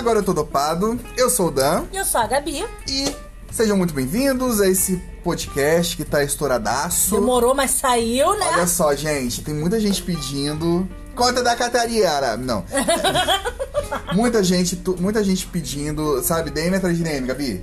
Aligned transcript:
Agora 0.00 0.20
eu 0.20 0.22
tô 0.22 0.32
dopado, 0.32 0.98
eu 1.14 1.28
sou 1.28 1.48
o 1.48 1.50
Dan 1.50 1.84
E 1.92 1.98
eu 1.98 2.06
sou 2.06 2.22
a 2.22 2.26
Gabi. 2.26 2.64
e 2.88 3.14
sejam 3.50 3.76
muito 3.76 3.92
bem-vindos 3.92 4.58
a 4.58 4.66
esse 4.66 4.96
podcast 5.22 5.94
que 5.94 6.06
tá 6.06 6.24
estouradaço. 6.24 7.16
Demorou, 7.16 7.54
mas 7.54 7.72
saiu, 7.72 8.32
né? 8.38 8.46
Olha 8.54 8.66
só, 8.66 8.94
gente, 8.94 9.44
tem 9.44 9.52
muita 9.52 9.78
gente 9.78 10.02
pedindo. 10.02 10.88
Conta 11.14 11.42
da 11.42 11.54
Catariara! 11.54 12.38
Não. 12.38 12.64
muita 14.16 14.42
gente, 14.42 14.82
muita 14.98 15.22
gente 15.22 15.46
pedindo, 15.46 16.22
sabe, 16.22 16.48
DM 16.48 16.76
atrás 16.76 16.96
de 16.96 17.04
DM, 17.04 17.26
Gabi. 17.26 17.62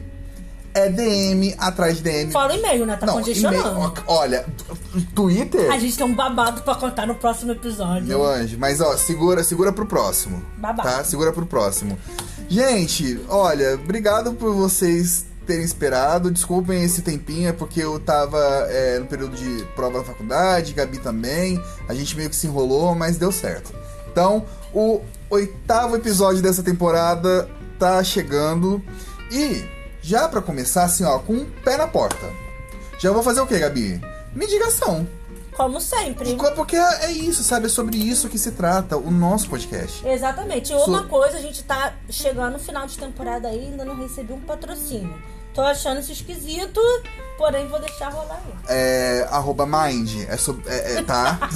É 0.78 0.89
DM 0.89 1.55
atrás 1.57 1.98
de 1.98 2.04
DM. 2.04 2.32
Fala 2.32 2.54
o 2.54 2.55
e-mail, 2.55 2.86
né? 2.86 2.96
Tá 2.98 3.07
Não, 3.07 3.16
congestionando. 3.16 3.93
Olha, 4.05 4.46
Twitter. 5.16 5.71
A 5.71 5.80
gente 5.80 5.98
tem 5.98 6.05
um 6.05 6.14
babado 6.14 6.61
pra 6.61 6.75
contar 6.75 7.07
no 7.07 7.16
próximo 7.16 7.52
episódio. 7.52 8.07
Meu 8.07 8.24
anjo, 8.24 8.57
mas 8.60 8.79
ó, 8.79 8.96
segura, 8.96 9.43
segura 9.43 9.74
pro 9.74 9.88
próximo. 9.88 10.43
Babado. 10.55 10.88
Tá? 10.88 11.04
Segura 11.04 11.33
pro 11.33 11.47
próximo. 11.47 11.97
Gente, 12.47 13.19
olha, 13.28 13.74
obrigado 13.74 14.33
por 14.33 14.54
vocês 14.54 15.25
terem 15.47 15.66
esperado. 15.66 16.29
Desculpem 16.29 16.83
esse 16.83 17.02
tempinho, 17.02 17.50
é 17.50 17.54
porque 17.54 17.82
eu 17.82 18.00
tava 18.00 18.38
é, 18.69 19.00
no 19.00 19.07
período 19.07 19.36
de 19.36 19.66
prova 19.75 19.97
da 19.97 20.05
faculdade, 20.05 20.74
Gabi 20.74 21.00
também. 21.00 21.60
A 21.89 21.96
gente 21.96 22.16
meio 22.16 22.30
que 22.30 22.36
se 22.36 22.46
enrolou, 22.46 22.94
mas 22.94 23.18
deu 23.18 23.32
certo. 23.32 23.74
Então, 24.11 24.46
o 24.71 25.02
oitavo 25.28 25.96
episódio 25.96 26.44
dessa 26.44 26.61
temporada 26.61 27.50
tá 27.80 28.04
chegando. 28.04 28.80
E, 29.32 29.66
já 30.07 30.28
pra 30.29 30.42
começar, 30.42 30.86
assim, 30.86 31.04
ó, 31.04 31.20
com 31.20 31.34
um 31.34 31.46
pé 31.66 31.75
na 31.75 31.86
porta. 31.86 32.30
Já 32.97 33.11
vou 33.11 33.22
fazer 33.22 33.42
o 33.42 33.47
quê, 33.47 33.59
Gabi? 33.59 34.02
Medigação. 34.33 35.06
Como 35.56 35.81
sempre. 35.81 36.38
Porque 36.56 36.78
é 36.78 37.11
isso, 37.11 37.44
sabe? 37.44 37.66
É 37.66 37.70
sobre 37.70 37.97
isso 37.97 38.30
que 38.30 38.38
se 38.38 38.52
trata 38.52 38.95
o 38.95 39.11
nosso 39.11 39.50
podcast. 39.50 40.08
Exatamente. 40.08 40.72
E 40.72 40.75
uma 40.75 41.02
So- 41.02 41.08
coisa, 41.09 41.38
a 41.38 41.41
gente 41.41 41.61
tá 41.63 41.94
chegando 42.09 42.53
no 42.53 42.59
final 42.59 42.88
de 42.88 42.97
temporada 42.97 43.50
aí, 43.50 43.66
ainda 43.66 43.83
não 43.83 43.97
recebi 43.97 44.31
um 44.31 44.39
patrocínio. 44.39 45.13
Tô 45.53 45.61
achando 45.61 46.00
isso 46.00 46.11
esquisito, 46.11 46.80
porém 47.38 47.67
vou 47.67 47.80
deixar 47.81 48.09
rolar 48.09 48.39
aí. 48.45 48.53
É. 48.69 49.28
Arroba 49.31 49.66
Mind. 49.66 50.23
É 50.30 50.38
sobre. 50.38 50.69
É, 50.69 51.00
é, 51.00 51.03
tá? 51.03 51.39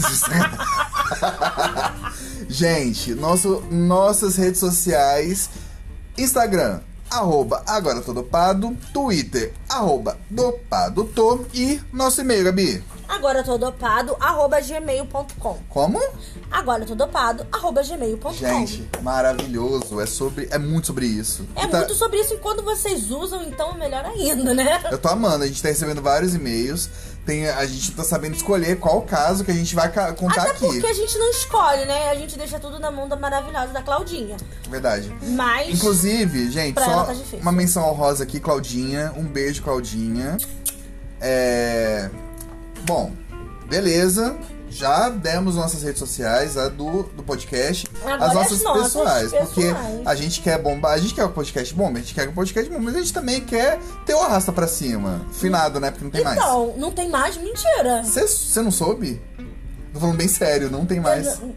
Gente, 2.50 3.14
nosso, 3.14 3.62
nossas 3.70 4.36
redes 4.36 4.60
sociais: 4.60 5.50
Instagram, 6.18 6.80
arroba 7.12 7.62
agora 7.68 8.02
tô 8.02 8.14
dopado, 8.14 8.76
Twitter, 8.94 9.54
arroba 9.70 10.18
dopado 10.30 11.04
tô 11.04 11.46
e 11.54 11.80
nosso 11.92 12.22
e-mail, 12.22 12.46
Gabi. 12.46 12.84
Agora 13.08 13.44
tô 13.44 13.58
dopado, 13.58 14.16
arroba 14.22 14.62
gmail.com. 14.62 15.60
Como? 15.68 16.00
Agora 16.50 16.86
tô 16.86 16.96
dopado, 16.96 17.46
arroba 17.52 17.84
gmail.com. 17.84 18.32
Gente, 18.34 18.90
maravilhoso. 19.02 20.00
É 20.00 20.06
sobre. 20.06 20.48
É 20.50 20.58
muito 20.58 20.88
sobre 20.88 21.08
isso. 21.08 21.46
É 21.56 21.68
tá- 21.68 21.80
muito 21.80 21.94
sobre 21.94 22.20
isso 22.22 22.34
e 22.34 22.38
quando 22.38 22.64
vocês 22.64 23.12
usam, 23.12 23.44
então 23.44 23.74
melhor 23.78 24.06
ainda, 24.06 24.54
né? 24.54 24.82
Eu 24.90 24.98
tô 24.98 25.10
amando, 25.10 25.44
a 25.44 25.48
gente 25.48 25.62
tá 25.62 25.68
recebendo 25.68 26.02
vários 26.02 26.34
e-mails. 26.34 26.90
Tem, 27.26 27.48
a 27.48 27.66
gente 27.66 27.92
tá 27.92 28.04
sabendo 28.04 28.36
escolher 28.36 28.80
qual 28.80 29.02
caso 29.04 29.44
que 29.44 29.52
a 29.52 29.54
gente 29.54 29.76
vai 29.76 29.90
contar 30.16 30.42
Até 30.42 30.52
aqui. 30.52 30.66
porque 30.66 30.88
a 30.88 30.94
gente 30.94 31.18
não 31.20 31.30
escolhe, 31.30 31.86
né? 31.86 32.10
A 32.10 32.16
gente 32.16 32.36
deixa 32.36 32.60
tudo 32.60 32.80
na 32.80 32.90
mão 32.90 33.08
da 33.08 33.16
maravilhosa 33.16 33.68
da 33.68 33.82
Claudinha. 33.84 34.38
Verdade. 34.68 35.14
Mas. 35.22 35.70
Inclusive, 35.70 36.50
gente, 36.50 36.74
Pra 36.74 36.86
só 36.86 36.92
ela 36.92 37.06
tá 37.06 37.14
uma 37.40 37.52
menção 37.52 37.88
honrosa 37.88 38.24
aqui, 38.24 38.40
Claudinha. 38.40 39.14
Um 39.16 39.24
beijo, 39.24 39.62
Claudinha. 39.62 40.38
É. 41.20 42.10
Bom, 42.86 43.12
beleza. 43.70 44.36
Já 44.72 45.10
demos 45.10 45.56
nossas 45.56 45.84
redes 45.84 46.00
sociais, 46.00 46.58
a 46.58 46.70
do, 46.70 47.04
do 47.04 47.22
podcast, 47.24 47.88
Agora 48.04 48.26
as 48.26 48.34
nossas 48.34 48.52
as 48.54 48.64
nossas 48.64 48.84
pessoais, 48.84 49.32
Porque 49.32 49.62
pessoais. 49.62 50.02
a 50.08 50.16
gente 50.16 50.42
quer 50.42 50.58
bombar, 50.62 50.94
a 50.94 50.98
gente 50.98 51.14
quer 51.14 51.26
o 51.26 51.30
podcast 51.30 51.74
bom, 51.76 51.90
a 51.90 51.94
gente 52.00 52.14
quer 52.14 52.30
o 52.30 52.34
podcast 52.34 52.72
bom, 52.72 52.80
mas 52.80 52.96
a 52.96 53.00
gente 53.00 53.14
também 53.14 53.42
quer 53.42 53.80
ter 54.06 54.14
o 54.16 54.20
arrasta 54.22 54.52
pra 54.52 54.68
cima. 54.68 55.22
Finado, 55.34 55.80
né? 55.80 55.92
Porque 55.92 56.06
não 56.06 56.12
tem 56.12 56.24
mais. 56.24 56.38
Então, 56.38 56.74
não 56.78 56.92
tem 56.92 57.10
mais 57.10 57.36
mentira. 57.38 58.02
Você 58.04 58.62
não 58.62 58.72
soube? 58.72 59.22
Tô 59.94 60.00
falando 60.00 60.16
bem 60.18 60.28
sério, 60.30 60.72
não 60.72 60.86
tem 60.86 61.00
mais. 61.02 61.28
Eu- 61.40 61.54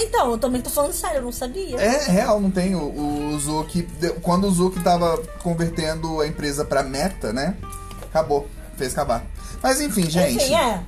Então, 0.00 0.32
eu 0.32 0.38
também 0.38 0.60
tô 0.60 0.68
falando 0.68 0.92
sério, 0.92 1.18
eu 1.18 1.22
não 1.22 1.32
sabia. 1.32 1.76
É 1.80 2.10
real, 2.10 2.40
não 2.40 2.50
tem. 2.50 2.74
O, 2.74 3.32
o 3.34 3.38
Zuki. 3.38 3.86
Quando 4.20 4.46
o 4.48 4.50
Zuki 4.50 4.80
tava 4.80 5.16
convertendo 5.42 6.20
a 6.20 6.26
empresa 6.26 6.64
pra 6.64 6.82
meta, 6.82 7.32
né? 7.32 7.56
Acabou. 8.02 8.46
Fez 8.76 8.92
acabar. 8.92 9.24
Mas 9.62 9.80
enfim, 9.80 10.10
gente. 10.10 10.36
Enfim, 10.36 10.54
é. 10.54 10.82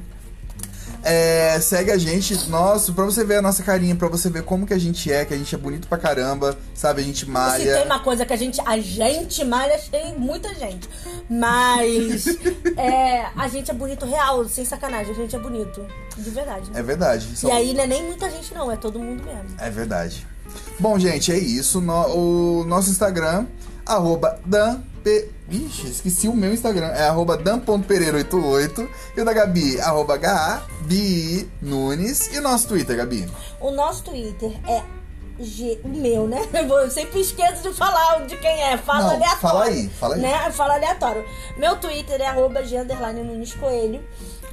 É, 1.02 1.58
segue 1.60 1.90
a 1.90 1.98
gente. 1.98 2.48
Nossa, 2.48 2.92
pra 2.92 3.04
você 3.04 3.24
ver 3.24 3.36
a 3.36 3.42
nossa 3.42 3.62
carinha, 3.62 3.94
pra 3.96 4.08
você 4.08 4.28
ver 4.30 4.42
como 4.42 4.66
que 4.66 4.74
a 4.74 4.78
gente 4.78 5.10
é, 5.12 5.24
que 5.24 5.32
a 5.34 5.36
gente 5.36 5.54
é 5.54 5.58
bonito 5.58 5.88
pra 5.88 5.98
caramba, 5.98 6.56
sabe? 6.74 7.00
A 7.00 7.04
gente 7.04 7.20
Se 7.20 7.24
tem 7.26 7.32
malha. 7.32 7.84
uma 7.84 7.98
coisa 8.00 8.24
que 8.26 8.32
a 8.32 8.36
gente. 8.36 8.60
A 8.66 8.78
gente 8.78 9.44
malha, 9.44 9.78
tem 9.90 10.14
muita 10.18 10.54
gente. 10.54 10.88
Mas. 11.28 12.26
é, 12.76 13.26
a 13.36 13.48
gente 13.48 13.70
é 13.70 13.74
bonito 13.74 14.04
real, 14.04 14.46
sem 14.48 14.64
sacanagem. 14.64 15.12
A 15.12 15.16
gente 15.16 15.34
é 15.34 15.38
bonito. 15.38 15.86
De 16.16 16.30
verdade. 16.30 16.70
É 16.74 16.82
verdade. 16.82 17.28
E 17.44 17.50
aí 17.50 17.72
não 17.72 17.84
é 17.84 17.86
nem 17.86 18.04
muita 18.04 18.30
gente, 18.30 18.52
não, 18.54 18.70
é 18.70 18.76
todo 18.76 18.98
mundo 18.98 19.22
mesmo. 19.24 19.46
É 19.58 19.70
verdade. 19.70 20.26
Bom, 20.78 20.98
gente, 20.98 21.32
é 21.32 21.38
isso. 21.38 21.80
No- 21.80 22.60
o 22.60 22.64
nosso 22.64 22.90
Instagram, 22.90 23.46
arroba 23.94 24.38
Dan. 24.46 24.80
Pe- 25.02 25.30
Ixi, 25.50 25.88
esqueci 25.88 26.28
o 26.28 26.34
meu 26.36 26.52
Instagram. 26.52 26.88
É 26.88 27.08
arroba 27.08 27.36
dan.pereira88. 27.36 28.88
E 29.16 29.20
o 29.20 29.24
da 29.24 29.32
Gabi, 29.32 29.80
arroba 29.80 30.16
Gabi 30.16 31.50
Nunes. 31.60 32.28
E 32.32 32.38
o 32.38 32.42
nosso 32.42 32.68
Twitter, 32.68 32.96
Gabi? 32.96 33.28
O 33.60 33.70
nosso 33.70 34.04
Twitter 34.04 34.52
é. 34.68 34.82
G, 35.42 35.80
o 35.82 35.88
meu, 35.88 36.28
né? 36.28 36.46
Eu 36.52 36.90
sempre 36.90 37.20
esqueço 37.22 37.62
de 37.62 37.74
falar 37.74 38.26
de 38.26 38.36
quem 38.36 38.62
é. 38.62 38.76
Fala 38.76 39.00
Não, 39.00 39.10
aleatório. 39.14 39.38
fala 39.40 39.64
aí, 39.64 39.88
fala 39.98 40.14
aí. 40.16 40.20
Né? 40.20 40.50
Fala 40.52 40.74
aleatório. 40.74 41.24
Meu 41.56 41.76
Twitter 41.76 42.20
é 42.20 42.26
arroba 42.26 42.62
G 42.62 42.76
underline 42.78 43.22
Nunes 43.22 43.54
Coelho. 43.54 44.04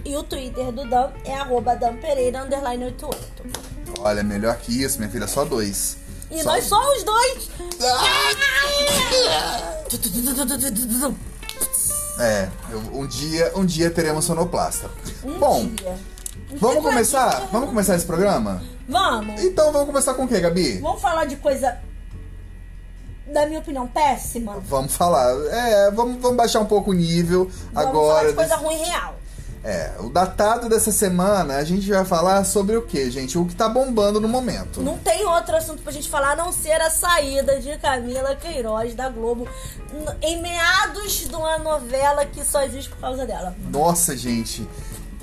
E 0.05 0.15
o 0.15 0.23
Twitter 0.23 0.71
do 0.71 0.89
Dan 0.89 1.09
é 1.25 1.33
arroba 1.35 1.75
Dan 1.75 1.97
Pereira 1.97 2.41
underline 2.43 2.85
88. 2.85 3.43
Olha, 3.99 4.23
melhor 4.23 4.55
que 4.57 4.81
isso, 4.81 4.97
minha 4.99 5.11
filha, 5.11 5.27
só 5.27 5.43
dois. 5.43 5.97
E 6.29 6.43
Só- 6.43 6.51
nós 6.51 6.63
somos 6.65 7.03
dois! 7.03 7.49
É, 12.19 12.49
eu- 12.71 12.79
um 12.93 13.07
dia, 13.07 13.51
um 13.55 13.65
dia 13.65 13.89
teremos 13.91 14.25
sonoplasta. 14.25 14.89
Um 15.23 15.37
Bom, 15.37 15.65
dia. 15.67 15.97
vamos 16.59 16.83
começar? 16.83 17.47
Vamos 17.51 17.69
começar 17.69 17.95
esse 17.95 18.05
programa? 18.05 18.61
Vamos! 18.89 19.41
Então 19.43 19.71
vamos 19.71 19.87
começar 19.87 20.13
com 20.15 20.23
o 20.23 20.27
quê, 20.27 20.39
Gabi? 20.39 20.79
Vamos 20.79 21.01
falar 21.01 21.25
de 21.25 21.35
coisa, 21.35 21.77
na 23.27 23.45
minha 23.45 23.59
opinião, 23.59 23.87
péssima? 23.87 24.59
Vamos 24.67 24.95
falar. 24.95 25.29
É, 25.51 25.91
vamos, 25.91 26.19
vamos 26.21 26.37
baixar 26.37 26.59
um 26.59 26.65
pouco 26.65 26.91
o 26.91 26.93
nível 26.93 27.45
Vamos 27.71 27.89
agora. 27.89 28.15
falar 28.17 28.29
de 28.29 28.33
coisa 28.35 28.55
desse- 28.55 28.63
ruim 28.65 28.77
real. 28.77 29.15
É, 29.67 29.91
o 29.99 30.09
datado 30.09 30.69
dessa 30.69 30.93
semana 30.93 31.57
a 31.57 31.63
gente 31.65 31.89
vai 31.89 32.05
falar 32.05 32.45
sobre 32.45 32.77
o 32.77 32.83
que, 32.83 33.11
gente? 33.11 33.37
O 33.37 33.45
que 33.45 33.53
tá 33.53 33.67
bombando 33.67 34.17
no 34.21 34.27
momento. 34.29 34.81
Não 34.81 34.97
tem 34.97 35.25
outro 35.25 35.57
assunto 35.57 35.81
pra 35.83 35.91
gente 35.91 36.09
falar 36.09 36.31
a 36.31 36.35
não 36.37 36.53
ser 36.53 36.79
a 36.79 36.89
saída 36.89 37.59
de 37.59 37.77
Camila 37.77 38.33
Queiroz 38.33 38.95
da 38.95 39.09
Globo 39.09 39.45
em 40.21 40.41
meados 40.41 41.27
de 41.27 41.35
uma 41.35 41.57
novela 41.57 42.25
que 42.25 42.45
só 42.45 42.63
existe 42.63 42.89
por 42.91 42.99
causa 42.99 43.25
dela. 43.25 43.53
Nossa, 43.69 44.15
gente, 44.15 44.65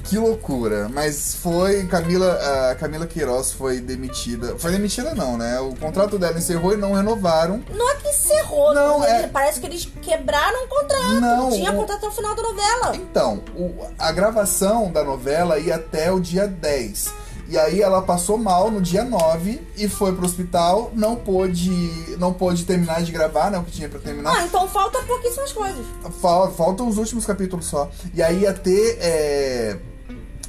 que 0.05 0.19
loucura. 0.19 0.89
Mas 0.93 1.35
foi. 1.35 1.87
Camila, 1.87 2.33
a 2.71 2.75
Camila 2.77 3.07
Queiroz 3.07 3.53
foi 3.53 3.81
demitida. 3.81 4.57
Foi 4.59 4.71
demitida, 4.73 5.15
não, 5.15 5.37
né? 5.37 5.59
O 5.61 5.75
contrato 5.77 6.19
dela 6.19 6.39
encerrou 6.39 6.73
e 6.75 6.77
não 6.77 6.93
renovaram. 6.93 7.63
Não 7.75 7.91
é 7.91 7.95
que 7.97 8.09
encerrou, 8.09 8.75
Não, 8.75 9.05
é- 9.05 9.27
parece 9.29 9.61
que 9.61 9.67
eles 9.67 9.89
quebraram 10.03 10.65
o 10.65 10.69
contrato. 10.69 11.21
Não, 11.21 11.51
Tinha 11.51 11.73
o- 11.73 11.77
contrato 11.77 11.99
até 11.99 12.07
o 12.09 12.13
final 12.13 12.35
da 12.35 12.43
novela. 12.43 12.97
Então, 12.97 13.43
o- 13.57 13.75
a 13.99 14.13
gravação 14.13 14.91
da 14.93 15.03
novela 15.03 15.59
ia 15.59 15.77
até 15.77 16.13
o 16.13 16.21
dia 16.21 16.47
10. 16.47 17.13
E 17.47 17.59
aí 17.59 17.83
ela 17.83 18.01
passou 18.01 18.39
mal 18.39 18.71
no 18.71 18.81
dia 18.81 19.05
9 19.05 19.61
e 19.77 19.87
foi 19.87 20.15
pro 20.15 20.25
hospital, 20.25 20.91
não 20.95 21.15
pôde, 21.15 21.71
não 22.19 22.33
pôde 22.33 22.65
terminar 22.65 23.03
de 23.03 23.13
gravar, 23.13 23.51
né? 23.51 23.59
O 23.59 23.65
que 23.65 23.71
tinha 23.71 23.87
pra 23.89 23.99
terminar. 24.01 24.35
Ah, 24.35 24.45
então 24.47 24.67
falta 24.67 24.99
pouquíssimas 25.03 25.53
coisas. 25.53 25.85
Fal- 26.23 26.51
faltam 26.53 26.89
os 26.89 26.97
últimos 26.97 27.27
capítulos 27.27 27.67
só. 27.67 27.91
E 28.15 28.23
aí 28.23 28.41
ia 28.41 28.55
ter. 28.55 28.97
é, 28.99 29.77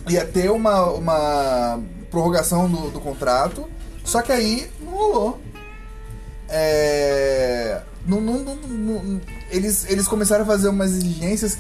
ia 0.08 0.26
ter 0.26 0.52
uma, 0.52 0.86
uma 0.92 1.80
prorrogação 2.12 2.70
do, 2.70 2.90
do 2.92 3.00
contrato. 3.00 3.68
Só 4.04 4.22
que 4.22 4.32
aí 4.32 4.70
não 4.82 4.92
rolou. 4.94 5.40
É, 6.48 7.82
não- 8.06 8.22
não- 8.22 8.56
não- 8.56 9.22
eles, 9.50 9.90
eles 9.90 10.08
começaram 10.08 10.44
a 10.44 10.48
fazer 10.48 10.70
umas 10.70 10.92
exigências. 10.92 11.58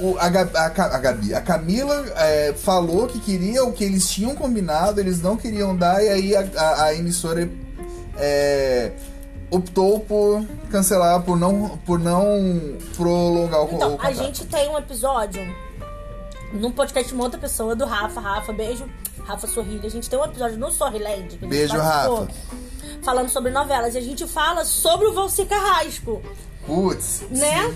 O- 0.00 0.16
a, 0.18 0.28
Gabi, 0.28 0.56
a, 0.56 0.64
a 0.66 0.98
Gabi, 0.98 1.34
a 1.34 1.40
Camila 1.40 2.04
é, 2.16 2.54
falou 2.56 3.06
que 3.08 3.18
queria 3.18 3.64
o 3.64 3.72
que 3.72 3.82
eles 3.84 4.08
tinham 4.08 4.34
combinado, 4.34 5.00
eles 5.00 5.20
não 5.20 5.36
queriam 5.36 5.76
dar, 5.76 6.02
e 6.02 6.08
aí 6.08 6.36
a, 6.36 6.46
a- 6.56 6.84
a 6.84 6.94
emissora 6.94 7.50
é, 8.16 8.92
optou 9.50 9.98
por 10.00 10.44
cancelar, 10.70 11.20
por 11.22 11.36
não, 11.36 11.78
por 11.84 11.98
não 11.98 12.76
prolongar 12.96 13.60
o, 13.60 13.64
o 13.64 13.74
Então, 13.74 13.88
a 13.88 13.90
contrato. 13.96 14.14
gente 14.14 14.46
tem 14.46 14.68
um 14.70 14.78
episódio 14.78 15.42
num 16.52 16.70
podcast 16.72 17.08
de 17.08 17.14
uma 17.14 17.24
outra 17.24 17.38
pessoa, 17.38 17.74
do 17.74 17.84
Rafa. 17.84 18.20
Rafa, 18.20 18.52
beijo. 18.52 18.88
Rafa 19.24 19.46
Sorrilha. 19.46 19.86
A 19.86 19.90
gente 19.90 20.08
tem 20.08 20.18
um 20.18 20.24
episódio 20.24 20.58
no 20.58 20.70
Sorriland. 20.72 21.36
que 21.36 21.46
Beijo, 21.46 21.76
Rafa. 21.76 22.28
falando 23.02 23.28
sobre 23.28 23.50
novelas. 23.50 23.94
E 23.94 23.98
a 23.98 24.00
gente 24.02 24.26
fala 24.26 24.64
sobre 24.64 25.06
o 25.06 25.12
Valci 25.12 25.44
Carrasco, 25.44 26.22
Putz. 26.66 27.24
né? 27.30 27.74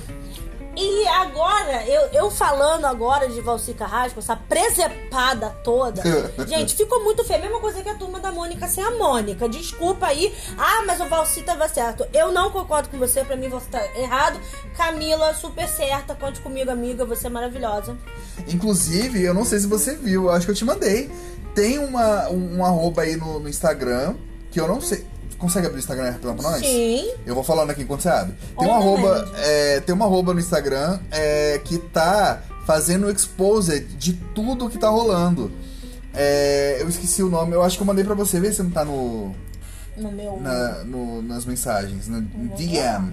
E 0.74 1.06
agora, 1.06 1.84
eu, 1.86 2.08
eu 2.12 2.30
falando 2.30 2.86
agora 2.86 3.28
de 3.28 3.40
Valci 3.42 3.74
Carrasco, 3.74 4.20
essa 4.20 4.34
presepada 4.34 5.50
toda, 5.62 6.02
gente, 6.48 6.74
ficou 6.74 7.04
muito 7.04 7.22
feio. 7.24 7.42
Mesma 7.42 7.60
coisa 7.60 7.82
que 7.82 7.88
a 7.88 7.94
turma 7.94 8.18
da 8.20 8.32
Mônica 8.32 8.66
sem 8.66 8.82
a 8.82 8.90
Mônica. 8.92 9.48
Desculpa 9.48 10.06
aí. 10.06 10.34
Ah, 10.56 10.82
mas 10.86 11.00
o 11.00 11.08
Valci 11.08 11.42
tava 11.42 11.68
certo. 11.68 12.06
Eu 12.12 12.32
não 12.32 12.50
concordo 12.50 12.88
com 12.88 12.98
você, 12.98 13.22
pra 13.22 13.36
mim 13.36 13.48
você 13.48 13.66
tá 13.70 13.84
errado. 13.98 14.40
Camila, 14.76 15.34
super 15.34 15.68
certa. 15.68 16.14
Conte 16.14 16.40
comigo, 16.40 16.70
amiga. 16.70 17.04
Você 17.04 17.26
é 17.26 17.30
maravilhosa. 17.30 17.96
Inclusive, 18.48 19.22
eu 19.22 19.34
não 19.34 19.44
sei 19.44 19.58
se 19.58 19.66
você 19.66 19.94
viu, 19.94 20.30
acho 20.30 20.46
que 20.46 20.52
eu 20.52 20.56
te 20.56 20.64
mandei. 20.64 21.10
Tem 21.54 21.78
uma, 21.78 22.30
um, 22.30 22.58
um 22.58 22.64
arroba 22.64 23.02
aí 23.02 23.16
no, 23.16 23.38
no 23.38 23.48
Instagram, 23.48 24.14
que 24.50 24.58
eu 24.58 24.66
não 24.66 24.80
sei. 24.80 25.11
Consegue 25.42 25.66
abrir 25.66 25.78
o 25.78 25.80
Instagram 25.80 26.10
rapidão 26.12 26.36
pra 26.36 26.50
nós? 26.52 26.60
Sim. 26.64 27.10
Eu 27.26 27.34
vou 27.34 27.42
falando 27.42 27.70
aqui 27.70 27.82
enquanto 27.82 28.02
você 28.02 28.08
abre. 28.08 28.36
Tem 28.56 28.68
uma 28.68 28.76
arroba, 28.76 29.28
é, 29.38 29.80
tem 29.80 29.92
uma 29.92 30.04
arroba 30.04 30.32
no 30.32 30.38
Instagram 30.38 31.00
é, 31.10 31.60
que 31.64 31.78
tá 31.78 32.40
fazendo 32.64 33.10
exposed 33.10 33.84
de 33.98 34.12
tudo 34.12 34.70
que 34.70 34.78
tá 34.78 34.88
rolando. 34.88 35.50
É, 36.14 36.76
eu 36.80 36.88
esqueci 36.88 37.24
o 37.24 37.28
nome, 37.28 37.54
eu 37.54 37.62
acho 37.64 37.76
que 37.76 37.82
eu 37.82 37.86
mandei 37.86 38.04
pra 38.04 38.14
você, 38.14 38.38
vê 38.38 38.52
se 38.52 38.62
não 38.62 38.70
tá 38.70 38.84
no, 38.84 39.34
No 39.96 40.12
meu. 40.12 40.38
na- 40.40 40.84
no- 40.84 41.20
nas 41.22 41.44
mensagens, 41.44 42.06
no 42.06 42.20
DM. 42.56 43.12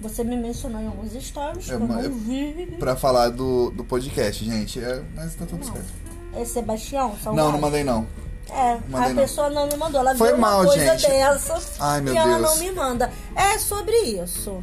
Você 0.00 0.22
me 0.22 0.36
mencionou 0.36 0.80
em 0.80 0.86
alguns 0.86 1.12
stories 1.20 1.64
que 1.66 1.72
Eu 1.72 1.80
não 1.80 2.00
eu- 2.00 2.12
vi. 2.12 2.76
Pra 2.78 2.94
falar 2.94 3.28
do, 3.30 3.70
do 3.72 3.84
podcast, 3.84 4.44
gente. 4.44 4.78
É, 4.78 5.02
mas 5.16 5.34
tá 5.34 5.44
tudo 5.46 5.66
Não. 5.66 5.72
certo. 5.72 5.88
É 6.36 6.44
Sebastião? 6.44 7.12
Não, 7.26 7.50
não 7.50 7.58
mandei 7.60 7.82
não. 7.82 8.06
É, 8.52 8.78
Mandei 8.88 9.10
a 9.10 9.14
não. 9.14 9.22
pessoa 9.22 9.50
não 9.50 9.66
me 9.66 9.76
mandou. 9.76 10.00
Ela 10.00 10.14
Foi 10.14 10.28
viu 10.28 10.38
mal, 10.38 10.60
uma 10.60 10.66
coisa 10.66 10.98
gente. 10.98 11.08
dessa 11.10 11.60
Ai, 11.78 12.00
meu 12.00 12.14
e 12.14 12.16
ela 12.16 12.38
Deus. 12.38 12.42
não 12.42 12.56
me 12.58 12.72
manda. 12.72 13.10
É 13.34 13.58
sobre 13.58 13.96
isso. 13.96 14.62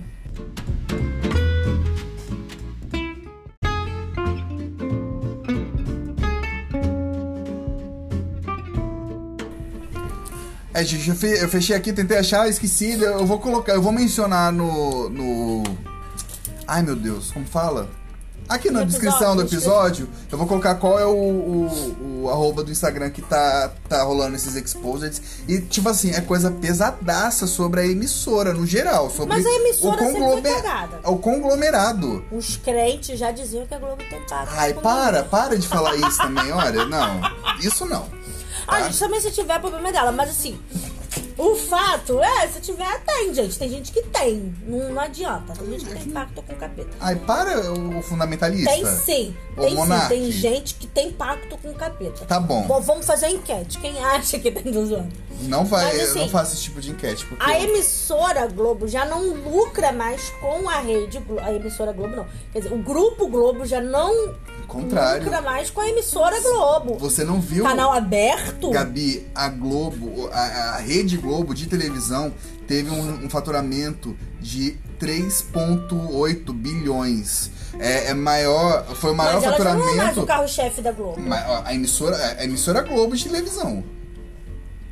É, 10.73 10.83
gente, 10.83 11.09
eu, 11.09 11.15
fe- 11.15 11.41
eu 11.43 11.49
fechei 11.49 11.75
aqui, 11.75 11.91
tentei 11.91 12.17
achar, 12.17 12.47
esqueci. 12.47 13.01
Eu 13.01 13.25
vou 13.25 13.39
colocar, 13.39 13.73
eu 13.73 13.81
vou 13.81 13.91
mencionar 13.91 14.51
no. 14.51 15.09
no... 15.09 15.63
Ai 16.67 16.83
meu 16.83 16.95
Deus, 16.95 17.31
como 17.31 17.45
fala? 17.45 17.89
Aqui 18.47 18.69
na 18.69 18.81
No 18.81 18.85
descrição 18.85 19.35
do 19.35 19.41
episódio, 19.41 20.05
episódio, 20.05 20.09
eu 20.31 20.37
vou 20.37 20.47
colocar 20.47 20.75
qual 20.75 20.97
é 20.99 21.05
o, 21.05 21.09
o, 21.09 21.65
o 22.27 22.29
arroba 22.31 22.63
do 22.63 22.71
Instagram 22.71 23.09
que 23.09 23.21
tá, 23.21 23.71
tá 23.87 24.03
rolando 24.03 24.35
esses 24.35 24.55
exposeds. 24.55 25.21
E, 25.47 25.59
tipo 25.61 25.87
assim, 25.89 26.11
é 26.11 26.21
coisa 26.21 26.51
pesadaça 26.51 27.47
sobre 27.47 27.81
a 27.81 27.85
emissora, 27.85 28.53
no 28.53 28.65
geral. 28.65 29.09
Sobre 29.09 29.35
Mas 29.35 29.45
a 29.45 29.49
emissora 29.49 29.95
o, 29.95 29.99
sempre 30.05 30.19
conglome- 30.21 30.41
foi 30.41 30.61
cagada. 30.61 30.99
o 31.09 31.17
conglomerado. 31.17 32.25
Os 32.31 32.57
crentes 32.57 33.17
já 33.19 33.31
diziam 33.31 33.65
que 33.65 33.73
a 33.73 33.79
Globo 33.79 34.03
tem 34.09 34.19
pacto. 34.27 34.53
Ai, 34.55 34.73
para, 34.73 35.23
para 35.23 35.57
de 35.57 35.67
falar 35.67 35.95
isso 35.95 36.17
também, 36.17 36.51
olha. 36.51 36.85
Não, 36.85 37.21
isso 37.61 37.85
não. 37.85 38.05
Ah, 38.67 38.79
tá? 38.79 38.81
gente, 38.83 38.99
também 38.99 39.21
se 39.21 39.31
tiver, 39.31 39.59
problema 39.59 39.87
é 39.89 39.91
dela. 39.93 40.11
Mas 40.11 40.29
assim, 40.29 40.59
o 41.37 41.55
fato 41.55 42.21
é, 42.21 42.47
se 42.47 42.59
tiver, 42.61 42.99
tem, 43.05 43.33
gente. 43.33 43.59
Tem 43.59 43.69
gente 43.69 43.91
que 43.91 44.01
tem. 44.01 44.55
Não, 44.65 44.89
não 44.91 45.01
adianta. 45.01 45.53
Tem 45.53 45.71
gente 45.71 45.85
que 45.85 45.93
tem 45.93 46.09
pacto 46.09 46.41
com 46.41 46.53
o 46.53 46.55
capeta. 46.55 46.89
Ai, 46.99 47.15
para 47.15 47.71
o 47.71 48.01
fundamentalista. 48.01 48.71
Tem 48.71 48.85
sim. 48.85 49.35
Ô, 49.55 49.61
Tem 49.61 49.69
sim. 49.69 49.75
Monark. 49.75 50.09
Tem 50.09 50.31
gente 50.31 50.75
que 50.75 50.87
tem 50.87 51.11
pacto 51.11 51.57
com 51.57 51.69
o 51.69 51.75
capeta. 51.75 52.25
Tá 52.25 52.39
bom. 52.39 52.63
Bom, 52.63 52.81
vamos 52.81 53.05
fazer 53.05 53.27
a 53.27 53.31
enquete. 53.31 53.77
Quem 53.79 54.03
acha 54.03 54.39
que 54.39 54.51
tem 54.51 54.71
dos 54.71 54.91
outros? 54.91 55.13
Não 55.41 55.63
vai, 55.63 55.85
Mas, 55.85 56.09
assim, 56.09 56.19
não 56.21 56.29
faça 56.29 56.55
esse 56.55 56.63
tipo 56.63 56.81
de 56.81 56.89
enquete, 56.89 57.23
porque 57.25 57.43
A 57.43 57.59
emissora 57.59 58.47
Globo 58.47 58.87
já 58.87 59.05
não 59.05 59.21
lucra 59.35 59.91
mais 59.91 60.31
com 60.41 60.67
a 60.67 60.79
rede 60.79 61.19
Globo. 61.19 61.41
A 61.45 61.53
emissora 61.53 61.91
Globo 61.91 62.15
não. 62.15 62.25
Quer 62.51 62.61
dizer, 62.61 62.73
o 62.73 62.79
grupo 62.79 63.27
Globo 63.27 63.63
já 63.65 63.79
não 63.79 64.33
Contrário. 64.67 65.23
lucra 65.23 65.41
mais 65.41 65.69
com 65.69 65.81
a 65.81 65.89
emissora 65.89 66.39
Globo. 66.41 66.97
você 66.97 67.23
não 67.23 67.39
viu, 67.39 67.63
Canal 67.63 67.91
aberto? 67.91 68.69
Gabi, 68.69 69.25
a 69.33 69.47
Globo, 69.49 70.29
a, 70.31 70.75
a 70.75 70.77
Rede 70.77 71.17
Globo 71.17 71.53
de 71.53 71.67
televisão 71.67 72.33
teve 72.67 72.89
um, 72.89 73.25
um 73.25 73.29
faturamento 73.29 74.15
de 74.39 74.77
3,8 74.99 76.53
bilhões. 76.53 77.51
É, 77.79 78.07
é 78.09 78.13
maior, 78.13 78.85
foi 78.95 79.11
o 79.11 79.15
maior 79.15 79.35
Mas 79.35 79.43
é 79.43 79.47
mais 79.47 79.57
faturamento. 79.57 80.21
o 80.21 80.25
carro-chefe 80.25 80.81
da 80.81 80.91
Globo. 80.91 81.21
A 81.63 81.73
emissora, 81.73 82.15
a 82.39 82.43
emissora 82.43 82.81
Globo 82.81 83.15
de 83.15 83.23
televisão. 83.23 83.83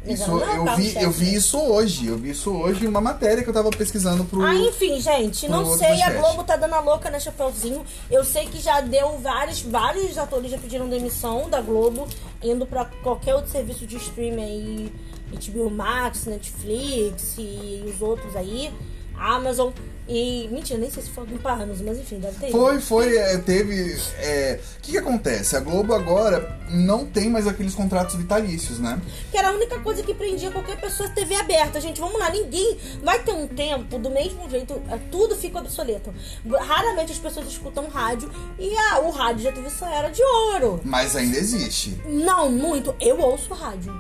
Isso, 0.08 0.30
eu, 0.30 0.40
vi, 0.40 0.66
carro-chefe. 0.66 1.04
eu 1.04 1.12
vi 1.12 1.36
isso 1.36 1.60
hoje. 1.60 2.08
Eu 2.08 2.18
vi 2.18 2.30
isso 2.32 2.52
hoje 2.52 2.86
em 2.86 2.88
uma 2.88 3.02
matéria 3.02 3.44
que 3.44 3.50
eu 3.50 3.54
tava 3.54 3.70
pesquisando 3.70 4.24
pro. 4.26 4.42
Ah, 4.42 4.56
enfim, 4.56 5.00
gente, 5.00 5.48
não 5.48 5.78
sei, 5.78 6.02
a. 6.02 6.12
Globo 6.12 6.44
tá 6.44 6.56
dando 6.56 6.76
a 6.76 6.80
louca 6.80 7.10
na 7.10 7.20
Chapeuzinho. 7.20 7.86
Eu 8.10 8.24
sei 8.24 8.46
que 8.46 8.60
já 8.60 8.82
deu 8.82 9.18
vários, 9.20 9.62
vários 9.62 10.18
atores 10.18 10.52
já 10.52 10.58
pediram 10.58 10.88
demissão 10.88 11.50
da 11.50 11.62
Globo, 11.62 12.08
indo 12.42 12.66
pra 12.66 12.86
qualquer 12.86 13.36
outro 13.36 13.52
serviço 13.52 13.86
de 13.86 13.98
streaming 13.98 14.44
aí, 14.44 14.94
HBO 15.32 15.70
Max, 15.70 16.26
Netflix 16.26 17.36
e 17.38 17.84
os 17.88 18.02
outros 18.02 18.36
aí, 18.36 18.72
Amazon. 19.18 19.72
E, 20.08 20.48
mentira, 20.52 20.80
nem 20.80 20.90
sei 20.90 21.02
se 21.02 21.10
foi 21.10 21.24
algum 21.24 21.48
Amazon, 21.48 21.88
mas 21.88 21.98
enfim, 21.98 22.20
deve 22.20 22.38
ter. 22.40 22.52
Foi, 22.52 22.80
foi, 22.80 23.18
é, 23.18 23.38
teve. 23.40 24.00
é, 24.20 24.60
O 24.78 24.82
que, 24.82 24.92
que 24.92 24.98
acontece? 24.98 25.56
A 25.56 25.60
Globo 25.60 25.94
agora 25.94 26.60
não 26.70 27.06
tem 27.06 27.30
mais 27.30 27.48
aqueles 27.48 27.74
contratos 27.74 28.16
vitalícios, 28.16 28.80
né? 28.80 29.02
Que 29.32 29.38
era 29.38 29.50
a 29.50 29.52
única 29.52 29.80
coisa 29.80 30.04
que 30.04 30.14
prendia 30.14 30.52
qualquer 30.52 30.80
pessoa 30.80 31.10
TV 31.10 31.36
aberta. 31.36 31.82
Gente, 31.82 32.00
vamos 32.00 32.20
lá, 32.20 32.30
ninguém 32.30 32.78
vai 33.04 33.20
ter 33.24 33.32
um 33.34 33.48
tempo, 33.48 33.98
do 33.98 34.10
mesmo 34.12 34.48
jeito, 34.50 34.80
é, 34.92 34.98
tudo 35.10 35.36
fica 35.36 35.58
obsoleto. 35.60 36.14
Raramente 36.48 37.12
as 37.12 37.20
pessoas 37.20 37.48
escutam 37.48 37.88
rádio 37.88 38.30
e 38.60 38.76
ah, 38.78 39.00
o 39.00 39.10
rádio 39.10 39.44
já 39.44 39.52
teve 39.52 39.68
essa 39.68 39.90
era 39.90 40.10
de 40.10 40.22
ouro. 40.24 40.82
Mas 40.84 41.16
ainda 41.16 41.38
existe. 41.38 42.00
Não, 42.06 42.52
muito. 42.52 42.96
Eu 43.00 43.20
ouço 43.20 43.54
rádio. 43.54 43.94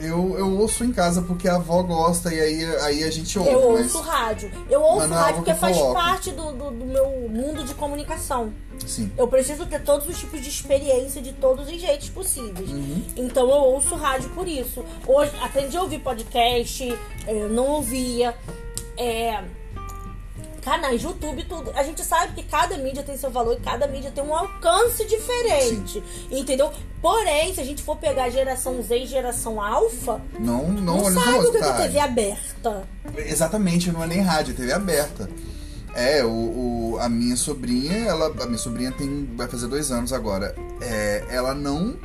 Eu, 0.00 0.38
eu 0.38 0.58
ouço 0.58 0.84
em 0.84 0.92
casa 0.92 1.22
porque 1.22 1.48
a 1.48 1.56
avó 1.56 1.82
gosta 1.82 2.32
e 2.32 2.40
aí, 2.40 2.64
aí 2.82 3.04
a 3.04 3.10
gente 3.10 3.38
ouve. 3.38 3.50
Eu 3.50 3.72
mas, 3.72 3.94
ouço 3.94 4.00
rádio. 4.00 4.50
Eu 4.68 4.82
ouço 4.82 5.08
Mas 5.08 5.10
é 5.10 5.14
rádio 5.14 5.36
porque 5.36 5.54
faz 5.54 5.78
parte 5.78 6.30
do, 6.30 6.52
do, 6.52 6.70
do 6.70 6.86
meu 6.86 7.28
mundo 7.28 7.64
de 7.64 7.74
comunicação. 7.74 8.52
Sim. 8.86 9.12
Eu 9.16 9.28
preciso 9.28 9.66
ter 9.66 9.82
todos 9.82 10.08
os 10.08 10.18
tipos 10.18 10.40
de 10.40 10.48
experiência 10.48 11.20
de 11.20 11.32
todos 11.34 11.68
os 11.68 11.80
jeitos 11.80 12.08
possíveis. 12.08 12.70
Uhum. 12.70 13.02
Então 13.16 13.48
eu 13.48 13.56
ouço 13.56 13.94
rádio 13.94 14.30
por 14.30 14.48
isso. 14.48 14.84
Hoje 15.06 15.32
aprendi 15.42 15.76
a 15.76 15.82
ouvir 15.82 16.00
podcast, 16.00 16.98
eu 17.26 17.48
não 17.48 17.66
ouvia. 17.66 18.34
É, 18.96 19.42
canais 20.60 21.00
de 21.00 21.06
YouTube, 21.06 21.44
tudo. 21.44 21.70
A 21.74 21.82
gente 21.82 22.04
sabe 22.04 22.34
que 22.34 22.42
cada 22.42 22.76
mídia 22.78 23.02
tem 23.02 23.16
seu 23.16 23.30
valor 23.30 23.54
e 23.54 23.60
cada 23.60 23.86
mídia 23.88 24.10
tem 24.10 24.22
um 24.22 24.34
alcance 24.34 25.04
diferente. 25.06 26.02
Entendeu? 26.30 26.70
Porém, 27.02 27.54
se 27.54 27.60
a 27.60 27.64
gente 27.64 27.82
for 27.82 27.96
pegar 27.96 28.24
a 28.24 28.30
geração 28.30 28.82
Z 28.82 28.96
e 28.98 29.06
geração 29.06 29.60
alfa, 29.60 30.20
Não, 30.38 30.68
não, 30.68 30.96
não, 30.98 31.12
sabe 31.12 31.46
o 31.46 31.50
que 31.52 31.58
é. 31.58 31.72
TV 31.72 31.98
aberta. 31.98 32.82
Exatamente, 33.16 33.90
não 33.90 34.02
é 34.04 34.06
nem 34.06 34.20
rádio, 34.20 34.52
é 34.52 34.56
TV 34.56 34.72
aberta. 34.72 35.28
É, 35.94 36.22
o, 36.24 36.28
o- 36.94 36.98
a 37.00 37.08
minha 37.08 37.36
sobrinha, 37.36 37.96
ela, 38.06 38.26
a 38.40 38.46
minha 38.46 38.58
sobrinha 38.58 38.92
tem, 38.92 39.28
vai 39.34 39.48
fazer 39.48 39.66
dois 39.66 39.90
anos 39.90 40.12
agora. 40.12 40.54
É, 40.80 41.24
ela 41.30 41.52
não, 41.54 41.96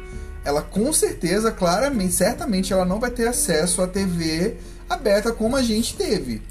ela 0.43 0.61
com 0.61 0.91
certeza, 0.93 1.51
claramente, 1.51 2.13
certamente, 2.13 2.71
ela 2.73 2.85
não 2.85 2.99
vai 2.99 3.11
ter 3.11 3.27
acesso 3.27 3.81
à 3.81 3.87
TV 3.87 4.55
aberta 4.89 5.31
como 5.31 5.55
a 5.55 5.61
gente 5.61 5.95
teve. 5.95 6.41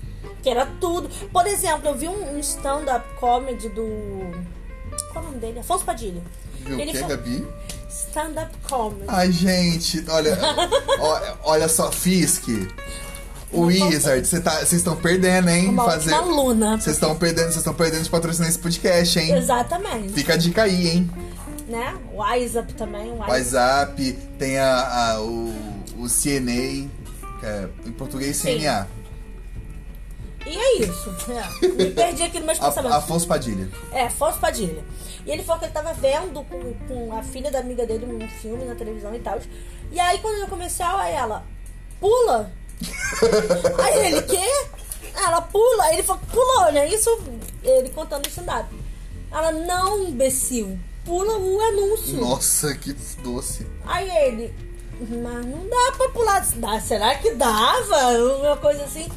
Que 0.45 0.51
era 0.51 0.67
tudo. 0.81 1.09
Por 1.33 1.47
exemplo, 1.47 1.89
eu 1.89 1.95
vi 1.97 2.07
um, 2.07 2.37
um 2.37 2.39
stand-up 2.39 3.05
comedy 3.19 3.69
do. 3.71 4.31
Qual 5.11 5.17
é 5.17 5.19
o 5.21 5.31
nome 5.31 5.39
dele? 5.39 5.59
Afonso 5.59 5.85
Padilha. 5.85 6.23
Viu 6.61 6.77
o 6.77 6.81
Ele 6.81 6.93
que, 6.93 6.99
fa- 6.99 7.09
Gabi? 7.09 7.45
Stand-up 7.91 8.57
comedy. 8.69 9.05
Ai, 9.09 9.33
gente, 9.33 10.05
olha, 10.09 10.39
ó, 11.01 11.37
olha 11.45 11.67
só, 11.69 11.91
Fisk. 11.91 12.49
O 13.51 13.63
Wizard, 13.67 14.27
cê 14.27 14.41
tá- 14.41 14.57
vocês 14.57 14.73
estão 14.75 14.97
perdendo, 14.97 15.49
hein? 15.49 15.69
Uma 15.69 15.85
ótima 15.87 16.17
aluna. 16.17 16.77
Vocês 16.77 16.97
estão 16.97 17.15
perdendo, 17.17 17.45
vocês 17.47 17.57
estão 17.59 17.73
perdendo 17.75 18.03
de 18.03 18.11
patrocinar 18.11 18.49
esse 18.49 18.59
podcast, 18.59 19.19
hein? 19.19 19.33
Exatamente. 19.35 20.13
Fica 20.13 20.35
a 20.35 20.37
dica 20.37 20.65
aí, 20.65 20.89
hein? 20.89 21.11
Né? 21.69 21.95
Wise 22.13 22.59
Up 22.59 22.73
também. 22.75 23.13
Wise 23.13 23.21
WhatsApp, 23.57 24.13
tem 24.39 24.59
a, 24.59 25.13
a- 25.13 25.21
o, 25.23 25.55
o 25.99 26.07
CNA, 26.09 26.89
é, 27.43 27.69
em 27.87 27.93
português 27.93 28.41
CNA. 28.43 28.89
E 30.47 30.57
é 30.57 30.79
isso. 30.79 31.15
É. 31.31 31.69
Me 31.69 31.91
perdi 31.91 32.23
aqui 32.23 32.39
no 32.39 32.47
meus 32.47 32.61
A, 32.61 32.67
pensamentos. 32.67 32.99
Afonso 32.99 33.27
Padilha. 33.27 33.71
É, 33.93 34.05
Afonso 34.05 34.39
Padilha. 34.39 34.85
E 35.27 35.31
ele 35.31 35.43
falou 35.43 35.59
que 35.59 35.67
ele 35.67 35.73
tava 35.73 35.95
vendo 35.95 36.45
com, 36.45 36.75
com 36.87 37.17
a 37.17 37.23
filha 37.23 37.51
da 37.51 37.61
amiga 37.61 37.87
dele 37.87 38.05
um 38.05 38.29
filme 38.29 38.65
na 38.65 38.75
televisão 38.75 39.15
e 39.15 39.21
tal. 39.21 39.41
E 39.91 39.99
aí, 39.99 40.19
quando 40.19 40.39
eu 40.41 40.49
comercial, 40.49 40.99
aí 40.99 41.15
ela, 41.15 41.45
pula. 41.99 42.53
aí 43.83 44.07
ele, 44.07 44.23
quê? 44.23 44.67
Ela 45.17 45.41
pula. 45.41 45.85
Aí 45.85 45.95
ele 45.95 46.03
falou, 46.03 46.23
pulou, 46.31 46.73
né? 46.73 46.89
Isso, 46.89 47.11
ele 47.63 47.89
contando 47.91 48.27
o 48.27 48.29
stand-up. 48.29 48.69
Ela, 49.31 49.53
não, 49.53 50.05
imbecil. 50.05 50.79
Pula 51.05 51.39
o 51.39 51.61
anúncio. 51.61 52.21
Nossa, 52.21 52.75
que 52.75 52.95
doce. 53.23 53.67
Aí 53.87 54.09
ele, 54.27 54.55
Mas 55.01 55.47
não 55.47 55.69
dá 55.69 55.93
pra 55.97 56.09
pular. 56.11 56.47
Dá, 56.57 56.81
será 56.81 57.15
que 57.17 57.35
dava? 57.35 58.11
Uma 58.41 58.57
coisa 58.57 58.85
assim. 58.85 59.09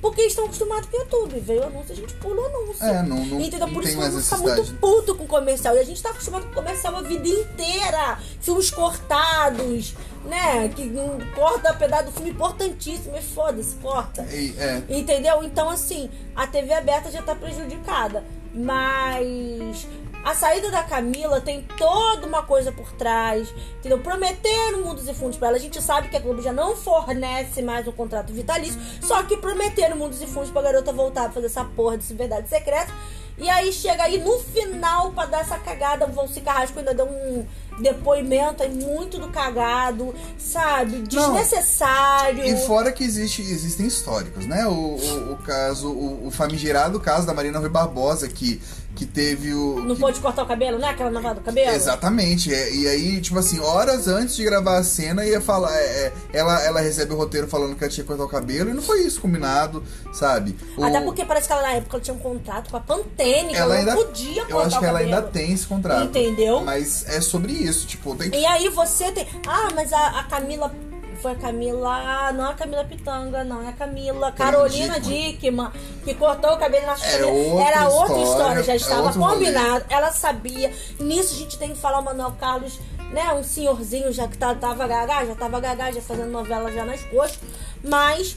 Porque 0.00 0.20
eles 0.20 0.32
estão 0.32 0.44
acostumados 0.44 0.88
com 0.88 0.96
o 0.96 1.00
YouTube. 1.00 1.40
Veio 1.40 1.60
o 1.62 1.66
anúncio, 1.66 1.92
a 1.92 1.96
gente 1.96 2.14
pula 2.14 2.42
o 2.42 2.46
anúncio. 2.46 2.84
É, 2.84 3.02
não- 3.02 3.16
não- 3.24 3.40
Entendeu? 3.40 3.66
não 3.66 3.74
Por 3.74 3.82
tem 3.82 3.92
isso 3.92 4.00
que 4.00 4.16
eu 4.16 4.20
fica 4.22 4.36
muito 4.38 4.74
puto 4.74 5.14
com 5.14 5.26
comercial. 5.26 5.74
E 5.76 5.80
a 5.80 5.84
gente 5.84 6.02
tá 6.02 6.10
acostumado 6.10 6.46
com 6.46 6.52
comercial 6.54 6.96
a 6.96 7.02
vida 7.02 7.26
inteira. 7.28 8.18
Filmes 8.40 8.70
cortados, 8.70 9.94
né? 10.26 10.68
Que 10.68 10.82
hum, 10.82 11.18
corta 11.34 11.72
pedaço 11.74 12.04
do 12.06 12.12
filme 12.12 12.30
importantíssimo. 12.30 13.16
E 13.16 13.22
foda-se, 13.22 13.74
corta. 13.76 14.22
É. 14.22 14.82
Entendeu? 14.88 15.42
Então, 15.42 15.68
assim, 15.70 16.10
a 16.34 16.46
TV 16.46 16.72
aberta 16.74 17.10
já 17.10 17.22
tá 17.22 17.34
prejudicada. 17.34 18.22
Mas 18.54 19.86
a 20.26 20.34
saída 20.34 20.72
da 20.72 20.82
Camila 20.82 21.40
tem 21.40 21.62
toda 21.78 22.26
uma 22.26 22.42
coisa 22.42 22.72
por 22.72 22.90
trás. 22.94 23.48
Entendeu? 23.78 24.00
Prometeram 24.00 24.82
mundos 24.82 25.06
e 25.06 25.14
fundos 25.14 25.36
pra 25.38 25.46
ela. 25.46 25.56
A 25.56 25.60
gente 25.60 25.80
sabe 25.80 26.08
que 26.08 26.16
a 26.16 26.18
Globo 26.18 26.42
já 26.42 26.52
não 26.52 26.74
fornece 26.74 27.62
mais 27.62 27.86
um 27.86 27.92
contrato 27.92 28.32
vitalício. 28.32 28.80
Só 29.00 29.22
que 29.22 29.36
prometeram 29.36 29.96
mundos 29.96 30.20
e 30.20 30.26
fundos 30.26 30.50
pra 30.50 30.62
garota 30.62 30.92
voltar 30.92 31.26
pra 31.26 31.32
fazer 31.34 31.46
essa 31.46 31.64
porra 31.64 31.96
desse 31.96 32.12
verdade 32.12 32.48
secreta. 32.48 32.92
E 33.38 33.48
aí 33.48 33.70
chega 33.70 34.02
aí 34.02 34.18
no 34.18 34.38
final 34.40 35.12
pra 35.12 35.26
dar 35.26 35.42
essa 35.42 35.58
cagada, 35.58 36.06
o 36.06 36.12
Valci 36.12 36.40
Carrasco 36.40 36.78
ainda 36.78 36.94
deu 36.94 37.06
um 37.06 37.44
depoimento 37.78 38.62
aí 38.62 38.70
muito 38.70 39.18
do 39.18 39.28
cagado, 39.28 40.14
sabe? 40.38 41.02
Desnecessário. 41.02 42.42
E 42.44 42.56
fora 42.66 42.90
que 42.90 43.04
existe, 43.04 43.42
existem 43.42 43.86
históricos, 43.86 44.46
né? 44.46 44.66
O, 44.66 44.96
o, 44.96 45.32
o 45.32 45.36
caso, 45.36 45.90
o, 45.90 46.28
o 46.28 46.30
famigerado 46.30 46.98
caso 46.98 47.26
da 47.26 47.34
Marina 47.34 47.58
Rui 47.58 47.68
Barbosa, 47.68 48.26
que, 48.26 48.60
que 48.96 49.06
teve 49.06 49.52
o. 49.54 49.78
Não 49.84 49.94
que- 49.94 50.00
pôde 50.00 50.18
cortar 50.18 50.42
o 50.42 50.46
cabelo, 50.46 50.78
né? 50.78 50.88
Aquela 50.88 51.10
navada 51.10 51.36
do 51.36 51.42
cabelo? 51.42 51.70
Exatamente. 51.70 52.52
é, 52.52 52.74
e 52.74 52.88
aí, 52.88 53.20
tipo 53.20 53.38
assim, 53.38 53.60
horas 53.60 54.08
antes 54.08 54.34
de 54.34 54.42
gravar 54.42 54.78
a 54.78 54.82
cena, 54.82 55.24
ia 55.24 55.40
falar. 55.40 55.72
é, 55.76 55.84
é, 56.06 56.12
ela, 56.32 56.60
ela 56.64 56.80
recebe 56.80 57.12
o 57.12 57.16
roteiro 57.16 57.46
falando 57.46 57.76
que 57.76 57.84
ela 57.84 57.92
tinha 57.92 58.02
que 58.02 58.08
cortar 58.08 58.24
o 58.24 58.28
cabelo, 58.28 58.70
e 58.70 58.72
não 58.72 58.82
foi 58.82 59.02
isso 59.02 59.20
combinado, 59.20 59.84
sabe? 60.12 60.56
O- 60.76 60.82
Até 60.84 61.00
porque 61.02 61.24
parece 61.24 61.46
que 61.46 61.52
ela 61.52 61.62
na 61.62 61.72
época 61.74 61.96
ela 61.96 62.02
tinha 62.02 62.14
um 62.14 62.18
contrato 62.18 62.70
com 62.70 62.76
a 62.78 62.80
Pantene, 62.80 63.50
que 63.50 63.56
ela 63.56 63.74
ela, 63.74 63.74
ainda. 63.76 63.94
não 63.94 64.04
podia 64.06 64.42
cortar 64.46 64.50
Eu 64.54 64.60
acho 64.60 64.78
que 64.78 64.84
ela 64.86 64.98
ainda 65.00 65.22
tem 65.22 65.52
esse 65.52 65.66
contrato. 65.66 66.04
Entendeu? 66.06 66.60
Mas 66.62 67.04
é 67.08 67.20
sobre 67.20 67.52
isso, 67.52 67.86
tipo, 67.86 68.14
tem 68.16 68.30
que. 68.30 68.38
E 68.38 68.46
aí 68.46 68.68
você 68.70 69.12
tem. 69.12 69.26
Ah, 69.46 69.68
mas 69.74 69.92
a, 69.92 70.20
a 70.20 70.22
Camila. 70.24 70.74
Foi 71.20 71.32
a 71.32 71.34
Camila. 71.34 72.32
Não 72.32 72.46
é 72.46 72.50
a 72.50 72.54
Camila 72.54 72.84
Pitanga, 72.84 73.44
não. 73.44 73.62
É 73.62 73.68
a 73.68 73.72
Camila 73.72 74.32
Carolina 74.32 75.00
Dickman, 75.00 75.70
que 76.04 76.14
cortou 76.14 76.52
o 76.52 76.56
cabelo 76.58 76.86
na 76.86 76.92
É 76.92 77.24
outra 77.24 77.64
Era 77.64 77.88
outra 77.88 78.18
história, 78.18 78.62
já 78.62 78.72
é 78.72 78.76
estava 78.76 79.10
rolê. 79.10 79.34
combinado. 79.34 79.84
Ela 79.88 80.12
sabia. 80.12 80.72
Nisso 81.00 81.34
a 81.34 81.38
gente 81.38 81.58
tem 81.58 81.70
que 81.70 81.78
falar 81.78 82.00
o 82.00 82.04
Manuel 82.04 82.32
Carlos, 82.38 82.78
né? 83.12 83.32
Um 83.32 83.42
senhorzinho 83.42 84.12
já 84.12 84.28
que 84.28 84.36
tá, 84.36 84.54
tava 84.54 84.86
gaga, 84.86 85.26
já 85.26 85.34
tava 85.34 85.60
gaga, 85.60 85.92
já 85.92 86.00
fazendo 86.00 86.30
novela 86.30 86.70
já 86.72 86.84
nas 86.84 87.02
coxas. 87.04 87.38
Mas 87.82 88.36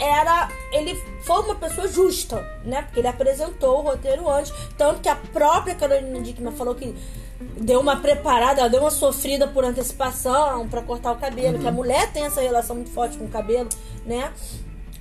era. 0.00 0.48
Ele 0.72 0.94
foi 1.22 1.40
uma 1.42 1.54
pessoa 1.54 1.86
justa, 1.88 2.36
né? 2.64 2.82
Porque 2.82 3.00
ele 3.00 3.08
apresentou 3.08 3.78
o 3.78 3.82
roteiro 3.82 4.28
antes. 4.28 4.52
Tanto 4.76 5.00
que 5.00 5.08
a 5.08 5.16
própria 5.16 5.74
Carolina 5.74 6.20
Dickman 6.20 6.52
falou 6.52 6.74
que 6.74 6.94
deu 7.40 7.80
uma 7.80 7.96
preparada, 7.96 8.60
ela 8.60 8.70
deu 8.70 8.80
uma 8.80 8.90
sofrida 8.90 9.46
por 9.46 9.64
antecipação 9.64 10.68
pra 10.68 10.82
cortar 10.82 11.12
o 11.12 11.16
cabelo. 11.16 11.58
Que 11.58 11.68
a 11.68 11.72
mulher 11.72 12.12
tem 12.12 12.24
essa 12.24 12.40
relação 12.40 12.76
muito 12.76 12.90
forte 12.90 13.16
com 13.16 13.24
o 13.24 13.28
cabelo, 13.28 13.68
né? 14.06 14.32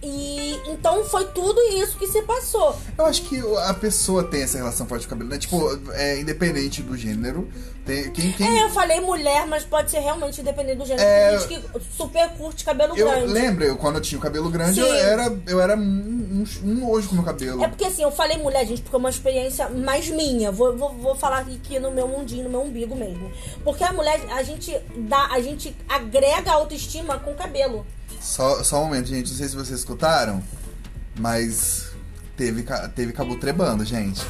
E 0.03 0.59
então 0.67 1.05
foi 1.05 1.25
tudo 1.27 1.59
isso 1.71 1.97
que 1.97 2.05
se 2.05 2.21
passou. 2.23 2.75
Eu 2.97 3.05
acho 3.05 3.21
que 3.23 3.39
a 3.39 3.73
pessoa 3.73 4.23
tem 4.23 4.43
essa 4.43 4.57
relação 4.57 4.85
forte 4.85 5.07
com 5.07 5.15
o 5.15 5.17
cabelo, 5.17 5.29
né? 5.29 5.37
Tipo, 5.37 5.79
é 5.93 6.19
independente 6.19 6.81
do 6.81 6.97
gênero. 6.97 7.47
Tem, 7.85 8.11
quem, 8.11 8.31
quem... 8.33 8.59
É, 8.59 8.63
eu 8.63 8.69
falei 8.69 8.99
mulher, 8.99 9.45
mas 9.45 9.63
pode 9.63 9.91
ser 9.91 9.99
realmente 9.99 10.41
independente 10.41 10.77
do 10.77 10.85
gênero. 10.85 11.07
É. 11.07 11.29
Tem 11.29 11.39
gente 11.39 11.61
que 11.61 11.79
super 11.97 12.29
curte 12.31 12.65
cabelo 12.65 12.97
Eu 12.97 13.09
grande. 13.09 13.31
lembro, 13.31 13.63
eu, 13.63 13.77
quando 13.77 13.95
eu 13.95 14.01
tinha 14.01 14.19
o 14.19 14.21
cabelo 14.21 14.49
grande, 14.49 14.79
eu 14.79 14.93
era, 14.93 15.37
eu 15.47 15.59
era 15.59 15.75
um, 15.75 16.45
um, 16.63 16.73
nojo 16.75 17.07
com 17.07 17.13
o 17.13 17.15
meu 17.15 17.25
cabelo. 17.25 17.63
É 17.63 17.67
porque 17.67 17.85
assim, 17.85 18.03
eu 18.03 18.11
falei 18.11 18.37
mulher, 18.37 18.65
gente, 18.65 18.81
porque 18.81 18.95
é 18.95 18.99
uma 18.99 19.09
experiência 19.09 19.69
mais 19.69 20.09
minha. 20.09 20.51
Vou, 20.51 20.77
vou, 20.77 20.93
vou 20.93 21.15
falar 21.15 21.39
aqui 21.39 21.79
no 21.79 21.91
meu 21.91 22.07
mundinho, 22.07 22.43
no 22.45 22.49
meu 22.49 22.61
umbigo 22.61 22.95
mesmo. 22.95 23.31
Porque 23.63 23.83
a 23.83 23.93
mulher, 23.93 24.19
a 24.31 24.43
gente 24.43 24.77
dá, 24.97 25.27
a 25.31 25.41
gente 25.41 25.75
agrega 25.87 26.51
a 26.51 26.55
autoestima 26.55 27.19
com 27.19 27.31
o 27.31 27.35
cabelo. 27.35 27.85
Só, 28.23 28.63
só 28.63 28.81
um 28.81 28.85
momento, 28.85 29.07
gente. 29.07 29.29
Não 29.29 29.37
sei 29.37 29.47
se 29.49 29.55
vocês 29.55 29.79
escutaram, 29.79 30.41
mas 31.19 31.87
teve, 32.37 32.65
teve 32.95 33.11
cabo 33.13 33.35
trebando, 33.35 33.83
gente. 33.85 34.21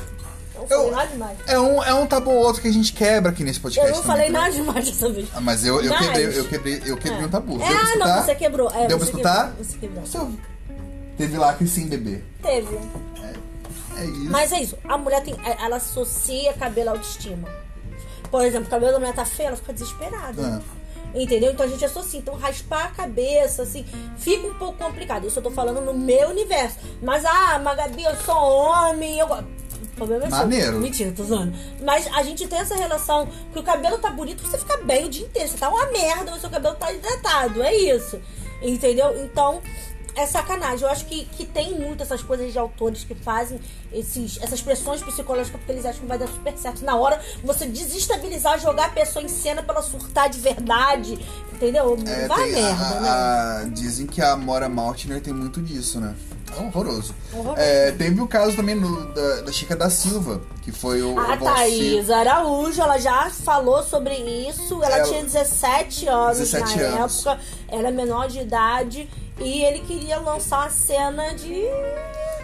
Falei 0.54 0.68
Eu- 0.70 0.92
nada 0.92 1.08
demais. 1.08 1.38
É 1.46 1.60
um, 1.60 1.84
é 1.84 1.94
um 1.94 2.08
tabu 2.08 2.32
ou 2.32 2.38
outro 2.38 2.62
que 2.62 2.68
a 2.68 2.72
gente 2.72 2.94
quebra 2.94 3.32
aqui 3.32 3.44
nesse 3.44 3.60
podcast. 3.60 3.90
Eu 3.92 3.98
não 3.98 4.02
também, 4.02 4.18
falei 4.18 4.32
né? 4.32 4.40
nada 4.40 4.52
demais 4.54 4.86
dessa 4.90 5.10
vez. 5.10 5.28
Ah, 5.36 5.42
mas 5.42 5.66
eu, 5.66 5.82
eu 5.82 5.90
Mas- 5.92 6.06
quebrei, 6.08 6.40
eu 6.40 6.46
quebrei, 6.48 6.82
eu 6.86 6.98
quebrei 6.98 7.22
É. 7.22 7.26
um 7.26 7.30
tabu. 7.30 7.62
É, 7.62 7.68
ah, 7.68 7.72
escutar? 7.84 7.98
não, 8.16 8.24
você 8.24 8.36
quebrou. 8.36 8.72
É, 8.72 8.88
Deu 8.88 8.98
pra 8.98 9.06
escutar? 9.08 9.48
quebrou, 9.48 9.66
Você 9.66 9.78
quebrou. 9.78 10.32
Teve 11.18 11.38
lá 11.38 11.54
que 11.54 11.68
sim, 11.68 11.88
bebê. 11.88 12.22
Teve. 12.42 12.80
É 13.96 14.06
isso. 14.06 14.30
Mas 14.32 14.52
é 14.52 14.62
isso. 14.62 14.78
A 14.86 14.98
mulher 14.98 15.22
tem. 15.24 15.36
Ela 15.60 15.76
associa 15.76 16.54
cabelo 16.54 16.90
à 16.90 16.92
autoestima. 16.94 17.48
Por 18.32 18.44
exemplo, 18.44 18.68
o 18.68 18.70
cabelo 18.70 18.94
da 18.94 19.00
mulher 19.00 19.14
tá 19.14 19.24
feio, 19.26 19.48
ela 19.50 19.58
fica 19.58 19.74
desesperada. 19.74 20.42
Ah. 20.42 20.83
Entendeu? 21.14 21.52
Então 21.52 21.66
a 21.66 21.70
gente 21.70 21.86
associa. 21.86 22.20
Então 22.20 22.36
raspar 22.36 22.86
a 22.86 22.90
cabeça, 22.90 23.64
assim, 23.64 23.86
fica 24.18 24.48
um 24.48 24.54
pouco 24.56 24.78
complicado. 24.78 25.28
Isso 25.28 25.40
eu 25.40 25.44
tô 25.44 25.52
falando 25.52 25.82
no 25.82 25.94
meu 25.94 26.30
universo. 26.30 26.78
Mas, 27.02 27.24
ah, 27.26 27.60
Magabi, 27.60 28.04
eu 28.04 28.16
sou 28.18 28.36
homem, 28.36 29.20
eu. 29.20 29.28
O 29.28 29.96
problema 29.96 30.26
é 30.26 30.30
seu. 30.30 30.40
Maneiro. 30.40 30.80
Mentira, 30.80 31.14
tô 31.16 31.24
zoando. 31.24 31.54
Mas 31.84 32.08
a 32.08 32.24
gente 32.24 32.48
tem 32.48 32.60
essa 32.60 32.76
relação 32.76 33.28
que 33.52 33.60
o 33.60 33.64
cabelo 33.64 34.00
tá 34.00 34.10
bonito, 34.10 34.42
você 34.42 34.58
fica 34.58 34.78
bem 34.78 35.06
o 35.06 35.10
dia 35.10 35.26
inteiro. 35.26 35.50
Você 35.50 35.58
tá 35.58 35.70
uma 35.70 35.86
merda, 35.88 36.32
mas 36.32 36.42
seu 36.42 36.50
cabelo 36.50 36.76
tá 36.76 36.92
hidratado. 36.92 37.62
É 37.62 37.76
isso. 37.76 38.20
Entendeu? 38.62 39.24
Então, 39.24 39.62
é 40.16 40.26
sacanagem. 40.26 40.86
Eu 40.86 40.90
acho 40.92 41.06
que, 41.06 41.26
que 41.26 41.46
tem 41.46 41.74
muito 41.80 42.04
essas 42.04 42.22
coisas 42.22 42.52
de 42.52 42.60
autores 42.60 43.04
que 43.04 43.16
fazem 43.16 43.60
esses, 43.92 44.40
essas 44.42 44.62
pressões 44.62 45.02
psicológicas 45.02 45.60
porque 45.60 45.72
eles 45.72 45.86
acham 45.86 46.02
que 46.02 46.08
vai 46.08 46.18
dar 46.18 46.28
super 46.28 46.58
certo. 46.58 46.84
Na 46.86 46.96
hora, 46.96 47.20
você 47.44 47.66
desestabilizar, 47.66 48.60
jogar 48.60 48.86
a 48.86 48.90
pessoa 48.90 49.24
em 49.24 49.28
cena 49.28 49.62
pra 49.64 49.76
ela 49.76 49.84
surtar 49.84 50.30
de 50.30 50.40
verdade. 50.40 51.18
Entendeu? 51.52 51.98
É, 52.06 52.28
vai 52.28 52.52
merda, 52.52 52.84
a- 52.86 53.00
né? 53.02 53.10
a- 53.10 53.64
dizem 53.72 54.06
que 54.08 54.22
a 54.22 54.36
Mora 54.36 54.68
Maltner 54.68 55.22
tem 55.22 55.34
muito 55.34 55.62
disso, 55.62 56.00
né? 56.00 56.16
É 56.56 56.62
horroroso. 56.62 57.16
Horroroso. 57.34 57.60
É, 57.60 57.92
teve 57.94 58.22
o 58.22 58.28
caso 58.28 58.56
também 58.56 58.76
no- 58.76 59.12
da, 59.14 59.42
da 59.42 59.52
Chica 59.52 59.76
da 59.76 59.90
Silva, 59.90 60.40
que 60.62 60.72
foi 60.72 61.02
o. 61.02 61.18
A 61.18 61.34
o 61.34 61.40
Valci- 61.40 61.44
Thaís 61.44 62.10
Araújo, 62.12 62.80
ela 62.82 63.00
já 63.00 63.30
falou 63.32 63.82
sobre 63.82 64.14
isso. 64.48 64.84
Ela, 64.84 64.98
Ela- 64.98 65.08
tinha 65.08 65.24
17 65.24 66.08
anos 66.08 66.38
17 66.38 66.78
na 66.78 66.84
anos. 67.02 67.26
época, 67.26 67.42
era 67.68 67.90
menor 67.92 68.28
de 68.28 68.40
idade. 68.42 69.10
E 69.40 69.64
ele 69.64 69.80
queria 69.80 70.20
lançar 70.20 70.60
uma 70.60 70.70
cena 70.70 71.34
de. 71.34 71.64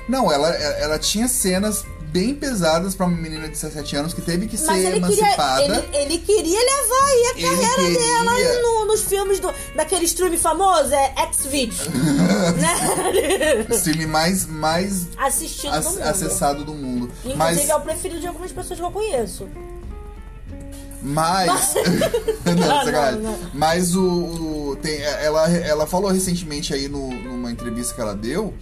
Não, 0.08 0.31
ela, 0.31 0.50
ela 0.50 0.98
tinha 1.00 1.27
cenas 1.27 1.86
bem 2.12 2.34
pesadas 2.34 2.96
pra 2.96 3.05
uma 3.05 3.15
menina 3.15 3.43
de 3.43 3.50
17 3.51 3.96
anos 3.96 4.13
que 4.15 4.22
teve 4.22 4.48
que 4.48 4.58
Mas 4.58 4.81
ser 4.81 4.88
ele 4.88 5.00
queria, 5.00 5.19
emancipada. 5.24 5.62
ele, 5.63 5.96
ele 5.96 6.17
queria 6.17 6.60
levar 6.60 7.05
aí 7.05 7.24
a 7.25 7.31
Ele 7.38 7.41
carreira 7.43 7.75
queria- 7.75 8.00
dela 8.00 8.62
no- 8.63 8.86
nos 8.88 9.01
filmes 9.03 9.39
do, 9.39 9.53
daquele 9.75 10.05
stream 10.05 10.36
famoso, 10.36 10.91
é 10.91 11.13
X-Video. 11.27 11.77
né? 12.58 13.65
O 13.69 13.75
stream 13.75 14.08
mais, 14.10 14.48
mais 14.48 15.08
Assistindo 15.17 15.74
ac- 15.75 15.84
no 15.86 15.91
mundo. 15.91 16.01
acessado 16.03 16.65
do 16.65 16.74
mundo. 16.74 17.05
Inclusive 17.24 17.36
Mas, 17.38 17.69
é 17.69 17.75
o 17.75 17.81
preferido 17.81 18.19
de 18.19 18.25
algumas 18.27 18.51
pessoas 18.51 18.79
que 18.79 18.86
eu 18.86 18.91
conheço. 18.91 19.48
Mas, 21.01 21.74
não, 22.46 22.84
sacanagem. 22.86 23.22
não, 23.22 23.32
não. 23.32 23.39
Mas 23.53 23.96
o, 23.96 24.03
o- 24.72 24.75
tem, 24.82 25.01
ela, 25.01 25.50
ela 25.50 25.88
falou 25.88 26.12
recentemente 26.12 26.74
aí 26.74 26.88
no, 26.88 27.10
numa 27.12 27.51
entrevista 27.51 27.94
que 27.96 28.01
ela 28.01 28.15
deu 28.15 28.53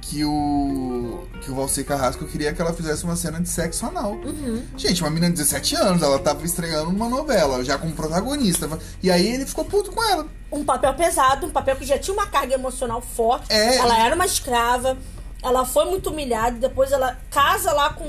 que 0.00 0.24
o 0.24 1.24
que 1.40 1.50
o 1.50 1.54
Valci 1.54 1.84
Carrasco 1.84 2.24
queria 2.26 2.52
que 2.52 2.60
ela 2.60 2.72
fizesse 2.72 3.04
uma 3.04 3.14
cena 3.16 3.40
de 3.40 3.48
sexo 3.48 3.86
anal. 3.86 4.12
Uhum. 4.12 4.62
Gente, 4.76 5.02
uma 5.02 5.08
menina 5.10 5.28
de 5.30 5.36
17 5.38 5.76
anos, 5.76 6.02
ela 6.02 6.18
tava 6.18 6.44
estreando 6.44 6.90
numa 6.90 7.08
novela, 7.08 7.62
já 7.64 7.78
como 7.78 7.92
protagonista. 7.94 8.68
E 9.02 9.10
aí 9.10 9.26
ele 9.34 9.46
ficou 9.46 9.64
puto 9.64 9.90
com 9.92 10.02
ela. 10.04 10.26
um 10.52 10.64
papel 10.64 10.92
pesado, 10.94 11.46
um 11.46 11.50
papel 11.50 11.76
que 11.76 11.84
já 11.86 11.98
tinha 11.98 12.12
uma 12.12 12.26
carga 12.26 12.54
emocional 12.54 13.00
forte. 13.00 13.46
É. 13.50 13.76
Ela 13.76 13.98
era 14.04 14.14
uma 14.14 14.26
escrava. 14.26 14.98
Ela 15.42 15.64
foi 15.64 15.84
muito 15.86 16.10
humilhada. 16.10 16.58
Depois 16.58 16.92
ela 16.92 17.16
casa 17.30 17.72
lá 17.72 17.90
com. 17.94 18.04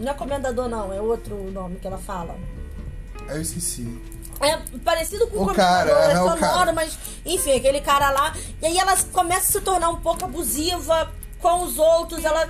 Não 0.00 0.12
é 0.12 0.14
comendador, 0.14 0.68
não. 0.68 0.92
É 0.92 1.00
outro 1.00 1.34
nome 1.50 1.76
que 1.76 1.86
ela 1.86 1.98
fala. 1.98 2.36
Eu 3.28 3.40
esqueci. 3.40 4.00
É 4.40 4.56
parecido 4.84 5.26
com 5.28 5.38
O 5.38 5.50
o 5.50 5.54
cara, 5.54 5.90
é 5.90 6.12
é 6.12 6.20
o 6.20 6.24
sonoro, 6.24 6.38
cara. 6.40 6.72
mas 6.72 6.98
enfim, 7.24 7.52
aquele 7.52 7.80
cara 7.80 8.10
lá. 8.10 8.34
E 8.60 8.66
aí 8.66 8.78
ela 8.78 8.96
começa 9.12 9.40
a 9.48 9.52
se 9.52 9.60
tornar 9.60 9.88
um 9.90 10.00
pouco 10.00 10.24
abusiva 10.24 11.12
com 11.40 11.64
os 11.64 11.78
outros. 11.78 12.24
Ela 12.24 12.48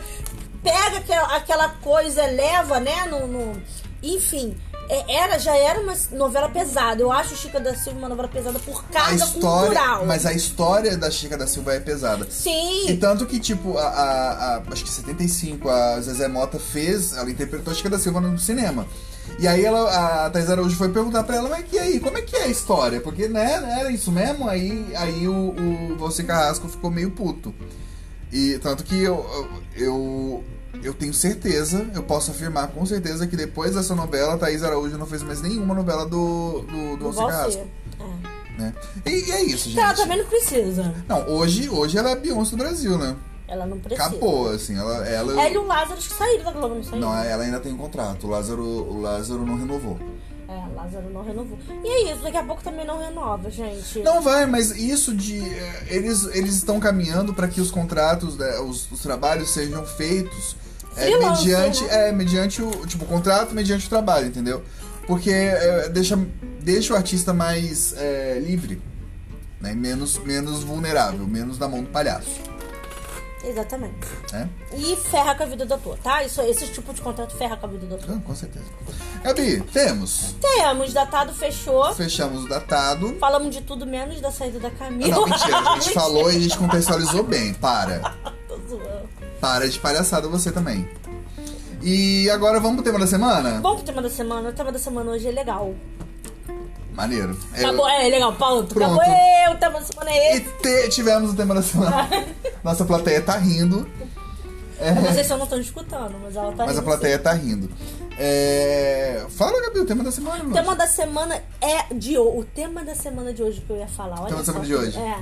pega 0.62 0.98
aquela, 0.98 1.36
aquela 1.36 1.68
coisa, 1.68 2.24
leva, 2.26 2.80
né? 2.80 3.04
No, 3.10 3.26
no- 3.26 3.62
enfim. 4.02 4.56
é, 4.88 5.14
era, 5.16 5.38
já 5.38 5.54
era 5.56 5.80
uma 5.80 5.92
novela 6.12 6.48
pesada. 6.48 7.00
Eu 7.02 7.12
acho 7.12 7.36
Chica 7.36 7.60
da 7.60 7.74
Silva 7.74 7.98
uma 7.98 8.08
novela 8.08 8.28
pesada 8.28 8.58
por 8.58 8.80
A 8.90 8.92
carga 8.92 9.14
história, 9.24 9.68
cultural. 9.78 10.06
mas 10.06 10.24
a 10.26 10.32
história 10.32 10.96
da 10.96 11.10
Chica 11.10 11.36
da 11.36 11.46
Silva 11.46 11.74
é 11.74 11.80
pesada. 11.80 12.26
Sim. 12.30 12.88
E 12.88 12.96
tanto 12.96 13.26
que, 13.26 13.38
tipo, 13.38 13.76
a, 13.78 13.82
a- 13.86 14.56
a- 14.56 14.62
acho 14.72 14.82
que 14.84 14.90
em 14.90 14.92
75, 14.92 15.68
a 15.68 16.00
Zezé 16.00 16.26
Mota 16.26 16.58
fez, 16.58 17.12
ela 17.16 17.30
interpretou 17.30 17.70
a 17.72 17.76
Chica 17.76 17.90
da 17.90 17.98
Silva 17.98 18.20
no 18.20 18.38
cinema. 18.38 18.86
E 19.38 19.48
aí 19.48 19.64
ela, 19.64 20.26
a 20.26 20.30
Thais 20.30 20.50
Araújo 20.50 20.76
foi 20.76 20.88
perguntar 20.90 21.24
pra 21.24 21.36
ela, 21.36 21.48
mas 21.48 21.64
e 21.72 21.78
aí, 21.78 22.00
como 22.00 22.18
é 22.18 22.22
que 22.22 22.36
é 22.36 22.44
a 22.44 22.48
história? 22.48 23.00
Porque, 23.00 23.28
né, 23.28 23.78
era 23.80 23.90
isso 23.90 24.12
mesmo? 24.12 24.48
Aí, 24.48 24.92
aí 24.96 25.26
o, 25.26 25.54
o 25.92 25.96
Você 25.96 26.22
Carrasco 26.22 26.68
ficou 26.68 26.90
meio 26.90 27.10
puto. 27.10 27.54
E 28.32 28.58
tanto 28.58 28.84
que 28.84 29.02
eu, 29.02 29.26
eu, 29.76 30.44
eu 30.82 30.94
tenho 30.94 31.12
certeza, 31.12 31.86
eu 31.94 32.02
posso 32.02 32.30
afirmar 32.30 32.68
com 32.68 32.84
certeza 32.86 33.26
que 33.26 33.36
depois 33.36 33.74
dessa 33.74 33.94
novela, 33.94 34.34
a 34.34 34.38
Thaís 34.38 34.62
Araújo 34.62 34.96
não 34.96 35.06
fez 35.06 35.22
mais 35.22 35.42
nenhuma 35.42 35.74
novela 35.74 36.06
do, 36.06 36.62
do, 36.62 36.96
do 36.96 37.10
Igual 37.10 37.28
Carrasco. 37.28 37.66
É. 38.00 38.60
Né? 38.60 38.74
E, 39.06 39.10
e 39.10 39.32
é 39.32 39.44
isso, 39.44 39.68
gente. 39.68 39.80
Ela 39.80 39.94
também 39.94 40.18
não 40.18 40.26
precisa. 40.26 40.94
Não, 41.08 41.28
hoje, 41.28 41.68
hoje 41.68 41.96
ela 41.96 42.10
é 42.10 42.12
a 42.12 42.16
Beyoncé 42.16 42.52
do 42.52 42.56
Brasil, 42.58 42.98
né? 42.98 43.16
Ela 43.52 43.66
não 43.66 43.78
precisa. 43.78 44.08
Acabou, 44.08 44.48
assim, 44.48 44.78
ela... 44.78 45.06
ela... 45.06 45.32
Ela 45.32 45.50
e 45.50 45.58
o 45.58 45.66
Lázaro 45.66 46.00
que 46.00 46.12
saíram 46.14 46.44
da 46.44 46.52
Globo, 46.52 46.74
não 46.76 46.82
saíram? 46.82 47.00
Não, 47.00 47.22
ela 47.22 47.44
ainda 47.44 47.60
tem 47.60 47.70
um 47.70 47.76
contrato. 47.76 48.26
O 48.26 48.30
Lázaro, 48.30 48.62
o 48.64 48.98
Lázaro 48.98 49.44
não 49.44 49.58
renovou. 49.58 49.98
É, 50.48 50.74
Lázaro 50.74 51.10
não 51.10 51.22
renovou. 51.22 51.58
E 51.84 51.86
é 51.88 52.12
isso, 52.12 52.22
daqui 52.22 52.36
a 52.38 52.42
pouco 52.44 52.62
também 52.62 52.86
não 52.86 52.98
renova, 52.98 53.50
gente. 53.50 53.98
Não 54.00 54.22
vai, 54.22 54.46
mas 54.46 54.70
isso 54.70 55.14
de. 55.14 55.38
eh, 55.38 55.84
Eles, 55.88 56.24
eles 56.34 56.54
estão 56.54 56.80
caminhando 56.80 57.34
para 57.34 57.46
que 57.46 57.60
os 57.60 57.70
contratos, 57.70 58.38
né, 58.38 58.58
os, 58.60 58.90
os 58.90 59.00
trabalhos 59.00 59.50
sejam 59.50 59.84
feitos 59.84 60.56
eh, 60.96 61.04
Freelancer, 61.04 61.44
mediante. 61.58 61.84
né? 61.84 62.08
É, 62.08 62.12
mediante 62.12 62.62
o. 62.62 62.70
Tipo, 62.86 63.04
o 63.04 63.08
contrato 63.08 63.54
mediante 63.54 63.86
o 63.86 63.88
trabalho, 63.90 64.26
entendeu? 64.28 64.62
Porque 65.06 65.30
eh, 65.30 65.88
deixa, 65.90 66.18
deixa 66.62 66.94
o 66.94 66.96
artista 66.96 67.32
mais 67.34 67.94
eh, 67.98 68.38
livre. 68.42 68.80
Né, 69.60 69.74
menos, 69.74 70.18
menos 70.18 70.64
vulnerável, 70.64 71.24
menos 71.26 71.56
na 71.58 71.68
mão 71.68 71.82
do 71.84 71.88
palhaço. 71.90 72.40
Exatamente. 73.44 74.06
Né? 74.32 74.48
E 74.72 74.94
ferra 74.96 75.34
com 75.34 75.42
a 75.42 75.46
vida 75.46 75.66
do 75.66 75.74
ator, 75.74 75.98
tá? 75.98 76.22
Isso, 76.22 76.40
esse 76.42 76.66
tipo 76.68 76.94
de 76.94 77.00
contrato 77.00 77.36
ferra 77.36 77.56
com 77.56 77.66
a 77.66 77.68
vida 77.68 77.86
do 77.86 77.94
ator. 77.96 78.04
Então, 78.08 78.20
com 78.20 78.34
certeza. 78.36 78.64
Gabi, 79.24 79.60
temos. 79.72 80.34
Temos, 80.40 80.92
datado 80.92 81.34
fechou. 81.34 81.92
Fechamos 81.94 82.44
o 82.44 82.48
datado. 82.48 83.16
Falamos 83.18 83.50
de 83.54 83.60
tudo 83.62 83.84
menos 83.86 84.20
da 84.20 84.30
saída 84.30 84.60
da 84.60 84.68
Ah, 84.68 84.70
Camila. 84.70 85.10
Não, 85.10 85.26
mentira, 85.26 85.58
a 85.58 85.74
gente 85.80 85.90
falou 85.94 86.30
e 86.32 86.36
a 86.36 86.40
gente 86.40 86.56
contextualizou 86.56 87.24
bem. 87.24 87.52
Para. 87.54 87.98
Tô 88.48 88.56
zoando. 88.68 89.08
Para 89.40 89.68
de 89.68 89.78
palhaçada 89.78 90.28
você 90.28 90.52
também. 90.52 90.88
E 91.82 92.30
agora 92.30 92.60
vamos 92.60 92.76
pro 92.76 92.84
tema 92.84 93.00
da 93.00 93.08
semana? 93.08 93.60
Vamos 93.60 93.78
pro 93.82 93.86
tema 93.86 94.00
da 94.02 94.08
semana. 94.10 94.50
O 94.50 94.52
tema 94.52 94.70
da 94.70 94.78
semana 94.78 95.10
hoje 95.10 95.26
é 95.26 95.32
legal. 95.32 95.74
Maneiro. 96.92 97.36
Eu- 97.56 97.66
Acabou, 97.68 97.88
é 97.88 98.06
legal, 98.08 98.32
pronto. 98.34 98.72
Pronto. 98.74 99.00
Acabou, 99.00 99.02
é, 99.16 99.50
o 99.50 99.56
tema 99.56 99.80
da 99.80 99.84
semana 99.86 100.10
é 100.10 100.34
E 100.34 100.36
esse. 100.36 100.48
te- 100.62 100.88
tivemos 100.90 101.32
o 101.32 101.34
tema 101.34 101.54
da 101.54 101.62
semana. 101.62 102.08
Nossa 102.62 102.84
plateia 102.84 103.20
tá 103.20 103.36
rindo. 103.36 103.88
É, 104.78 104.92
Vocês 104.94 105.26
só 105.26 105.36
não 105.36 105.44
estão 105.44 105.60
escutando, 105.60 106.18
mas 106.22 106.34
ela 106.34 106.52
tá 106.52 106.66
mas 106.66 106.76
a 106.76 106.80
rindo, 106.80 106.84
plateia 106.84 107.18
tá 107.18 107.32
rindo. 107.32 107.70
É, 108.18 109.24
Fala, 109.30 109.60
Gabi, 109.62 109.80
o 109.80 109.86
tema 109.86 110.02
da 110.02 110.10
semana. 110.10 110.44
O 110.44 110.52
tema 110.52 110.74
da 110.74 110.86
semana 110.86 111.42
é 111.60 111.94
de 111.94 112.18
hoje. 112.18 112.38
O 112.38 112.44
tema 112.44 112.84
da 112.84 112.94
semana 112.94 113.32
de 113.32 113.42
hoje 113.42 113.60
que 113.60 113.70
eu 113.70 113.76
ia 113.76 113.86
falar. 113.86 114.20
Olha 114.20 114.26
tema 114.26 114.38
da 114.38 114.44
semana 114.44 114.64
de 114.64 114.74
hoje. 114.74 114.98
É. 114.98 115.18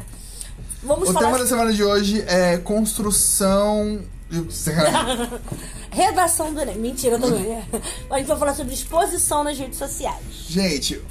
Vamos 0.83 1.11
O 1.11 1.15
tema 1.15 1.39
da 1.39 1.47
semana 1.47 1.73
de 1.73 1.85
hoje 1.85 2.25
é 2.27 2.57
construção. 2.59 4.01
redação 5.91 6.55
do 6.55 6.61
Enem. 6.61 6.79
Mentira, 6.79 7.19
também. 7.19 7.65
A 8.09 8.19
gente 8.19 8.29
vai 8.29 8.39
falar 8.39 8.55
sobre 8.55 8.73
exposição 8.73 9.43
nas 9.43 9.59
redes 9.59 9.77
sociais. 9.77 10.23
Gente, 10.49 11.03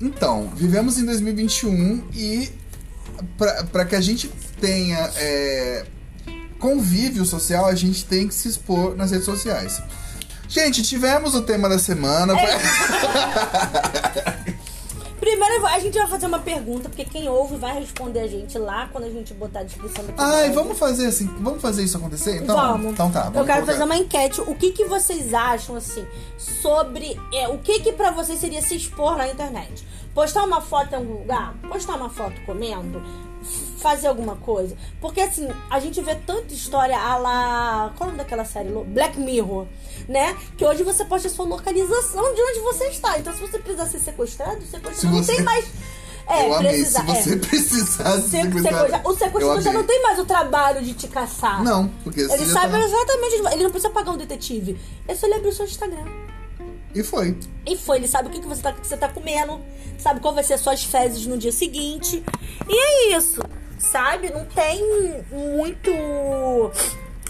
então, 0.00 0.50
vivemos 0.54 0.98
em 0.98 1.04
2021 1.04 2.08
e 2.14 2.50
pra 3.70 3.84
que 3.84 3.94
a 3.94 4.00
gente 4.00 4.30
tenha 4.64 5.10
é, 5.16 5.84
convívio 6.58 7.24
social, 7.24 7.66
a 7.66 7.74
gente 7.74 8.04
tem 8.06 8.26
que 8.26 8.34
se 8.34 8.48
expor 8.48 8.96
nas 8.96 9.10
redes 9.10 9.26
sociais. 9.26 9.82
Gente, 10.48 10.82
tivemos 10.82 11.34
o 11.34 11.42
tema 11.42 11.68
da 11.68 11.78
semana. 11.78 12.34
É 12.38 12.58
Primeiro, 15.20 15.66
a 15.66 15.78
gente 15.78 15.98
vai 15.98 16.06
fazer 16.06 16.26
uma 16.26 16.38
pergunta, 16.38 16.88
porque 16.88 17.04
quem 17.04 17.28
ouve 17.28 17.56
vai 17.56 17.78
responder 17.80 18.20
a 18.20 18.26
gente 18.26 18.58
lá 18.58 18.88
quando 18.92 19.04
a 19.04 19.10
gente 19.10 19.32
botar 19.32 19.60
a 19.60 19.62
descrição 19.62 20.04
do 20.04 20.12
Ai, 20.18 20.50
vamos 20.50 20.78
fazer 20.78 21.06
assim, 21.06 21.26
vamos 21.40 21.62
fazer 21.62 21.82
isso 21.82 21.96
acontecer? 21.96 22.42
Então, 22.42 22.54
vamos. 22.54 22.92
então 22.92 23.10
tá. 23.10 23.22
Vamos 23.24 23.38
Eu 23.38 23.44
quero 23.44 23.60
colocar- 23.60 23.72
fazer 23.72 23.84
uma 23.84 23.96
enquete. 23.96 24.40
O 24.42 24.54
que, 24.54 24.72
que 24.72 24.84
vocês 24.84 25.32
acham, 25.32 25.76
assim, 25.76 26.06
sobre... 26.36 27.18
É, 27.32 27.48
o 27.48 27.58
que 27.58 27.80
que 27.80 27.92
pra 27.92 28.10
vocês 28.10 28.38
seria 28.38 28.60
se 28.60 28.76
expor 28.76 29.16
na 29.16 29.26
internet? 29.28 29.86
Postar 30.14 30.44
uma 30.44 30.60
foto 30.60 30.92
em 30.92 30.96
algum 30.96 31.14
lugar? 31.20 31.54
Postar 31.68 31.96
uma 31.96 32.10
foto 32.10 32.40
comendo? 32.44 33.02
Fazer 33.84 34.06
alguma 34.08 34.36
coisa? 34.36 34.74
Porque, 34.98 35.20
assim, 35.20 35.46
a 35.68 35.78
gente 35.78 36.00
vê 36.00 36.14
tanta 36.14 36.54
história 36.54 36.96
a 36.98 37.16
lá... 37.18 37.92
Qual 37.98 38.08
é 38.08 38.12
o 38.12 38.16
nome 38.16 38.16
daquela 38.24 38.42
série? 38.46 38.70
Black 38.70 39.20
Mirror, 39.20 39.66
né? 40.08 40.34
Que 40.56 40.64
hoje 40.64 40.82
você 40.82 41.04
posta 41.04 41.28
a 41.28 41.30
sua 41.30 41.44
localização 41.44 42.34
de 42.34 42.40
onde 42.40 42.60
você 42.60 42.86
está. 42.86 43.18
Então, 43.18 43.30
se 43.34 43.40
você 43.42 43.58
precisar 43.58 43.84
ser 43.86 43.98
sequestrado, 43.98 44.56
o 44.56 44.62
sequestrador 44.62 44.94
Se 44.94 45.06
não 45.06 45.22
você- 45.22 45.36
tem 45.36 45.44
mais... 45.44 45.66
É, 46.26 46.48
Eu 46.48 46.54
amei, 46.54 46.72
precisa- 46.72 47.00
se 47.00 47.04
você 47.22 47.34
é. 47.34 47.36
precisasse 47.36 48.22
Se- 48.22 48.40
sequestrar- 48.40 49.06
O 49.06 49.14
sequestrador 49.14 49.60
já 49.60 49.72
não 49.74 49.84
tem 49.84 50.00
mais 50.02 50.18
o 50.18 50.24
trabalho 50.24 50.80
de 50.82 50.94
te 50.94 51.06
caçar. 51.06 51.62
Não, 51.62 51.88
porque 52.02 52.24
você 52.24 52.32
Ele 52.36 52.46
sabe 52.46 52.72
tá- 52.72 52.80
exatamente. 52.80 53.34
Ele 53.52 53.62
não 53.64 53.70
precisa 53.70 53.90
pagar 53.92 54.12
um 54.12 54.16
detetive. 54.16 54.80
É 55.06 55.14
só 55.14 55.26
ele 55.26 55.34
abrir 55.34 55.50
o 55.50 55.52
seu 55.52 55.66
Instagram. 55.66 56.06
E 56.94 57.02
foi. 57.02 57.36
E 57.66 57.76
foi, 57.76 57.98
ele 57.98 58.08
sabe 58.08 58.28
o 58.28 58.30
que, 58.30 58.40
que, 58.40 58.46
você 58.46 58.62
tá, 58.62 58.72
que 58.72 58.86
você 58.86 58.96
tá 58.96 59.06
comendo, 59.08 59.60
sabe 59.98 60.20
qual 60.20 60.32
vai 60.34 60.42
ser 60.42 60.54
as 60.54 60.62
suas 60.62 60.82
fezes 60.82 61.26
no 61.26 61.36
dia 61.36 61.52
seguinte. 61.52 62.24
E 62.70 62.74
é 63.12 63.18
isso, 63.18 63.42
sabe? 63.84 64.30
Não 64.30 64.44
tem 64.44 64.82
muito. 65.30 65.90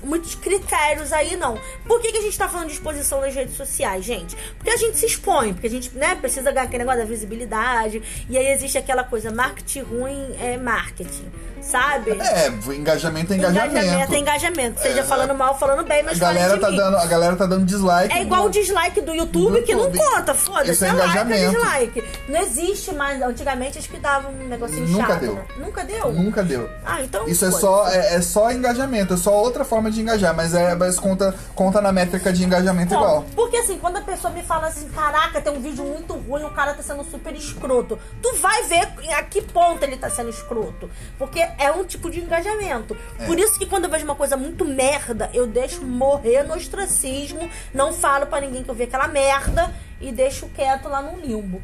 Muitos 0.03 0.35
critérios 0.35 1.15
aí, 1.15 1.35
não. 1.35 1.59
Por 1.87 1.99
que, 1.99 2.13
que 2.13 2.19
a 2.19 2.21
gente 2.21 2.37
tá 2.37 2.47
falando 2.47 2.67
de 2.67 2.75
exposição 2.75 3.23
nas 3.23 3.35
redes 3.35 3.57
sociais, 3.57 4.05
gente? 4.05 4.37
Porque 4.59 4.69
a 4.69 4.77
gente 4.77 4.99
se 4.99 5.07
expõe, 5.07 5.55
porque 5.55 5.67
a 5.67 5.71
gente, 5.71 5.97
né, 5.97 6.15
precisa 6.15 6.53
ganhar 6.53 6.67
aquele 6.67 6.81
negócio 6.81 7.01
da 7.01 7.07
visibilidade. 7.07 8.03
E 8.29 8.37
aí 8.37 8.49
existe 8.49 8.77
aquela 8.77 9.03
coisa, 9.03 9.31
marketing 9.31 9.81
ruim 9.81 10.37
é 10.39 10.59
marketing, 10.59 11.33
sabe? 11.65 12.11
É, 12.13 12.49
engajamento 12.75 13.33
é 13.33 13.37
engajamento. 13.37 13.77
Engajamento 13.77 14.15
é 14.15 14.19
engajamento. 14.19 14.81
Seja 14.81 15.01
É. 15.01 15.05
falando 15.05 15.35
mal, 15.35 15.59
falando 15.59 15.85
bem, 15.87 16.01
A 16.01 16.05
mas 16.05 16.19
falem 16.19 16.39
galera, 16.43 16.61
tá 16.61 16.71
mim. 16.71 16.77
dando, 16.77 16.97
a 16.97 17.07
galera 17.07 17.37
tá 17.37 17.47
dando 17.47 17.65
dislike. 17.65 18.15
É 18.17 18.23
igual 18.23 18.47
o 18.47 18.51
dislike 18.51 19.01
do 19.01 19.15
YouTube, 19.15 19.61
Do 19.61 19.63
que 19.67 19.75
não 19.75 19.85
YouTube. 19.85 19.99
conta, 19.99 20.35
foda-se. 20.35 20.73
Isso 20.73 20.85
é 20.85 20.93
like, 20.93 21.11
engajamento. 21.11 21.51
dislike. 21.53 22.05
Não 22.29 22.41
existe 22.41 22.95
mais. 22.95 23.23
Antigamente 23.23 23.79
acho 23.79 23.89
que 23.89 23.99
dava 23.99 24.29
um 24.29 24.49
negocinho 24.49 24.87
Nunca 24.89 25.07
chato. 25.07 25.21
deu. 25.21 25.35
né? 25.35 25.45
Nunca 25.57 25.85
deu? 25.85 26.13
Nunca 26.13 26.43
deu. 26.43 26.71
Ah, 26.85 27.03
então. 27.03 27.27
Isso 27.29 27.45
é 27.45 27.51
só, 27.51 27.89
é, 27.89 28.17
é 28.17 28.21
só 28.21 28.51
engajamento, 28.53 29.15
é 29.15 29.17
só 29.17 29.33
outra 29.35 29.65
forma 29.65 29.91
de 29.91 30.01
engajar, 30.01 30.35
mas, 30.35 30.55
é, 30.55 30.75
mas 30.75 30.99
conta, 30.99 31.35
conta 31.55 31.81
na 31.81 31.93
métrica 31.93 32.33
de 32.33 32.45
engajamento 32.45 32.91
Bom, 32.95 32.97
igual. 33.01 33.25
Porque 33.35 33.57
assim, 33.57 33.79
quando 33.79 33.97
a 33.97 34.01
pessoa 34.03 34.33
me 34.33 34.43
fala 34.43 34.67
assim, 34.69 34.89
caraca, 34.89 35.41
tem 35.41 35.53
um 35.53 35.61
vídeo 35.61 35.85
muito 35.85 36.15
ruim, 36.15 36.45
o 36.45 36.51
cara 36.51 36.75
tá 36.75 36.83
sendo 36.83 37.05
super 37.05 37.35
escroto. 37.35 37.99
Tu 38.23 38.35
vai 38.37 38.65
ver 38.65 38.89
a 39.17 39.23
que 39.23 39.41
ponto 39.43 39.83
ele 39.83 39.97
tá 39.97 40.11
sendo 40.11 40.31
escroto. 40.31 40.91
Porque 41.19 41.41
é 41.59 41.71
um 41.71 41.85
tipo 41.85 42.11
de 42.11 42.21
engajamento. 42.21 42.97
É. 43.19 43.27
Por 43.27 43.39
isso 43.39 43.59
que 43.59 43.67
quando 43.67 43.85
eu 43.85 43.91
vejo 43.91 44.05
uma 44.05 44.15
coisa 44.15 44.37
muito 44.37 44.65
merda, 44.65 45.31
eu 45.33 45.47
deixo 45.47 45.83
morrer 45.85 46.43
no 46.43 46.55
ostracismo, 46.55 47.49
não 47.73 47.93
falo 47.93 48.27
pra 48.27 48.41
ninguém 48.41 48.63
que 48.63 48.71
eu 48.71 48.75
vi 48.75 48.85
aquela 48.85 49.09
merda 49.09 49.75
e 50.01 50.13
deixo 50.13 50.49
quieto 50.49 50.89
lá 50.89 51.03
no 51.03 51.21
limbo. 51.21 51.63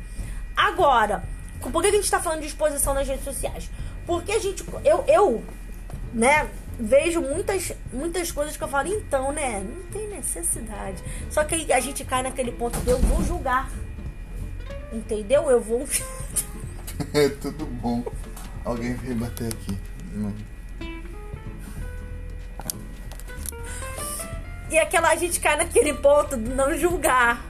Agora, 0.56 1.22
por 1.60 1.82
que 1.82 1.88
a 1.88 1.92
gente 1.92 2.10
tá 2.10 2.20
falando 2.20 2.40
de 2.40 2.46
exposição 2.46 2.94
nas 2.94 3.06
redes 3.06 3.24
sociais? 3.24 3.70
Porque 4.06 4.32
a 4.32 4.38
gente. 4.38 4.64
Eu, 4.84 5.04
eu 5.06 5.44
né, 6.12 6.48
vejo 6.78 7.20
muitas, 7.20 7.72
muitas 7.92 8.32
coisas 8.32 8.56
que 8.56 8.64
eu 8.64 8.68
falo, 8.68 8.88
então, 8.88 9.32
né, 9.32 9.62
não 9.64 9.82
tem 9.90 10.08
necessidade. 10.08 11.02
Só 11.30 11.44
que 11.44 11.72
a 11.72 11.80
gente 11.80 12.04
cai 12.04 12.22
naquele 12.22 12.52
ponto 12.52 12.78
de 12.80 12.90
eu 12.90 12.98
vou 12.98 13.22
julgar. 13.22 13.70
Entendeu? 14.92 15.50
Eu 15.50 15.60
vou. 15.60 15.86
É 17.14 17.30
tudo 17.30 17.64
bom. 17.64 18.04
Alguém 18.64 18.94
veio 18.94 19.16
bater 19.16 19.48
aqui. 19.52 19.76
Não. 20.14 20.32
E 24.70 24.78
aquela 24.78 25.08
a 25.10 25.16
gente 25.16 25.40
cai 25.40 25.56
naquele 25.56 25.92
ponto 25.94 26.36
de 26.36 26.48
não 26.50 26.76
julgar, 26.78 27.44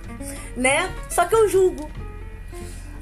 né? 0.57 0.91
Só 1.11 1.25
que 1.27 1.35
eu 1.35 1.49
julgo. 1.49 1.91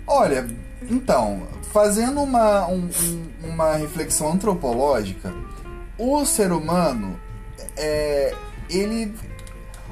Olha, 0.06 0.48
então, 0.90 1.46
fazendo 1.72 2.20
uma, 2.22 2.66
um- 2.66 2.88
um- 3.02 3.30
uma 3.50 3.74
reflexão 3.76 4.32
antropológica, 4.32 5.32
o 5.96 6.24
ser 6.24 6.50
humano, 6.50 7.18
é, 7.76 8.34
ele... 8.68 9.14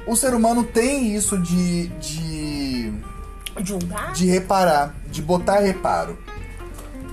O 0.05 0.15
ser 0.15 0.33
humano 0.33 0.63
tem 0.63 1.13
isso 1.15 1.37
de, 1.37 1.87
de, 1.99 2.93
Julgar? 3.63 4.13
de 4.13 4.25
reparar, 4.27 4.95
de 5.09 5.21
botar 5.21 5.59
reparo. 5.59 6.17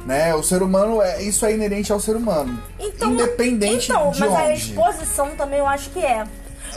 Né? 0.04 0.34
O 0.34 0.42
ser 0.42 0.62
humano, 0.62 1.00
é, 1.00 1.22
isso 1.22 1.46
é 1.46 1.52
inerente 1.54 1.90
ao 1.92 1.98
ser 1.98 2.14
humano. 2.16 2.62
independente 3.02 3.90
então, 3.90 4.10
de 4.10 4.20
mas 4.20 4.32
a 4.32 4.42
onde. 4.44 4.52
exposição 4.52 5.30
também 5.36 5.58
eu 5.60 5.66
acho 5.66 5.88
que 5.90 6.00
é. 6.00 6.24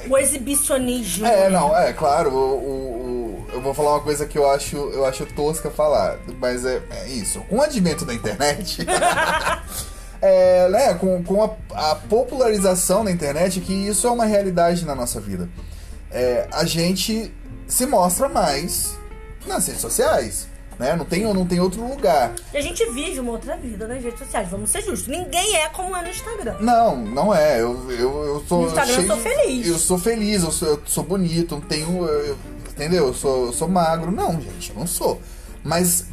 O 0.10 0.18
exibicionismo. 0.18 1.26
É, 1.26 1.50
não, 1.50 1.76
é 1.78 1.92
claro, 1.92 2.30
o, 2.32 2.36
o- 2.38 3.48
o- 3.50 3.54
eu 3.54 3.62
vou 3.62 3.74
falar 3.74 3.96
uma 3.96 4.00
coisa 4.02 4.26
que 4.26 4.38
eu 4.38 4.50
acho, 4.50 4.78
eu 4.78 5.06
acho 5.06 5.26
tosca 5.26 5.70
falar, 5.70 6.18
mas 6.40 6.64
é, 6.66 6.82
é 6.92 7.08
isso. 7.10 7.42
Com 7.50 7.58
o 7.58 7.62
advento 7.62 8.06
da 8.06 8.14
internet, 8.14 8.86
é, 10.22 10.70
né, 10.70 10.94
com, 10.96 11.24
com 11.24 11.44
a, 11.44 11.92
a 11.92 11.96
popularização 11.96 13.04
da 13.04 13.12
internet, 13.12 13.60
que 13.60 13.74
isso 13.74 14.08
é 14.08 14.12
uma 14.12 14.26
realidade 14.26 14.86
na 14.86 14.96
nossa 14.96 15.20
vida. 15.20 15.50
É, 16.12 16.48
a 16.52 16.64
gente 16.66 17.34
se 17.68 17.86
mostra 17.86 18.30
mais 18.30 18.96
nas 19.46 19.66
redes 19.68 19.82
sociais. 19.82 20.48
Né? 20.80 20.96
Não, 20.96 21.06
tem, 21.06 21.24
não 21.24 21.46
tem 21.46 21.60
outro 21.60 21.82
lugar. 21.88 22.34
E 22.54 22.58
a 22.58 22.62
gente 22.62 22.86
vive 22.92 23.20
uma 23.20 23.32
outra 23.32 23.58
vida 23.58 23.88
nas 23.88 24.04
redes 24.04 24.20
sociais, 24.20 24.48
vamos 24.50 24.70
ser 24.70 24.82
justos. 24.84 25.08
Ninguém 25.08 25.56
é 25.56 25.68
como 25.70 25.96
é 25.96 26.02
no 26.04 26.10
Instagram. 26.10 26.56
Não, 26.60 26.96
não 26.96 27.34
é. 27.34 27.60
Eu, 27.60 27.92
eu, 27.92 28.24
eu 28.26 28.46
sou. 28.48 28.62
No 28.62 28.68
Instagram 28.68 28.94
eu 29.02 29.08
sou 29.08 29.18
feliz. 29.18 29.68
Eu 29.68 29.78
sou 29.80 29.98
feliz, 29.98 30.44
eu 30.44 30.52
sou, 30.52 30.68
eu 30.68 30.82
sou 30.86 31.04
bonito, 31.04 31.56
não 31.56 31.62
tenho. 31.62 32.06
eu- 32.06 32.38
entendeu? 32.70 33.08
Eu 33.08 33.14
sou, 33.16 33.48
eu 33.48 33.54
sou 33.54 33.68
magro. 33.68 34.12
Não, 34.12 34.40
gente, 34.40 34.70
eu 34.70 34.76
não 34.80 34.86
sou. 34.86 35.20
Mas 35.64 36.06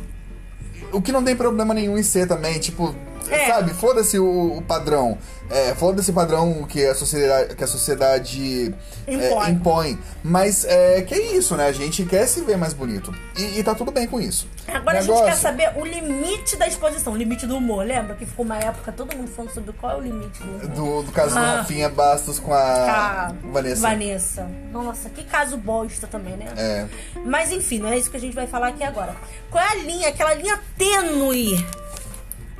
o 0.92 1.02
que 1.02 1.12
não 1.12 1.22
tem 1.22 1.36
problema 1.36 1.74
nenhum 1.74 1.98
em 1.98 2.02
ser 2.02 2.26
também, 2.26 2.58
tipo, 2.58 2.94
É. 3.30 3.46
sabe, 3.48 3.72
foda-se 3.74 4.18
o, 4.18 4.58
o 4.58 4.62
padrão. 4.62 5.16
É, 5.50 5.74
foda-se 5.74 6.10
o 6.10 6.14
padrão 6.14 6.64
que 6.64 6.84
a 6.86 6.94
sociedade, 6.94 7.54
que 7.54 7.62
a 7.62 7.66
sociedade 7.66 8.74
é, 9.06 9.12
Impõe. 9.14 9.50
impõe. 9.50 9.98
Mas 10.22 10.64
é 10.64 11.02
que 11.02 11.12
é 11.14 11.36
isso, 11.36 11.54
né? 11.54 11.66
A 11.66 11.72
gente 11.72 12.02
quer 12.06 12.26
se 12.26 12.40
ver 12.40 12.56
mais 12.56 12.72
bonito. 12.72 13.14
E, 13.36 13.58
e 13.58 13.62
tá 13.62 13.74
tudo 13.74 13.90
bem 13.92 14.06
com 14.06 14.18
isso. 14.18 14.48
Agora 14.66 14.98
a 14.98 15.00
gente 15.02 15.10
Negócio- 15.10 15.26
quer 15.26 15.36
saber 15.36 15.72
o 15.76 15.84
limite 15.84 16.56
da 16.56 16.66
exposição, 16.66 17.12
o 17.12 17.16
limite 17.16 17.46
do 17.46 17.58
humor. 17.58 17.84
Lembra 17.84 18.14
que 18.14 18.24
ficou 18.24 18.44
uma 18.46 18.56
época 18.58 18.90
todo 18.90 19.14
mundo 19.14 19.30
falando 19.30 19.52
sobre 19.52 19.74
qual 19.74 19.92
é 19.92 19.96
o 19.96 20.00
limite 20.00 20.38
do 20.42 20.44
humor? 20.48 20.66
Do, 20.68 21.02
do 21.02 21.12
caso 21.12 21.34
do 21.34 21.38
Ah. 21.40 21.56
Rafinha 21.58 21.90
Bastos 21.90 22.38
com 22.38 22.54
a 22.54 23.34
Vanessa. 23.52 23.82
Vanessa. 23.82 24.50
Nossa, 24.72 25.10
que 25.10 25.24
caso 25.24 25.58
bosta 25.58 26.06
também, 26.06 26.38
né? 26.38 26.46
É. 26.56 26.86
Mas 27.26 27.52
enfim, 27.52 27.78
não 27.80 27.90
é 27.90 27.98
isso 27.98 28.10
que 28.10 28.16
a 28.16 28.20
gente 28.20 28.34
vai 28.34 28.46
falar 28.46 28.68
aqui 28.68 28.82
agora. 28.82 29.14
Qual 29.50 29.62
é 29.62 29.68
a 29.68 29.74
linha, 29.74 30.08
aquela 30.08 30.32
linha 30.32 30.58
tênue, 30.78 31.54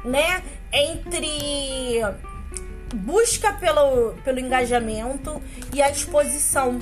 né? 0.04 0.42
Entre 0.72 2.00
busca 2.94 3.52
pelo, 3.54 4.12
pelo 4.24 4.38
engajamento 4.38 5.40
e 5.72 5.82
a 5.82 5.90
exposição. 5.90 6.78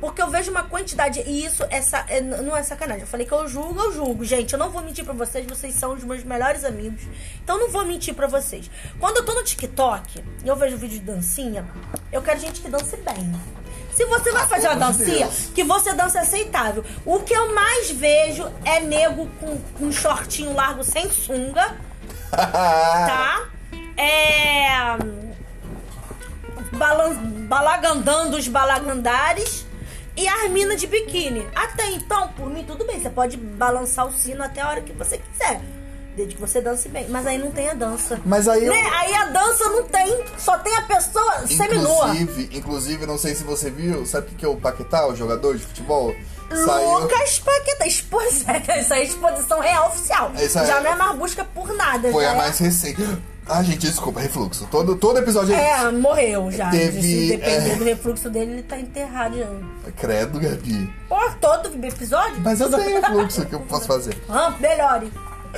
Porque 0.00 0.20
eu 0.20 0.28
vejo 0.28 0.50
uma 0.50 0.64
quantidade, 0.64 1.20
e 1.24 1.46
isso 1.46 1.64
é 1.70 1.80
sa- 1.80 2.04
é- 2.08 2.20
não 2.20 2.54
é 2.54 2.62
sacanagem. 2.62 3.02
Eu 3.02 3.06
falei 3.06 3.26
que 3.26 3.32
eu 3.32 3.48
julgo, 3.48 3.80
eu 3.80 3.92
julgo. 3.92 4.24
Gente, 4.24 4.52
eu 4.52 4.58
não 4.58 4.70
vou 4.70 4.82
mentir 4.82 5.02
pra 5.04 5.14
vocês, 5.14 5.46
vocês 5.46 5.74
são 5.74 5.94
os 5.94 6.04
meus 6.04 6.22
melhores 6.24 6.62
amigos. 6.64 7.00
Então 7.42 7.58
não 7.58 7.70
vou 7.70 7.86
mentir 7.86 8.12
pra 8.12 8.26
vocês. 8.26 8.70
Quando 9.00 9.18
eu 9.18 9.24
tô 9.24 9.32
no 9.32 9.42
TikTok 9.42 10.22
e 10.44 10.48
eu 10.48 10.56
vejo 10.56 10.76
vídeo 10.76 10.98
de 10.98 11.04
dancinha, 11.06 11.64
eu 12.12 12.20
quero 12.20 12.38
gente 12.38 12.60
que 12.60 12.68
dance 12.68 12.94
bem. 12.98 13.34
Se 13.94 14.04
você 14.06 14.30
vai 14.32 14.46
fazer 14.46 14.66
uma 14.66 14.76
dancinha, 14.76 15.28
que 15.54 15.64
você 15.64 15.94
dança 15.94 16.20
aceitável. 16.20 16.84
O 17.06 17.20
que 17.20 17.32
eu 17.32 17.54
mais 17.54 17.90
vejo 17.90 18.50
é 18.64 18.80
nego 18.80 19.26
com 19.40 19.58
um 19.80 19.92
shortinho 19.92 20.52
largo 20.52 20.82
sem 20.82 21.08
sunga, 21.10 21.76
tá? 23.06 23.44
É. 23.96 24.96
Balan 26.76 27.14
balagandando 27.48 28.36
os 28.36 28.48
balagandares 28.48 29.64
e 30.16 30.26
as 30.26 30.50
minas 30.50 30.80
de 30.80 30.86
biquíni. 30.86 31.46
Até 31.54 31.88
então, 31.90 32.28
por 32.28 32.48
mim, 32.50 32.64
tudo 32.64 32.84
bem. 32.86 33.00
Você 33.00 33.10
pode 33.10 33.36
balançar 33.36 34.06
o 34.06 34.12
sino 34.12 34.42
até 34.42 34.60
a 34.60 34.68
hora 34.68 34.80
que 34.80 34.92
você 34.92 35.18
quiser. 35.18 35.60
Desde 36.16 36.34
que 36.36 36.40
você 36.40 36.60
dance 36.60 36.88
bem. 36.88 37.08
Mas 37.08 37.26
aí 37.26 37.38
não 37.38 37.50
tem 37.50 37.68
a 37.68 37.74
dança. 37.74 38.20
Mas 38.24 38.46
aí 38.48 38.64
eu- 38.64 38.72
Né? 38.72 38.88
Aí 39.00 39.14
a 39.14 39.24
dança 39.26 39.64
não 39.68 39.82
tem. 39.84 40.24
Só 40.38 40.56
tem 40.58 40.74
a 40.76 40.82
pessoa 40.82 41.46
seminua. 41.46 42.14
Inclusive, 42.14 42.56
inclusive, 42.58 43.06
não 43.06 43.18
sei 43.18 43.34
se 43.34 43.42
você 43.42 43.68
viu, 43.70 44.06
sabe 44.06 44.26
o 44.26 44.30
que 44.30 44.36
que 44.36 44.44
é 44.44 44.48
o 44.48 44.56
Paquetá, 44.56 45.06
o 45.08 45.16
jogador 45.16 45.56
de 45.56 45.64
futebol? 45.64 46.14
Saiu. 46.50 46.98
Lucas 47.00 47.38
Paquetá. 47.38 47.86
Exposição. 47.86 48.54
Isso 48.78 48.94
aí 48.94 49.00
é 49.00 49.04
exposição 49.04 49.60
real 49.60 49.88
oficial. 49.88 50.32
Isso 50.36 50.58
aí- 50.58 50.66
Já 50.66 50.80
não 50.80 50.90
é 50.92 50.94
mais 50.94 51.16
busca 51.16 51.44
por 51.44 51.72
nada. 51.74 52.10
Foi 52.10 52.24
a 52.26 52.32
é- 52.32 52.36
mais 52.36 52.58
recente. 52.58 53.18
Ah, 53.46 53.62
gente, 53.62 53.80
desculpa, 53.80 54.20
refluxo. 54.20 54.66
Todo, 54.70 54.96
todo 54.96 55.18
episódio 55.18 55.54
é, 55.54 55.82
É, 55.82 55.90
morreu 55.90 56.50
já. 56.50 56.70
Teve, 56.70 57.02
Se 57.02 57.26
depender 57.36 57.72
é. 57.72 57.76
do 57.76 57.84
refluxo 57.84 58.30
dele, 58.30 58.52
ele 58.52 58.62
tá 58.62 58.78
enterrado 58.78 59.36
já. 59.36 59.46
Credo, 59.98 60.40
Gabi. 60.40 60.90
Pô, 61.10 61.16
todo 61.42 61.68
episódio? 61.84 62.40
Mas 62.40 62.58
eu 62.60 62.70
tenho 62.72 63.00
refluxo 63.02 63.44
que 63.44 63.54
eu 63.54 63.60
posso 63.60 63.86
fazer. 63.86 64.16
Ah, 64.30 64.50
melhore. 64.58 65.12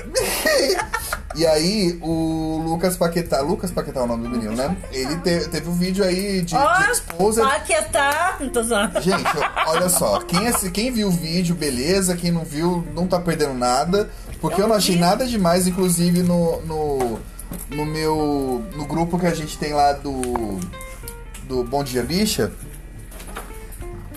E 1.34 1.46
aí, 1.46 1.98
o 2.00 2.62
Lucas 2.64 2.96
Paquetá. 2.96 3.42
Lucas 3.42 3.70
Paquetá 3.70 4.00
é 4.00 4.02
o 4.04 4.06
nome 4.06 4.22
do 4.22 4.30
menino, 4.30 4.52
né? 4.56 4.74
Ele 4.90 5.16
te- 5.16 5.46
teve 5.50 5.68
um 5.68 5.74
vídeo 5.74 6.02
aí 6.02 6.40
de, 6.40 6.56
Ó, 6.56 6.72
de 6.78 6.90
exposed. 6.92 7.44
Paquetá. 7.46 8.36
Não 8.40 8.48
tô 8.48 8.62
zoando. 8.62 8.98
Gente, 9.02 9.22
olha 9.66 9.86
só, 9.90 10.18
quem, 10.20 10.50
quem 10.70 10.90
viu 10.90 11.08
o 11.08 11.10
vídeo, 11.10 11.54
beleza, 11.54 12.16
quem 12.16 12.30
não 12.30 12.42
viu, 12.42 12.86
não 12.94 13.06
tá 13.06 13.20
perdendo 13.20 13.52
nada. 13.52 14.08
Porque 14.40 14.62
eu, 14.62 14.64
Eu 14.64 14.68
não 14.68 14.76
achei 14.76 14.94
vi. 14.94 15.00
nada 15.02 15.26
demais, 15.26 15.66
inclusive 15.66 16.22
no, 16.22 16.62
no, 16.62 17.18
no 17.68 17.84
meu. 17.84 18.64
no 18.74 18.86
grupo 18.86 19.18
que 19.18 19.26
a 19.26 19.34
gente 19.34 19.58
tem 19.58 19.74
lá 19.74 19.92
do. 19.92 20.58
do 21.42 21.62
Bom 21.64 21.84
Dia 21.84 22.02
Bicha. 22.02 22.50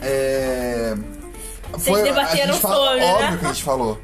É. 0.02 0.96
Vocês 1.74 2.02
debateram 2.04 2.54
gente 2.54 2.62
fala- 2.62 2.76
sobre, 2.86 3.00
né? 3.00 3.14
Óbvio 3.14 3.40
que 3.40 3.46
a 3.46 3.48
gente 3.50 3.64
falou. 3.64 4.02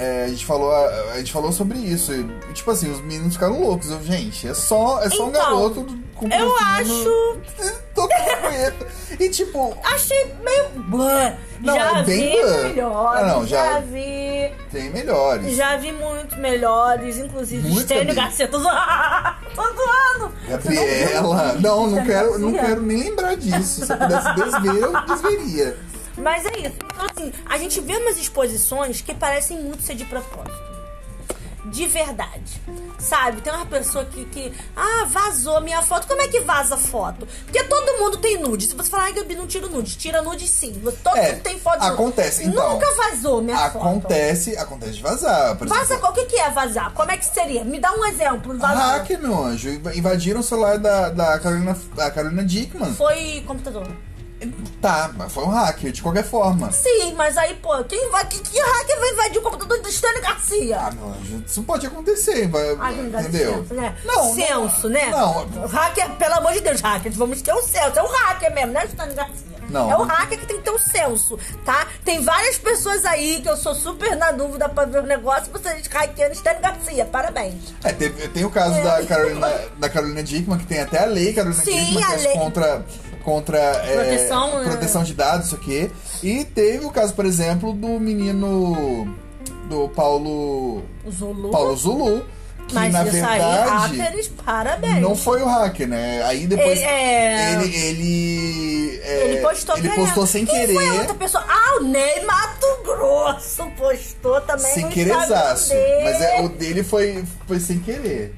É, 0.00 0.24
a, 0.26 0.28
gente 0.28 0.46
falou 0.46 0.70
a, 0.72 0.86
a 1.14 1.18
gente 1.18 1.32
falou 1.32 1.50
sobre 1.50 1.76
isso. 1.78 2.12
E, 2.12 2.52
tipo 2.52 2.70
assim, 2.70 2.88
os 2.90 3.00
meninos 3.00 3.34
ficaram 3.34 3.60
loucos. 3.60 3.90
Eu, 3.90 4.00
gente, 4.04 4.46
é 4.46 4.54
só, 4.54 5.02
é 5.02 5.10
só 5.10 5.26
um 5.26 5.30
Então, 5.30 5.42
garoto 5.42 5.80
do- 5.82 5.98
com 6.14 6.26
um 6.26 6.30
eu 6.32 6.54
acho- 6.56 7.38
tocando 7.94 8.40
punheta. 8.42 8.86
E 9.18 9.28
tipo, 9.28 9.76
Achei 9.82 10.34
meio. 10.44 10.68
blã. 10.88 11.34
Não, 11.60 11.74
já 11.74 11.98
é 11.98 12.02
bem 12.04 12.30
vi 12.36 12.40
blã. 12.42 12.62
melhores. 12.62 13.20
Ah, 13.22 13.26
não, 13.26 13.46
já- 13.46 13.72
já... 13.72 13.80
vi. 13.80 14.52
tem 14.70 14.90
melhores. 14.90 15.56
Já 15.56 15.76
vi 15.76 15.90
muito 15.90 16.36
melhores, 16.36 17.18
inclusive 17.18 17.68
Muito 17.68 17.80
Estênio. 17.80 18.14
Garcia. 18.14 18.46
Tô 18.46 18.60
zoando. 18.60 18.78
Tô 19.56 19.62
zoando. 19.62 20.32
Gabriela, 20.48 21.54
não, 21.60 21.88
não 21.88 21.98
Estênio 21.98 22.04
quero, 22.06 22.38
não 22.38 22.52
quero 22.52 22.82
nem 22.82 23.02
lembrar 23.02 23.34
disso. 23.36 23.84
Se 23.84 23.92
eu 23.92 23.96
pudesse 23.98 24.34
desver, 24.34 24.76
eu 24.80 24.92
desveria. 25.06 25.76
Mas 26.18 26.44
é 26.46 26.58
isso. 26.58 26.76
Então, 26.84 27.06
assim, 27.10 27.32
a 27.46 27.58
gente 27.58 27.80
vê 27.80 27.96
umas 27.96 28.18
exposições 28.18 29.00
que 29.00 29.14
parecem 29.14 29.58
muito 29.60 29.82
ser 29.82 29.94
de 29.94 30.04
propósito. 30.04 30.68
De 31.66 31.86
verdade. 31.86 32.62
Sabe? 32.98 33.42
Tem 33.42 33.52
uma 33.52 33.66
pessoa 33.66 34.04
que, 34.06 34.24
que. 34.26 34.52
Ah, 34.74 35.04
vazou 35.06 35.60
minha 35.60 35.82
foto. 35.82 36.06
Como 36.06 36.20
é 36.22 36.26
que 36.26 36.40
vaza 36.40 36.78
foto? 36.78 37.28
Porque 37.44 37.62
todo 37.64 37.98
mundo 37.98 38.16
tem 38.16 38.40
nude. 38.40 38.66
Se 38.66 38.74
você 38.74 38.88
falar, 38.88 39.04
ai, 39.04 39.12
Gabi, 39.12 39.34
não 39.34 39.46
tira 39.46 39.66
nude. 39.68 39.96
Tira 39.96 40.22
nude 40.22 40.48
sim. 40.48 40.72
Todo 41.04 41.16
É, 41.16 41.32
mundo 41.32 41.42
tem 41.42 41.58
foto 41.60 41.78
nude. 41.80 41.92
acontece, 41.92 42.44
então. 42.46 42.72
Nunca 42.72 42.86
vazou 42.94 43.42
minha 43.42 43.56
foto. 43.70 43.76
Acontece, 43.86 44.56
acontece 44.56 44.92
de 44.94 45.02
vazar, 45.02 45.56
por 45.56 45.68
Vaza, 45.68 45.82
exemplo. 45.94 46.08
o 46.08 46.12
que, 46.14 46.24
que 46.24 46.36
é 46.36 46.48
vazar? 46.50 46.92
Como 46.94 47.10
é 47.12 47.18
que 47.18 47.26
seria? 47.26 47.62
Me 47.64 47.78
dá 47.78 47.92
um 47.92 48.04
exemplo. 48.06 48.56
Vazar. 48.56 48.98
Hack, 49.00 49.10
meu 49.20 49.44
anjo. 49.44 49.68
Invadiram 49.94 50.40
o 50.40 50.42
celular 50.42 50.78
da, 50.78 51.10
da 51.10 51.38
Carolina, 51.38 51.76
da 51.94 52.10
Carolina 52.10 52.44
Dickman. 52.44 52.94
Foi 52.94 53.44
computador. 53.46 53.86
Tá, 54.80 55.10
mas 55.16 55.32
foi 55.32 55.44
um 55.44 55.48
hacker, 55.50 55.90
de 55.90 56.00
qualquer 56.02 56.24
forma. 56.24 56.70
Sim, 56.70 57.12
mas 57.16 57.36
aí, 57.36 57.54
pô, 57.56 57.82
quem 57.84 58.08
vai. 58.10 58.24
Que, 58.26 58.38
que 58.38 58.60
hacker 58.60 59.00
vai 59.00 59.10
invadir 59.10 59.38
o 59.38 59.42
computador 59.42 59.80
do 59.80 59.88
Estênio 59.88 60.22
Garcia? 60.22 60.78
Ah, 60.80 60.90
meu 60.92 61.08
anjo, 61.08 61.42
isso 61.46 61.62
pode 61.64 61.86
acontecer, 61.86 62.46
vai, 62.48 62.76
Ai, 62.78 62.94
não 62.94 63.10
dá 63.10 63.22
entendeu? 63.22 63.54
senso, 63.58 63.74
né? 63.74 63.96
Não, 64.04 64.34
senso, 64.34 64.88
né? 64.88 65.06
Não, 65.10 65.66
Hacker, 65.66 66.10
pelo 66.12 66.34
amor 66.34 66.52
de 66.52 66.60
Deus, 66.60 66.80
hacker, 66.80 67.10
vamos 67.12 67.42
ter 67.42 67.52
um 67.52 67.62
senso. 67.62 67.98
É 67.98 68.02
o 68.02 68.06
hacker 68.06 68.54
mesmo, 68.54 68.72
né, 68.72 68.84
Estânia 68.84 69.14
Garcia? 69.14 69.58
Não. 69.70 69.90
É 69.90 69.96
o 69.96 70.02
hacker 70.02 70.38
que 70.38 70.46
tem 70.46 70.56
que 70.56 70.62
ter 70.62 70.70
um 70.70 70.78
senso, 70.78 71.38
tá? 71.64 71.86
Tem 72.04 72.22
várias 72.22 72.56
pessoas 72.56 73.04
aí 73.04 73.42
que 73.42 73.50
eu 73.50 73.56
sou 73.56 73.74
super 73.74 74.16
na 74.16 74.30
dúvida 74.30 74.66
pra 74.68 74.86
ver 74.86 75.00
o 75.00 75.06
negócio, 75.06 75.52
vocês 75.52 75.86
hackeando 75.88 76.32
Estânia 76.32 76.60
Garcia. 76.60 77.04
Parabéns. 77.04 77.74
É, 77.84 77.92
teve- 77.92 78.28
tem 78.28 78.44
o 78.46 78.50
caso 78.50 78.82
da 78.82 79.04
Carolina, 79.04 79.52
da 79.76 79.90
Carolina 79.90 80.22
Dickman, 80.22 80.58
que 80.58 80.64
tem 80.66 80.80
até 80.80 81.02
a 81.02 81.06
lei 81.06 81.34
Carolina 81.34 81.62
Sim, 81.62 81.72
Dickman, 81.84 82.06
que 82.06 82.12
é 82.12 82.16
lei. 82.16 82.32
contra, 82.38 82.84
contra 83.24 83.58
é, 83.58 83.94
Proteção, 83.94 84.58
né? 84.58 84.64
proteção 84.70 85.02
de 85.04 85.14
dados, 85.14 85.46
isso 85.46 85.56
aqui. 85.56 85.90
E 86.22 86.44
teve 86.44 86.84
o 86.84 86.90
caso, 86.90 87.14
por 87.14 87.24
exemplo, 87.26 87.72
do 87.72 88.00
menino 88.00 89.06
do 89.68 89.88
Paulo, 89.90 90.82
Zulu. 91.10 91.50
Paulo 91.50 91.76
Zulu, 91.76 92.24
que 92.66 92.74
mas 92.74 92.92
na 92.92 93.02
verdade 93.02 93.96
hackers, 93.98 94.28
parabéns. 94.44 95.00
não 95.00 95.14
foi 95.14 95.42
o 95.42 95.46
hacker, 95.46 95.86
né? 95.88 96.22
Aí 96.24 96.46
depois 96.46 96.78
Ele- 96.78 96.84
é. 96.86 97.52
ele 97.52 97.76
ele, 97.76 99.00
é, 99.02 99.24
Ele 99.24 99.40
postou 99.40 99.76
ele 99.76 99.88
postou 99.90 100.26
sem 100.26 100.44
Quem 100.46 100.54
querer. 100.60 100.74
Foi 100.74 100.98
outra 100.98 101.14
pessoa? 101.14 101.44
Ah, 101.48 101.78
o 101.80 101.84
Ney 101.84 102.24
Mato 102.24 102.66
Grosso 102.84 103.66
postou 103.76 104.40
também 104.42 104.72
Sem 104.72 104.88
querer. 104.88 105.14
Mas 105.14 105.70
é, 106.20 106.40
o 106.42 106.48
dele 106.48 106.82
foi, 106.82 107.24
foi 107.46 107.60
sem 107.60 107.78
querer. 107.78 108.34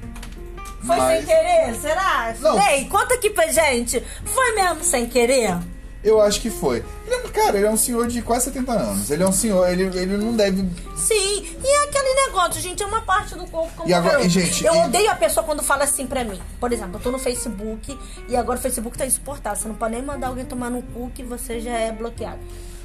Foi 0.85 0.95
Mas 0.97 1.17
sem 1.17 1.25
querer? 1.25 1.75
Será? 1.75 2.35
Não. 2.39 2.55
Ney, 2.57 2.85
conta 2.85 3.13
aqui 3.15 3.29
pra 3.29 3.47
gente. 3.51 4.01
Foi 4.25 4.51
mesmo 4.53 4.83
sem 4.83 5.07
querer? 5.07 5.57
Eu 6.03 6.19
acho 6.19 6.41
que 6.41 6.49
foi. 6.49 6.83
Ele 7.05 7.13
é- 7.15 7.19
cara, 7.29 7.57
ele 7.57 7.67
é 7.67 7.69
um 7.69 7.77
senhor 7.77 8.07
de 8.07 8.23
quase 8.23 8.45
70 8.45 8.71
anos. 8.71 9.11
Ele 9.11 9.21
é 9.21 9.27
um 9.27 9.31
senhor, 9.31 9.69
ele, 9.69 9.83
ele 9.95 10.17
não 10.17 10.35
deve. 10.35 10.67
Sim, 10.95 11.45
e 11.63 11.87
aquele 11.87 12.25
negócio, 12.25 12.59
gente, 12.59 12.81
é 12.81 12.85
uma 12.87 13.01
parte 13.01 13.35
do 13.35 13.45
corpo 13.45 13.71
como 13.77 13.87
E 13.89 13.93
agora- 13.93 14.19
e, 14.23 14.27
gente, 14.29 14.65
Eu 14.65 14.73
e- 14.73 14.79
odeio 14.85 15.11
a 15.11 15.15
pessoa 15.15 15.45
quando 15.45 15.61
fala 15.61 15.83
assim 15.83 16.07
pra 16.07 16.23
mim. 16.23 16.41
Por 16.59 16.71
exemplo, 16.73 16.95
eu 16.95 16.99
tô 16.99 17.11
no 17.11 17.19
Facebook 17.19 17.95
e 18.27 18.35
agora 18.35 18.57
o 18.57 18.61
Facebook 18.61 18.97
tá 18.97 19.05
insuportável. 19.05 19.61
Você 19.61 19.67
não 19.67 19.75
pode 19.75 19.93
nem 19.93 20.01
mandar 20.03 20.27
alguém 20.29 20.43
tomar 20.45 20.71
no 20.71 20.81
cu 20.81 21.11
que 21.13 21.21
você 21.21 21.59
já 21.61 21.77
é 21.77 21.91
bloqueado. 21.91 22.39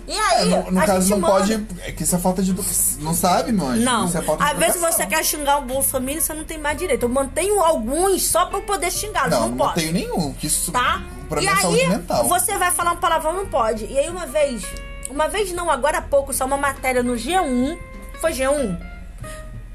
E 0.07 0.17
aí, 0.17 0.53
É, 0.53 0.57
no, 0.63 0.71
no 0.71 0.81
a 0.81 0.85
caso, 0.87 1.01
gente 1.01 1.11
não 1.11 1.19
manda. 1.19 1.35
pode. 1.41 1.67
É 1.83 1.93
que 1.93 2.03
isso 2.05 2.15
é 2.15 2.19
falta 2.19 2.43
de. 2.43 2.55
Não 3.01 3.13
sabe, 3.15 3.51
mano? 3.53 3.83
Não, 3.83 4.07
Isso 4.07 4.17
é 4.17 4.23
falta 4.23 4.45
de 4.45 4.51
às 4.53 4.59
vezes 4.59 4.81
você 4.81 5.05
quer 5.07 5.25
xingar 5.25 5.59
o 5.59 5.63
Bolsonaro, 5.63 6.21
você 6.21 6.33
não 6.33 6.45
tem 6.45 6.59
mais 6.59 6.79
direito. 6.79 7.03
Eu 7.03 7.09
mantenho 7.09 7.61
alguns 7.61 8.23
só 8.23 8.47
pra 8.47 8.59
eu 8.59 8.63
poder 8.63 8.91
xingar, 8.93 9.29
Não, 9.29 9.49
não, 9.49 9.57
não, 9.67 9.73
tenho 9.75 9.93
nenhum. 9.93 10.33
Que 10.35 10.47
isso 10.47 10.71
Tá? 10.71 11.03
pra 11.29 11.43
e 11.43 11.47
é 11.47 11.51
aí, 11.51 11.89
você 12.29 12.57
vai 12.57 12.71
falar 12.71 12.93
um 12.93 12.97
palavrão, 12.99 13.33
não 13.33 13.47
pode. 13.47 13.85
E 13.87 13.99
aí, 13.99 14.09
uma 14.09 14.27
vez, 14.27 14.63
uma 15.11 15.27
vez 15.27 15.51
não, 15.53 15.69
agora 15.69 15.99
há 15.99 16.03
pouco, 16.03 16.33
só 16.33 16.45
uma 16.45 16.57
matéria 16.57 17.03
no 17.03 17.15
G1. 17.15 17.77
Foi 18.21 18.33
G1? 18.33 18.79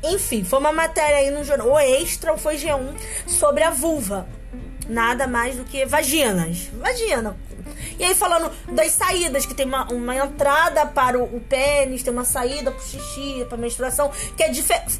Enfim, 0.03 0.43
foi 0.45 0.59
uma 0.59 0.71
matéria 0.71 1.17
aí 1.17 1.29
no 1.29 1.43
jornal, 1.43 1.67
ou 1.69 1.79
extra, 1.79 2.31
ou 2.31 2.37
foi 2.37 2.55
G1, 2.57 2.93
sobre 3.27 3.63
a 3.63 3.69
vulva. 3.69 4.25
Nada 4.87 5.27
mais 5.27 5.57
do 5.57 5.63
que 5.63 5.85
vaginas. 5.85 6.69
Vagina. 6.79 7.35
E 7.99 8.03
aí 8.03 8.15
falando 8.15 8.51
das 8.71 8.91
saídas, 8.91 9.45
que 9.45 9.53
tem 9.53 9.65
uma, 9.65 9.91
uma 9.91 10.15
entrada 10.15 10.85
para 10.85 11.17
o, 11.17 11.23
o 11.23 11.39
pênis, 11.39 12.03
tem 12.03 12.13
uma 12.13 12.25
saída 12.25 12.71
pro 12.71 12.83
xixi, 12.83 13.45
pra 13.47 13.57
menstruação, 13.57 14.11
que 14.35 14.43
é. 14.43 14.51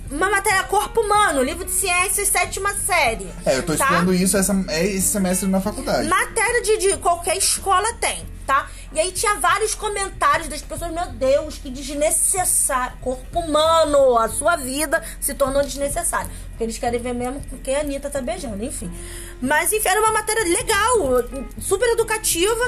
Uma 0.10 0.30
matéria 0.30 0.64
corpo 0.64 1.02
humano, 1.02 1.44
livro 1.44 1.66
de 1.66 1.72
ciências, 1.72 2.28
sétima 2.28 2.74
série. 2.76 3.28
É, 3.46 3.58
eu 3.58 3.64
tô 3.64 3.76
tá? 3.76 3.86
estudando 3.86 4.14
isso 4.14 4.38
essa, 4.38 4.54
é 4.70 4.86
esse 4.86 5.08
semestre 5.08 5.48
na 5.48 5.62
faculdade. 5.62 6.08
Matéria 6.08 6.62
de, 6.62 6.78
de 6.78 6.98
qualquer 6.98 7.38
escola 7.38 7.94
tem, 7.94 8.26
tá? 8.46 8.68
E 8.94 9.00
aí 9.00 9.12
tinha 9.14 9.36
vários 9.36 9.74
comentários 9.74 10.50
das 10.50 10.62
pessoas, 10.62 10.92
meu 10.92 11.08
Deus, 11.14 11.58
que 11.58 11.70
desnecessário. 11.70 12.98
Corpo 13.00 13.40
humano, 13.40 14.18
a 14.18 14.28
sua 14.28 14.58
vida 14.58 15.02
se 15.20 15.34
tornou 15.34 15.64
desnecessária. 15.64 16.30
Porque 16.50 16.66
eles 16.66 16.78
querem 16.78 17.00
ver 17.00 17.14
mesmo 17.14 17.42
com 17.50 17.58
quem 17.60 17.78
a 17.78 17.80
Anitta 17.80 18.10
tá 18.10 18.22
beijando, 18.22 18.62
enfim. 18.64 18.92
Mas 19.42 19.72
enfim, 19.72 19.88
era 19.88 20.02
uma 20.02 20.12
matéria 20.12 20.44
legal, 20.44 21.24
super 21.60 21.88
educativa. 21.90 22.61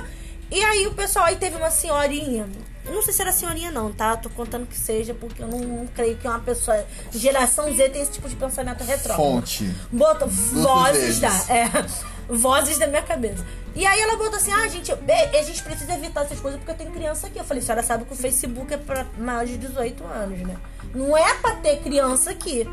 E 0.51 0.63
aí 0.63 0.85
o 0.85 0.93
pessoal 0.93 1.25
aí 1.25 1.35
teve 1.35 1.55
uma 1.55 1.71
senhorinha. 1.71 2.47
Não 2.85 3.01
sei 3.01 3.13
se 3.13 3.21
era 3.21 3.31
senhorinha, 3.31 3.71
não, 3.71 3.91
tá? 3.91 4.17
Tô 4.17 4.29
contando 4.29 4.67
que 4.67 4.77
seja, 4.77 5.13
porque 5.13 5.41
eu 5.41 5.47
não, 5.47 5.59
não 5.59 5.87
creio 5.87 6.17
que 6.17 6.27
uma 6.27 6.39
pessoa. 6.39 6.85
Geração 7.11 7.73
Z 7.73 7.89
tem 7.89 8.01
esse 8.01 8.11
tipo 8.11 8.27
de 8.27 8.35
pensamento 8.35 8.83
retrógrado. 8.83 9.17
Fonte. 9.17 9.73
Bota 9.91 10.25
vozes 10.25 11.19
da. 11.19 11.29
É, 11.49 11.69
vozes 12.27 12.77
da 12.77 12.87
minha 12.87 13.01
cabeça. 13.01 13.43
E 13.75 13.85
aí 13.85 13.99
ela 14.01 14.17
botou 14.17 14.35
assim: 14.35 14.51
ah, 14.51 14.67
gente, 14.67 14.91
a 14.91 15.43
gente 15.43 15.63
precisa 15.63 15.93
evitar 15.93 16.25
essas 16.25 16.39
coisas 16.39 16.59
porque 16.59 16.73
tem 16.83 16.91
criança 16.91 17.27
aqui. 17.27 17.39
Eu 17.39 17.45
falei: 17.45 17.63
a 17.63 17.65
senhora 17.65 17.83
sabe 17.83 18.05
que 18.05 18.13
o 18.13 18.15
Facebook 18.15 18.73
é 18.73 18.77
pra 18.77 19.05
maiores 19.17 19.51
de 19.51 19.57
18 19.59 20.03
anos, 20.03 20.39
né? 20.41 20.57
Não 20.93 21.17
é 21.17 21.33
pra 21.35 21.55
ter 21.55 21.81
criança 21.81 22.31
aqui. 22.31 22.67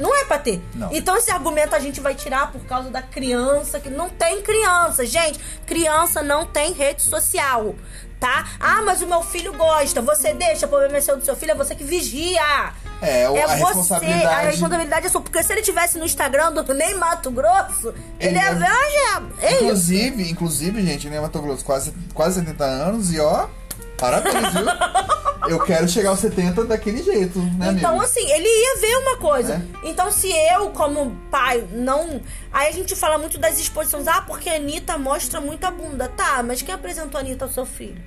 Não 0.00 0.14
é 0.20 0.24
pra 0.24 0.38
ter. 0.38 0.60
Não. 0.74 0.88
Então 0.92 1.16
esse 1.16 1.30
argumento 1.30 1.74
a 1.76 1.78
gente 1.78 2.00
vai 2.00 2.14
tirar 2.14 2.50
por 2.50 2.60
causa 2.62 2.90
da 2.90 3.02
criança, 3.02 3.78
que 3.78 3.90
não 3.90 4.08
tem 4.08 4.40
criança. 4.42 5.04
Gente, 5.06 5.38
criança 5.66 6.22
não 6.22 6.46
tem 6.46 6.72
rede 6.72 7.02
social, 7.02 7.74
tá? 8.18 8.46
Ah, 8.58 8.82
mas 8.84 9.02
o 9.02 9.06
meu 9.06 9.22
filho 9.22 9.52
gosta. 9.52 10.00
Você 10.02 10.32
deixa, 10.34 10.66
o 10.66 10.68
problema 10.68 10.96
é 10.96 11.00
seu 11.00 11.16
do 11.16 11.24
seu 11.24 11.36
filho, 11.36 11.52
é 11.52 11.54
você 11.54 11.74
que 11.74 11.84
vigia. 11.84 12.72
É, 13.02 13.28
o- 13.30 13.36
a 13.42 13.46
você, 13.46 13.54
responsabilidade- 13.64 14.26
a 14.26 14.38
responsabilidade 14.40 15.06
é 15.06 15.08
sua. 15.08 15.20
Porque 15.22 15.42
se 15.42 15.52
ele 15.52 15.62
tivesse 15.62 15.98
no 15.98 16.04
Instagram 16.04 16.52
do 16.52 16.62
Ney 16.74 16.94
Mato 16.94 17.30
Grosso, 17.30 17.94
ele, 18.18 18.36
Ele 18.36 18.38
ia 18.38 18.52
ia- 18.52 19.20
ver. 19.20 19.44
É. 19.44 19.54
Inclusive, 19.62 20.30
inclusive, 20.30 20.82
gente, 20.84 21.08
né, 21.08 21.20
Mato 21.20 21.40
Grosso, 21.40 21.64
quase, 21.64 21.94
quase 22.14 22.40
70 22.40 22.64
anos 22.64 23.12
e 23.12 23.18
ó, 23.20 23.46
parabéns, 23.96 24.52
viu? 24.52 24.64
Eu 25.50 25.60
quero 25.60 25.88
chegar 25.88 26.10
aos 26.10 26.20
70 26.20 26.64
daquele 26.64 27.02
jeito, 27.02 27.38
né, 27.40 27.74
Então, 27.76 27.90
amigo? 27.90 28.04
assim, 28.04 28.20
ele 28.30 28.46
ia 28.48 28.76
ver 28.80 28.96
uma 28.98 29.16
coisa. 29.16 29.54
É. 29.84 29.88
Então, 29.88 30.10
se 30.10 30.30
eu, 30.30 30.70
como 30.70 31.16
pai, 31.30 31.66
não. 31.72 32.20
Aí 32.52 32.68
a 32.68 32.72
gente 32.72 32.94
fala 32.94 33.18
muito 33.18 33.36
das 33.38 33.58
exposições. 33.58 34.06
Ah, 34.08 34.22
porque 34.22 34.48
a 34.48 34.54
Anitta 34.56 34.96
mostra 34.96 35.40
muita 35.40 35.70
bunda. 35.70 36.08
Tá, 36.08 36.42
mas 36.42 36.62
quem 36.62 36.74
apresentou 36.74 37.18
a 37.18 37.22
Anitta 37.22 37.44
ao 37.46 37.50
seu 37.50 37.66
filho? 37.66 38.00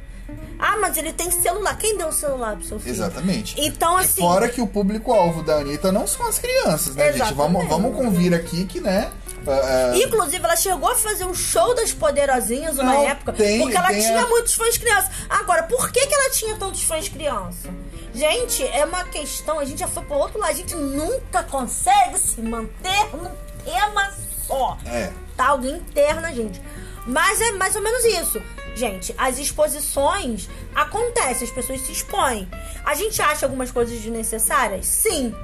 Ah, 0.57 0.77
mas 0.79 0.95
ele 0.97 1.11
tem 1.11 1.29
celular. 1.29 1.77
Quem 1.77 1.97
deu 1.97 2.07
o 2.07 2.11
celular 2.13 2.55
pro 2.55 2.65
seu 2.65 2.79
filho? 2.79 2.93
Exatamente. 2.95 3.55
Então, 3.57 3.99
E 3.99 4.03
assim. 4.03 4.21
Fora 4.21 4.47
que 4.47 4.61
o 4.61 4.67
público-alvo 4.67 5.43
da 5.43 5.57
Anitta 5.57 5.91
não 5.91 6.07
são 6.07 6.25
as 6.27 6.39
crianças, 6.39 6.95
né, 6.95 7.11
gente? 7.11 7.33
Vamos, 7.33 7.63
Exatamente. 7.63 7.69
vamos 7.69 7.95
convir 7.97 8.33
aqui 8.33 8.63
que, 8.65 8.79
né? 8.79 9.11
Ah, 9.47 9.91
ah, 9.93 9.97
Inclusive, 9.97 10.43
ela 10.43 10.55
chegou 10.55 10.89
a 10.89 10.95
fazer 10.95 11.25
um 11.25 11.33
show 11.33 11.73
das 11.75 11.91
poderosinhas 11.93 12.77
uma 12.77 12.93
Não, 12.93 13.07
época. 13.07 13.33
tem- 13.33 13.59
porque 13.61 13.75
ela 13.77 13.89
tinha 13.89 14.21
a- 14.23 14.27
muitos 14.27 14.53
fãs 14.53 14.77
crianças. 14.77 15.09
Agora, 15.29 15.63
por 15.63 15.91
que, 15.91 16.05
que 16.07 16.13
ela 16.13 16.29
tinha 16.31 16.55
tantos 16.55 16.83
fãs 16.83 17.07
crianças? 17.09 17.71
Gente, 18.13 18.63
é 18.67 18.85
uma 18.85 19.03
questão. 19.05 19.59
A 19.59 19.65
gente 19.65 19.79
já 19.79 19.87
foi 19.87 20.03
pro 20.03 20.15
outro 20.17 20.39
lado. 20.39 20.51
A 20.51 20.53
gente 20.55 20.75
nunca 20.75 21.41
consegue 21.43 22.17
se 22.19 22.41
manter 22.41 23.09
num 23.15 23.31
tema 23.65 24.11
só. 24.47 24.77
É. 24.85 25.11
Tá? 25.35 25.47
Alguém 25.47 25.77
interna, 25.77 26.31
gente. 26.33 26.61
Mas 27.07 27.41
é 27.41 27.51
mais 27.53 27.75
ou 27.75 27.81
menos 27.81 28.05
isso. 28.05 28.41
Gente, 28.75 29.13
as 29.17 29.37
exposições 29.39 30.47
acontecem, 30.73 31.47
as 31.47 31.53
pessoas 31.53 31.81
se 31.81 31.91
expõem. 31.91 32.47
A 32.85 32.93
gente 32.95 33.21
acha 33.21 33.45
algumas 33.45 33.71
coisas 33.71 33.99
desnecessárias? 33.99 34.85
Sim. 34.85 35.35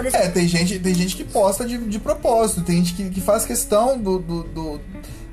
Exemplo, 0.00 0.18
É, 0.26 0.28
tem 0.30 0.46
gente, 0.48 0.78
tem 0.78 0.94
gente 0.94 1.14
que 1.16 1.24
posta 1.24 1.64
de, 1.64 1.78
de 1.78 1.98
propósito, 1.98 2.62
tem 2.62 2.76
gente 2.78 2.94
que, 2.94 3.10
que 3.10 3.20
faz 3.20 3.44
questão 3.44 3.98
do, 3.98 4.18
do, 4.18 4.42
do, 4.44 4.80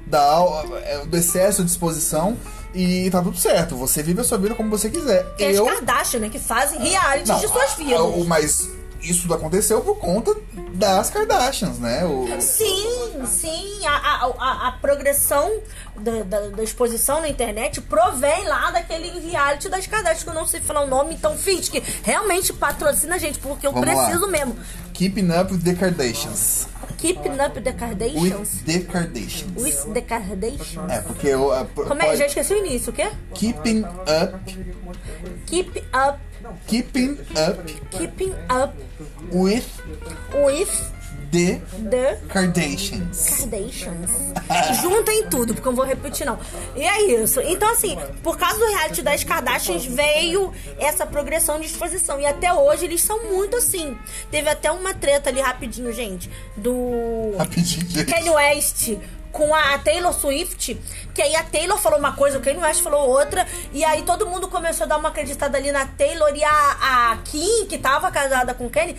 da, 0.05 0.39
é, 0.85 1.05
do 1.05 1.17
excesso 1.17 1.63
de 1.63 1.71
exposição 1.71 2.37
e 2.73 3.09
tá 3.09 3.21
tudo 3.21 3.37
certo. 3.37 3.75
Você 3.77 4.03
vive 4.03 4.21
a 4.21 4.23
sua 4.23 4.37
vida 4.37 4.53
como 4.55 4.69
você 4.69 4.89
quiser. 4.89 5.25
que 5.35 5.43
é 5.43 5.55
Eu. 5.57 5.67
as 5.67 5.73
Kardashian, 5.75 6.19
né? 6.19 6.29
Que 6.29 6.39
fazem 6.39 6.79
reality 6.79 7.27
Não, 7.27 7.39
de 7.39 7.47
suas 7.47 7.73
vidas. 7.73 8.27
mas 8.27 8.69
isso 9.01 9.31
aconteceu 9.33 9.81
por 9.81 9.95
conta 9.97 10.35
das 10.73 11.09
Kardashians, 11.09 11.79
né? 11.79 12.05
O, 12.05 12.27
Sim, 12.41 13.25
sim. 13.25 13.85
A, 13.85 14.25
a, 14.25 14.67
a, 14.67 14.71
progressão 14.73 15.49
da, 15.97 16.23
da, 16.23 16.39
da 16.49 16.63
exposição 16.63 17.21
na 17.21 17.29
internet 17.29 17.81
provém 17.81 18.45
lá 18.45 18.71
daquele 18.71 19.09
reality 19.29 19.69
das 19.69 19.87
Kardashian, 19.87 20.23
que 20.23 20.29
eu 20.29 20.33
não 20.33 20.47
sei 20.47 20.59
falar 20.61 20.81
o 20.81 20.87
nome, 20.87 21.15
então 21.15 21.37
finge 21.37 21.69
que 21.71 21.83
realmente 22.03 22.53
patrocina 22.53 23.15
a 23.15 23.17
gente, 23.17 23.39
porque 23.39 23.65
eu 23.67 23.71
Vamos 23.71 23.87
lá. 23.93 24.05
preciso 24.05 24.27
mesmo. 24.27 24.55
Keeping 24.93 25.29
Up 25.31 25.53
with 25.53 25.63
the 25.63 25.73
Kardashians. 25.75 26.67
Keeping 26.97 27.39
up 27.39 27.61
the 27.61 27.71
Kardashians. 27.71 28.21
With 28.21 28.63
the 28.65 28.79
Kardashians. 28.79 29.55
With 29.63 29.93
the 29.93 30.01
Kardashians. 30.01 30.91
É, 30.91 30.99
porque 30.99 31.27
eu. 31.27 31.49
a- 31.53 31.63
Como 31.65 31.93
é? 32.01 32.05
pode- 32.07 32.17
Já 32.17 32.25
esqueci 32.25 32.53
o 32.53 32.57
início, 32.57 32.89
o 32.91 32.93
quê? 32.93 33.09
Keeping 33.33 33.83
up. 33.85 34.53
Keep 35.45 35.79
up, 35.95 36.19
Keeping 36.67 37.17
up 37.35 37.59
keeping 37.91 38.33
up 38.49 38.73
with 39.31 39.65
with 40.33 40.91
the 41.31 41.61
the 41.89 42.17
Kardashians. 42.27 43.39
Kardashians. 43.39 44.09
Juntem 44.81 45.27
tudo, 45.29 45.53
porque 45.53 45.67
eu 45.67 45.71
não 45.71 45.75
vou 45.75 45.85
repetir, 45.85 46.25
não. 46.25 46.39
E 46.75 46.81
é 46.81 47.21
isso. 47.21 47.39
Então, 47.41 47.71
assim, 47.71 47.97
por 48.23 48.37
causa 48.37 48.57
do 48.57 48.65
reality 48.65 49.01
das 49.01 49.23
Kardashians, 49.23 49.85
veio 49.85 50.51
essa 50.77 51.05
progressão 51.05 51.59
de 51.59 51.67
exposição. 51.67 52.19
E 52.19 52.25
até 52.25 52.53
hoje 52.53 52.85
eles 52.85 53.01
são 53.01 53.23
muito 53.25 53.57
assim. 53.57 53.97
Teve 54.31 54.49
até 54.49 54.71
uma 54.71 54.93
treta 54.93 55.29
ali 55.29 55.39
rapidinho, 55.39 55.93
gente, 55.93 56.29
do 56.57 57.35
Rapidinho, 57.37 57.87
gente. 57.89 58.11
Kanye 58.11 58.29
West 58.29 58.97
com 59.31 59.53
a 59.53 59.77
Taylor 59.79 60.13
Swift, 60.13 60.75
que 61.13 61.21
aí 61.21 61.35
a 61.35 61.43
Taylor 61.43 61.77
falou 61.77 61.99
uma 61.99 62.13
coisa, 62.13 62.37
o 62.37 62.41
Kanye 62.41 62.59
West 62.59 62.81
falou 62.81 63.09
outra, 63.09 63.45
e 63.71 63.83
aí 63.83 64.03
todo 64.03 64.25
mundo 64.25 64.47
começou 64.47 64.85
a 64.85 64.87
dar 64.87 64.97
uma 64.97 65.09
acreditada 65.09 65.57
ali 65.57 65.71
na 65.71 65.85
Taylor 65.85 66.31
e 66.35 66.43
a, 66.43 67.11
a 67.11 67.17
Kim, 67.23 67.65
que 67.67 67.77
tava 67.77 68.11
casada 68.11 68.53
com 68.53 68.65
o 68.65 68.69
Kanye, 68.69 68.95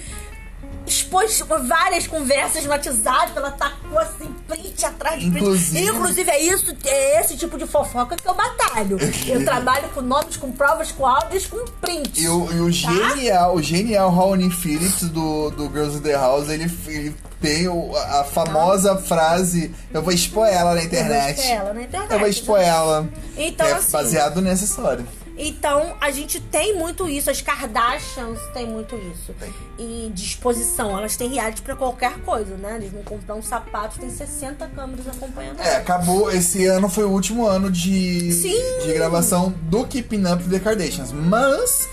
expôs 0.86 1.42
várias 1.68 2.06
conversas 2.06 2.64
no 2.64 2.70
WhatsApp, 2.70 3.32
ela 3.36 3.50
tacou 3.52 3.98
assim, 3.98 4.34
print 4.48 4.84
atrás 4.84 5.20
de 5.20 5.30
print. 5.30 5.42
Inclusive- 5.44 5.84
Inclusive, 5.86 6.30
é 6.30 6.40
isso, 6.42 6.76
é 6.84 7.20
esse 7.20 7.36
tipo 7.36 7.56
de 7.58 7.66
fofoca 7.66 8.16
que 8.16 8.26
eu 8.28 8.34
batalho. 8.34 8.98
Eu 9.26 9.44
trabalho 9.44 9.88
com 9.90 10.00
nomes, 10.00 10.36
com 10.36 10.50
provas, 10.52 10.90
com 10.92 11.06
áudios, 11.06 11.46
com 11.46 11.64
print. 11.80 12.20
E 12.20 12.28
o, 12.28 12.50
e 12.52 12.60
o 12.60 12.70
genial, 12.70 13.54
o 13.54 13.62
genial 13.62 14.10
Ronnie 14.10 14.50
Phillips 14.50 15.02
do, 15.08 15.50
do 15.50 15.64
Girls 15.70 15.98
in 15.98 16.00
the 16.00 16.12
House, 16.14 16.48
ele, 16.48 16.70
ele 16.86 17.14
tem 17.40 17.66
a 17.68 18.24
famosa 18.24 18.96
frase: 18.96 19.72
Eu 19.92 20.02
vou 20.02 20.12
expor 20.12 20.46
ela 20.46 20.74
na 20.74 20.82
internet. 20.82 21.38
expor 21.40 21.50
ela 21.56 21.74
na 21.74 21.82
internet, 21.82 22.12
Eu 22.12 22.18
vou 22.18 22.28
expor 22.28 22.58
né? 22.58 22.66
ela. 22.66 23.08
Então, 23.36 23.66
é 23.66 23.72
assim- 23.72 23.92
baseado 23.92 24.40
nessa 24.40 24.64
história. 24.64 25.04
Então, 25.42 25.96
a 26.02 26.10
gente 26.10 26.38
tem 26.38 26.76
muito 26.76 27.08
isso. 27.08 27.30
As 27.30 27.40
Kardashians 27.40 28.38
têm 28.52 28.66
muito 28.66 28.94
isso. 28.96 29.34
E 29.78 30.12
disposição. 30.14 30.98
Elas 30.98 31.16
têm 31.16 31.30
reality 31.30 31.62
pra 31.62 31.74
qualquer 31.74 32.18
coisa, 32.20 32.56
né? 32.56 32.76
Eles 32.76 32.92
vão 32.92 33.02
comprar 33.02 33.34
um 33.36 33.42
sapato, 33.42 33.98
tem 33.98 34.10
60 34.10 34.66
câmeras 34.68 35.08
acompanhando. 35.08 35.60
É, 35.60 35.76
acabou. 35.76 36.30
Esse 36.30 36.66
ano 36.66 36.90
foi 36.90 37.04
o 37.04 37.10
último 37.10 37.46
ano 37.46 37.70
de, 37.70 38.30
Sim. 38.32 38.84
de 38.84 38.92
gravação 38.92 39.54
do 39.62 39.86
Keeping 39.86 40.30
Up 40.30 40.44
the 40.44 40.58
Kardashians. 40.60 41.10
Mas, 41.10 41.88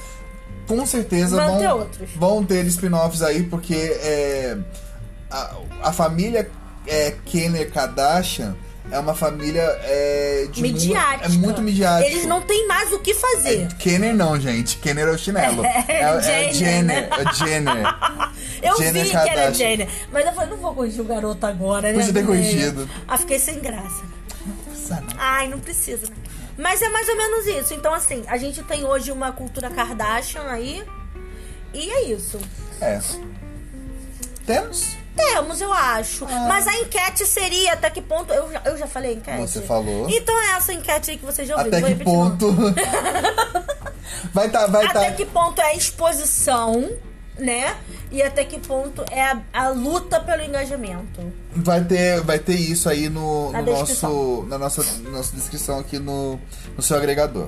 com 0.67 0.85
certeza, 0.85 1.37
Vão 1.37 1.47
vão, 1.47 1.59
ter 1.59 1.69
outros. 1.69 2.09
vão 2.17 2.45
ter 2.45 2.65
spin-offs 2.65 3.21
aí, 3.21 3.43
porque 3.43 3.75
é, 3.75 4.57
a, 5.31 5.55
a 5.83 5.93
família 5.93 6.51
é, 6.85 7.15
Kenner 7.25 7.71
Kardashian 7.71 8.57
é 8.91 8.99
uma 8.99 9.13
família 9.13 9.63
é, 9.83 10.47
de 10.51 10.61
Midiática. 10.61 11.25
é 11.25 11.29
muito 11.29 11.61
midiática. 11.61 12.09
Eles 12.09 12.25
não 12.25 12.41
têm 12.41 12.67
mais 12.67 12.91
o 12.93 12.99
que 12.99 13.13
fazer. 13.13 13.63
É, 13.63 13.67
Kenner 13.77 14.15
não, 14.15 14.39
gente. 14.39 14.77
Kenner 14.77 15.07
é 15.07 15.11
o 15.11 15.17
chinelo. 15.17 15.63
É, 15.87 15.93
é, 15.93 16.49
é 16.49 16.53
Jenner, 16.53 16.53
Jenner. 16.53 16.85
né? 16.85 17.09
É 17.11 17.33
Jenner. 17.33 17.83
Eu 18.61 18.77
Jenner 18.77 19.03
vi 19.03 19.09
que 19.09 19.15
era 19.15 19.25
Kardashian. 19.27 19.53
Jenner. 19.53 19.89
Mas 20.11 20.25
eu 20.25 20.33
falei, 20.33 20.49
não 20.49 20.57
vou 20.57 20.73
corrigir 20.73 21.01
o 21.01 21.05
garoto 21.05 21.45
agora, 21.45 21.91
né? 21.91 21.99
Podia 21.99 22.13
ter 22.13 22.25
corrigido. 22.25 22.89
Ah, 23.07 23.17
fiquei 23.17 23.39
sem 23.39 23.59
graça. 23.59 24.03
Nossa, 24.67 25.01
não. 25.01 25.07
Ai, 25.17 25.47
não 25.47 25.59
precisa, 25.59 26.07
né? 26.07 26.15
Mas 26.57 26.81
é 26.81 26.89
mais 26.89 27.07
ou 27.07 27.15
menos 27.15 27.45
isso. 27.45 27.73
Então, 27.73 27.93
assim, 27.93 28.23
a 28.27 28.37
gente 28.37 28.63
tem 28.63 28.83
hoje 28.83 29.11
uma 29.11 29.31
cultura 29.31 29.69
Kardashian 29.69 30.43
aí. 30.49 30.83
E 31.73 31.89
é 31.89 32.03
isso. 32.05 32.39
É. 32.81 32.99
Temos? 34.45 34.97
Temos, 35.17 35.59
eu 35.59 35.73
acho. 35.73 36.25
Ah. 36.25 36.45
Mas 36.47 36.67
a 36.67 36.75
enquete 36.75 37.25
seria 37.25 37.73
até 37.73 37.89
que 37.89 38.01
ponto. 38.01 38.31
Eu 38.31 38.51
já, 38.51 38.61
eu 38.65 38.77
já 38.77 38.87
falei 38.87 39.11
a 39.11 39.13
enquete? 39.15 39.41
Você 39.41 39.61
falou. 39.61 40.07
Então 40.09 40.39
é 40.41 40.57
essa 40.57 40.73
enquete 40.73 41.11
aí 41.11 41.17
que 41.17 41.25
você 41.25 41.45
já 41.45 41.57
ouviu. 41.57 41.75
Até 41.75 41.81
que 41.81 42.03
ponto. 42.03 42.55
vai 44.33 44.49
tá, 44.49 44.67
vai 44.67 44.85
Até 44.85 45.09
tá. 45.09 45.11
que 45.15 45.25
ponto 45.25 45.59
é 45.59 45.65
a 45.65 45.75
exposição, 45.75 46.91
né? 47.37 47.75
E 48.11 48.21
até 48.21 48.45
que 48.45 48.59
ponto 48.59 49.03
é 49.11 49.21
a, 49.21 49.41
a 49.51 49.69
luta 49.69 50.19
pelo 50.19 50.43
engajamento. 50.43 51.21
Vai 51.53 51.83
ter, 51.83 52.21
vai 52.21 52.39
ter 52.39 52.55
isso 52.55 52.87
aí 52.87 53.09
no, 53.09 53.51
Na 53.51 53.61
no 53.61 53.71
nosso, 53.71 54.45
na 54.47 54.57
nossa, 54.57 54.83
nossa 55.09 55.35
descrição 55.35 55.79
aqui 55.79 55.99
no, 55.99 56.39
no 56.75 56.81
seu 56.81 56.95
agregador. 56.95 57.47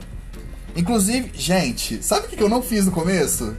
Inclusive, 0.75 1.31
gente, 1.33 2.03
sabe 2.03 2.27
o 2.27 2.29
que 2.29 2.41
eu 2.41 2.49
não 2.49 2.61
fiz 2.61 2.85
no 2.85 2.91
começo? 2.91 3.55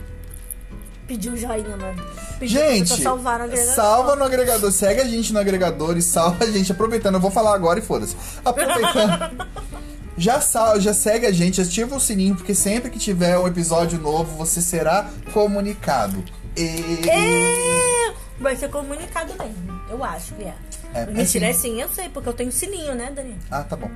Pediu 1.11 1.37
joinha, 1.37 1.77
mano. 1.77 2.07
Pediu 2.39 2.61
Gente, 2.61 3.03
salvar 3.03 3.41
no 3.41 3.47
agregador. 3.47 3.75
salva 3.75 4.15
no 4.15 4.23
agregador, 4.23 4.71
segue 4.71 5.01
a 5.01 5.05
gente 5.05 5.33
no 5.33 5.41
agregador 5.41 5.99
e 5.99 6.03
salva 6.03 6.45
a 6.45 6.47
gente. 6.49 6.71
Aproveitando, 6.71 7.17
eu 7.17 7.21
vou 7.21 7.33
falar 7.33 7.53
agora 7.53 7.81
e 7.81 7.83
foda-se. 7.83 8.15
Aproveitando. 8.45 9.49
Já, 10.17 10.41
sal, 10.41 10.79
já 10.79 10.93
segue 10.93 11.25
a 11.25 11.33
gente, 11.33 11.63
ativa 11.63 11.97
o 11.97 12.01
sininho, 12.01 12.37
porque 12.37 12.55
sempre 12.55 12.91
que 12.91 12.99
tiver 12.99 13.39
um 13.39 13.49
episódio 13.49 13.99
novo, 13.99 14.37
você 14.37 14.61
será 14.61 15.09
comunicado. 15.33 16.23
E... 16.55 17.09
É, 17.09 18.13
vai 18.39 18.55
ser 18.55 18.69
comunicado 18.69 19.33
mesmo. 19.39 19.81
Eu 19.89 20.05
acho 20.05 20.35
que 20.35 20.43
é. 20.43 20.55
É, 20.93 21.07
Mentira, 21.07 21.47
é 21.47 21.51
é 21.51 21.53
sim, 21.55 21.81
eu 21.81 21.89
sei, 21.89 22.11
porque 22.11 22.29
eu 22.29 22.35
tenho 22.35 22.53
sininho, 22.53 22.95
né, 22.95 23.11
Dani? 23.11 23.35
Ah, 23.51 23.63
tá 23.63 23.77
bom. 23.77 23.91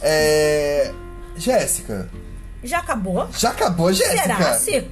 É... 0.00 0.92
Jéssica. 1.36 2.10
Já 2.64 2.80
acabou? 2.80 3.28
Já 3.38 3.50
acabou, 3.50 3.92
Jéssica? 3.92 4.20
Será? 4.20 4.54
Se? 4.54 4.90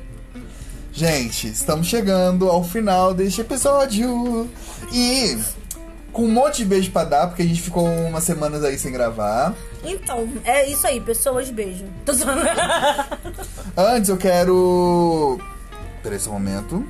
Gente, 1.00 1.48
estamos 1.48 1.86
chegando 1.86 2.50
ao 2.50 2.62
final 2.62 3.14
deste 3.14 3.40
episódio. 3.40 4.46
E 4.92 5.34
com 6.12 6.24
um 6.24 6.30
monte 6.30 6.58
de 6.58 6.66
beijo 6.66 6.90
pra 6.90 7.04
dar, 7.04 7.26
porque 7.26 7.40
a 7.40 7.46
gente 7.46 7.62
ficou 7.62 7.86
umas 7.86 8.22
semanas 8.22 8.62
aí 8.62 8.78
sem 8.78 8.92
gravar. 8.92 9.54
Então, 9.82 10.28
é 10.44 10.68
isso 10.68 10.86
aí, 10.86 11.00
pessoas, 11.00 11.48
beijo. 11.48 11.86
Antes 13.74 14.10
eu 14.10 14.18
quero. 14.18 15.40
Peraí 16.02 16.20
só 16.20 16.28
um 16.28 16.34
momento. 16.34 16.86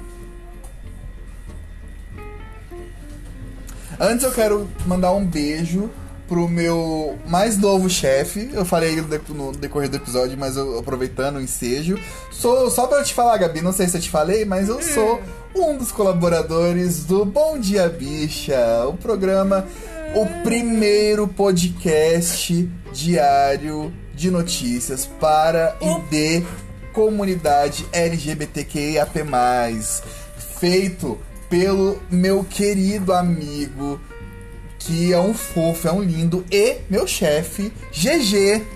Antes 4.01 4.25
eu 4.25 4.33
quero 4.33 4.69
mandar 4.87 5.13
um 5.13 5.25
beijo 5.25 5.89
pro 6.31 6.49
meu 6.49 7.19
mais 7.27 7.59
novo 7.59 7.91
chefe. 7.91 8.49
Eu 8.53 8.65
falei 8.65 8.95
no 9.01 9.03
de- 9.09 9.35
no 9.35 9.51
decorrer 9.51 9.89
do 9.91 9.97
episódio, 9.97 10.39
mas 10.39 10.57
eu 10.57 10.79
aproveitando 10.79 11.37
o 11.37 11.41
ensejo. 11.43 11.99
Sou, 12.31 12.71
só 12.71 12.87
pra 12.87 13.03
te 13.03 13.13
falar, 13.13 13.37
Gabi, 13.37 13.61
não 13.61 13.73
sei 13.73 13.89
se 13.89 13.97
eu 13.97 14.01
te 14.01 14.09
falei, 14.09 14.45
mas 14.45 14.69
eu 14.69 14.81
sou 14.81 15.21
um 15.57 15.77
dos 15.77 15.91
colaboradores 15.91 17.05
do 17.05 17.25
Bom 17.25 17.59
Dia 17.59 17.89
Bicha, 17.89 18.87
o 18.87 18.95
programa, 18.97 19.67
o 20.15 20.25
primeiro 20.45 21.27
podcast 21.27 22.71
diário 22.93 23.93
de 24.15 24.31
notícias 24.31 25.07
para 25.21 25.77
e 25.81 26.01
de 26.11 26.47
comunidade 26.93 27.85
LGBTQIAP+, 27.93 29.19
feito 30.61 31.19
pelo 31.49 31.99
meu 32.11 32.45
querido 32.45 33.13
amigo, 33.13 34.01
que 34.81 35.13
é 35.13 35.21
um 35.21 35.33
fofo, 35.33 35.87
é 35.87 35.93
um 35.93 36.03
lindo, 36.03 36.45
e 36.51 36.79
meu 36.89 37.07
chefe, 37.07 37.73
GG. 37.93 38.67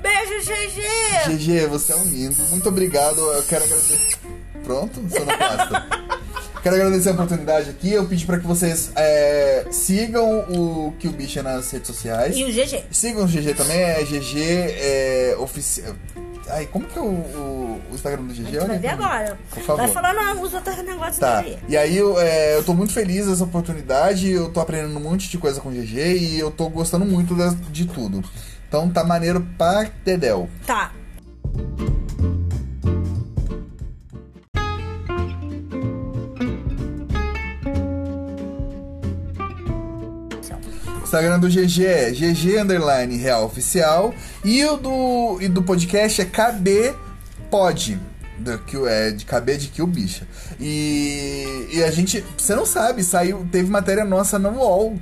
Beijo, 0.00 0.50
GG! 0.50 1.36
GG, 1.36 1.66
você 1.66 1.92
é 1.92 1.96
um 1.96 2.04
lindo. 2.04 2.36
Muito 2.50 2.68
obrigado. 2.68 3.20
Eu 3.20 3.42
quero 3.42 3.64
agradecer. 3.64 4.16
Pronto? 4.62 5.00
Sonoplasta. 5.10 5.86
quero 6.62 6.76
agradecer 6.76 7.08
a 7.08 7.12
oportunidade 7.12 7.70
aqui. 7.70 7.92
Eu 7.92 8.06
pedi 8.06 8.24
pra 8.24 8.38
que 8.38 8.46
vocês 8.46 8.92
é, 8.94 9.66
sigam 9.70 10.40
o 10.48 10.92
Que 10.98 11.08
o 11.08 11.12
Bicha 11.12 11.42
nas 11.42 11.70
redes 11.70 11.88
sociais. 11.88 12.36
E 12.36 12.44
o 12.44 12.48
GG. 12.48 12.84
Sigam 12.90 13.24
o 13.24 13.26
GG 13.26 13.54
também, 13.54 13.80
é 13.80 14.04
GG 14.04 14.38
é, 14.38 15.36
oficial. 15.38 15.94
Ai, 16.48 16.66
como 16.66 16.86
que 16.86 16.98
é 16.98 17.02
o, 17.02 17.04
o, 17.06 17.80
o 17.90 17.94
Instagram 17.94 18.22
do 18.24 18.32
GG? 18.32 18.40
A 18.40 18.44
gente 18.50 18.66
vai 18.68 18.78
ver 18.78 18.88
agora. 18.88 19.38
Por 19.50 19.62
favor. 19.62 19.82
Vai 19.82 19.92
falar, 19.92 20.14
não, 20.14 20.42
usa 20.42 20.56
outro 20.58 20.82
negócio 20.82 21.20
Tá. 21.20 21.38
aí. 21.40 21.58
E 21.68 21.76
aí 21.76 21.96
eu, 21.96 22.18
é, 22.20 22.56
eu 22.56 22.62
tô 22.64 22.72
muito 22.72 22.92
feliz 22.92 23.26
dessa 23.26 23.42
oportunidade, 23.44 24.30
eu 24.30 24.48
tô 24.52 24.60
aprendendo 24.60 24.96
um 24.96 25.00
monte 25.02 25.28
de 25.28 25.38
coisa 25.38 25.60
com 25.60 25.68
o 25.70 25.72
GG 25.72 25.96
e 26.18 26.38
eu 26.38 26.50
tô 26.50 26.68
gostando 26.68 27.04
muito 27.04 27.34
das- 27.34 27.56
de 27.70 27.86
tudo. 27.86 28.22
Então 28.68 28.88
tá 28.88 29.02
maneiro 29.04 29.44
pra 29.58 29.90
Dedel. 30.04 30.48
Tá. 30.66 30.92
Instagram 41.06 41.38
do 41.38 41.48
GG 41.48 41.86
é 41.86 42.10
GG 42.10 42.58
Underline 42.58 43.16
Real 43.16 43.44
Oficial 43.44 44.12
e 44.44 44.64
o 44.64 44.76
do, 44.76 45.38
e 45.40 45.46
do 45.46 45.62
podcast 45.62 46.20
é 46.20 46.24
KB 46.24 46.94
Pod. 47.48 47.98
Do, 48.38 48.58
que, 48.58 48.76
é 48.88 49.12
de 49.12 49.24
KB 49.24 49.56
de 49.56 49.68
Kill 49.68 49.86
Bicha. 49.86 50.26
E, 50.60 51.68
e 51.72 51.82
a 51.84 51.90
gente, 51.92 52.24
você 52.36 52.56
não 52.56 52.66
sabe, 52.66 53.04
saiu, 53.04 53.46
teve 53.50 53.70
matéria 53.70 54.04
nossa 54.04 54.36
no 54.36 54.50
UOL. 54.50 54.98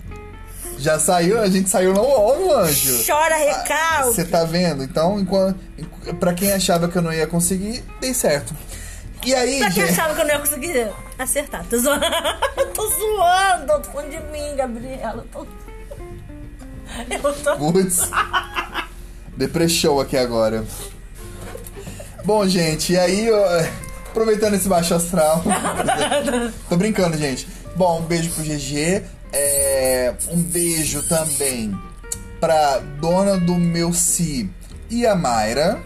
Já 0.78 0.98
saiu, 0.98 1.40
a 1.40 1.48
gente 1.48 1.70
saiu 1.70 1.94
no 1.94 2.02
UOL, 2.02 2.36
meu 2.36 2.58
anjo. 2.58 3.02
Chora 3.06 3.36
recalque. 3.36 4.14
Você 4.14 4.24
tá 4.26 4.44
vendo? 4.44 4.84
Então, 4.84 5.18
enquanto, 5.18 5.58
pra 6.20 6.34
quem 6.34 6.52
achava 6.52 6.86
que 6.86 6.98
eu 6.98 7.02
não 7.02 7.12
ia 7.12 7.26
conseguir, 7.26 7.82
dei 7.98 8.12
certo. 8.12 8.54
E 9.24 9.34
aí, 9.34 9.58
Pra 9.58 9.70
quem 9.70 9.84
achava 9.84 10.14
que 10.14 10.20
eu 10.20 10.26
não 10.26 10.34
ia 10.34 10.40
conseguir 10.40 10.92
acertar, 11.18 11.64
tô 11.64 11.78
zoando. 11.78 12.04
tô 12.74 12.88
zoando, 12.88 13.82
tô 13.82 13.90
falando 13.90 14.10
de 14.10 14.20
mim, 14.30 14.54
Gabriela. 14.54 15.24
Tô... 15.32 15.46
Eu 17.10 17.32
tô. 17.32 17.56
Putz. 17.56 18.10
Depressão 19.36 19.98
aqui 20.00 20.16
agora. 20.16 20.64
Bom, 22.24 22.46
gente, 22.48 22.92
e 22.92 22.98
aí, 22.98 23.30
ó, 23.30 23.64
aproveitando 24.10 24.54
esse 24.54 24.68
baixo 24.68 24.94
astral. 24.94 25.42
Tô 26.68 26.76
brincando, 26.76 27.16
gente. 27.18 27.46
Bom, 27.76 28.00
um 28.00 28.02
beijo 28.04 28.30
pro 28.30 28.44
GG. 28.44 29.02
é, 29.32 30.14
um 30.30 30.40
beijo 30.40 31.02
também 31.08 31.76
pra 32.40 32.78
dona 33.00 33.36
do 33.38 33.56
meu 33.56 33.92
Si 33.92 34.48
e 34.88 35.06
a 35.06 35.14
Mayra. 35.14 35.82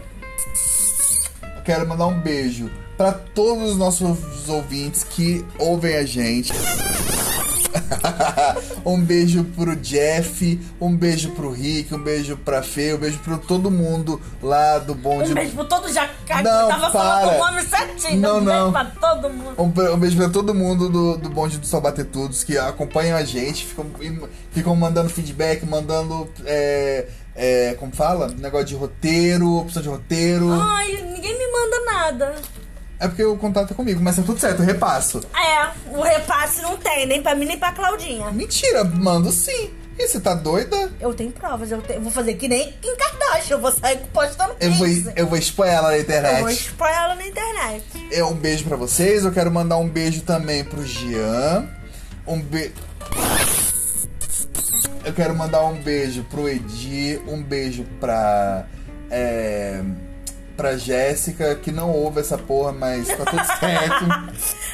Quero 1.65 1.87
mandar 1.87 2.07
um 2.07 2.19
beijo 2.19 2.69
pra 2.95 3.11
todos 3.11 3.71
os 3.71 3.77
nossos 3.77 4.47
ouvintes 4.47 5.03
que 5.03 5.45
ouvem 5.57 5.95
a 5.95 6.05
gente. 6.05 6.51
um 8.85 8.99
beijo 9.01 9.43
pro 9.55 9.75
Jeff, 9.75 10.59
um 10.79 10.95
beijo 10.95 11.31
pro 11.31 11.51
Rick, 11.51 11.93
um 11.93 12.01
beijo 12.01 12.37
pra 12.37 12.61
Fê, 12.63 12.93
um 12.93 12.97
beijo 12.97 13.19
pro 13.19 13.37
todo 13.37 13.69
mundo 13.71 14.21
lá 14.41 14.79
do 14.79 14.93
bonde. 14.95 15.31
Um 15.31 15.35
beijo 15.35 15.53
pro 15.53 15.65
todo 15.65 15.91
Jacá, 15.91 16.41
Não, 16.41 16.67
que 16.67 16.73
tava 16.73 16.89
para. 16.91 16.91
falando 16.91 17.35
o 17.35 17.37
nome 17.39 17.61
certinho. 17.63 18.19
Não, 18.21 18.37
um 18.37 18.41
não. 18.41 18.71
beijo 18.71 18.71
pra 18.71 18.85
todo 18.85 19.29
mundo. 19.29 19.53
Um, 19.57 19.69
be- 19.69 19.89
um 19.89 19.97
beijo 19.97 20.17
pra 20.17 20.29
todo 20.29 20.53
mundo 20.53 20.89
do, 20.89 21.17
do 21.17 21.29
bonde 21.29 21.57
do 21.57 21.65
Só 21.67 21.79
Bater 21.79 22.05
Tudos 22.05 22.43
que 22.43 22.57
acompanham 22.57 23.17
a 23.17 23.23
gente, 23.23 23.65
ficam, 23.65 23.85
ficam 24.51 24.75
mandando 24.75 25.09
feedback, 25.09 25.65
mandando. 25.65 26.27
É, 26.45 27.07
é, 27.35 27.75
como 27.79 27.91
fala? 27.93 28.27
Negócio 28.37 28.67
de 28.67 28.75
roteiro, 28.75 29.57
opção 29.59 29.81
de 29.81 29.87
roteiro. 29.89 30.51
Ai, 30.51 30.91
ninguém 31.03 31.37
me 31.37 31.51
manda 31.51 31.85
nada. 31.91 32.35
É 32.99 33.07
porque 33.07 33.23
o 33.23 33.37
contato 33.37 33.71
é 33.71 33.73
comigo, 33.75 34.01
mas 34.03 34.17
tá 34.17 34.21
tudo 34.23 34.39
certo, 34.39 34.59
eu 34.61 34.65
repasso. 34.65 35.21
É, 35.33 35.69
o 35.97 36.01
repasse 36.01 36.61
não 36.61 36.75
tem, 36.77 37.05
nem 37.05 37.21
pra 37.21 37.33
mim, 37.33 37.45
nem 37.45 37.57
pra 37.57 37.71
Claudinha. 37.71 38.29
Mentira, 38.31 38.83
mando 38.83 39.31
sim. 39.31 39.71
E 39.97 40.07
você 40.07 40.19
tá 40.19 40.33
doida? 40.33 40.91
Eu 40.99 41.13
tenho 41.13 41.31
provas, 41.31 41.71
eu, 41.71 41.81
te- 41.81 41.93
eu 41.93 42.01
vou 42.01 42.11
fazer 42.11 42.33
que 42.35 42.47
nem 42.47 42.71
Kim 42.81 42.95
Kardashian, 42.95 43.55
eu 43.57 43.61
vou 43.61 43.71
sair 43.71 43.97
postando 44.13 44.55
Eu 44.59 44.71
vou, 44.73 44.87
eu 45.15 45.27
vou 45.27 45.37
expor 45.37 45.67
ela 45.67 45.89
na 45.89 45.97
Eu 45.97 46.05
vou 46.05 46.15
internet. 46.15 46.51
expor 46.53 46.87
ela 46.87 47.15
na 47.15 47.27
internet. 47.27 47.83
É 48.11 48.23
um 48.23 48.33
beijo 48.33 48.63
pra 48.63 48.77
vocês. 48.77 49.25
Eu 49.25 49.31
quero 49.33 49.51
mandar 49.51 49.77
um 49.77 49.87
beijo 49.89 50.21
também 50.21 50.63
pro 50.63 50.85
Jean. 50.85 51.67
Um 52.25 52.39
beijo. 52.41 52.73
Eu 55.03 55.13
quero 55.13 55.35
mandar 55.35 55.63
um 55.65 55.75
beijo 55.81 56.23
pro 56.29 56.47
Edi, 56.47 57.19
um 57.27 57.41
beijo 57.41 57.83
pra. 57.99 58.65
É, 59.09 59.81
pra 60.59 60.75
Jéssica, 60.75 61.55
que 61.55 61.71
não 61.71 61.89
ouve 61.89 62.19
essa 62.19 62.37
porra, 62.37 62.73
mas 62.73 63.07
tá 63.07 63.23
tudo 63.23 63.45
certo. 63.45 64.05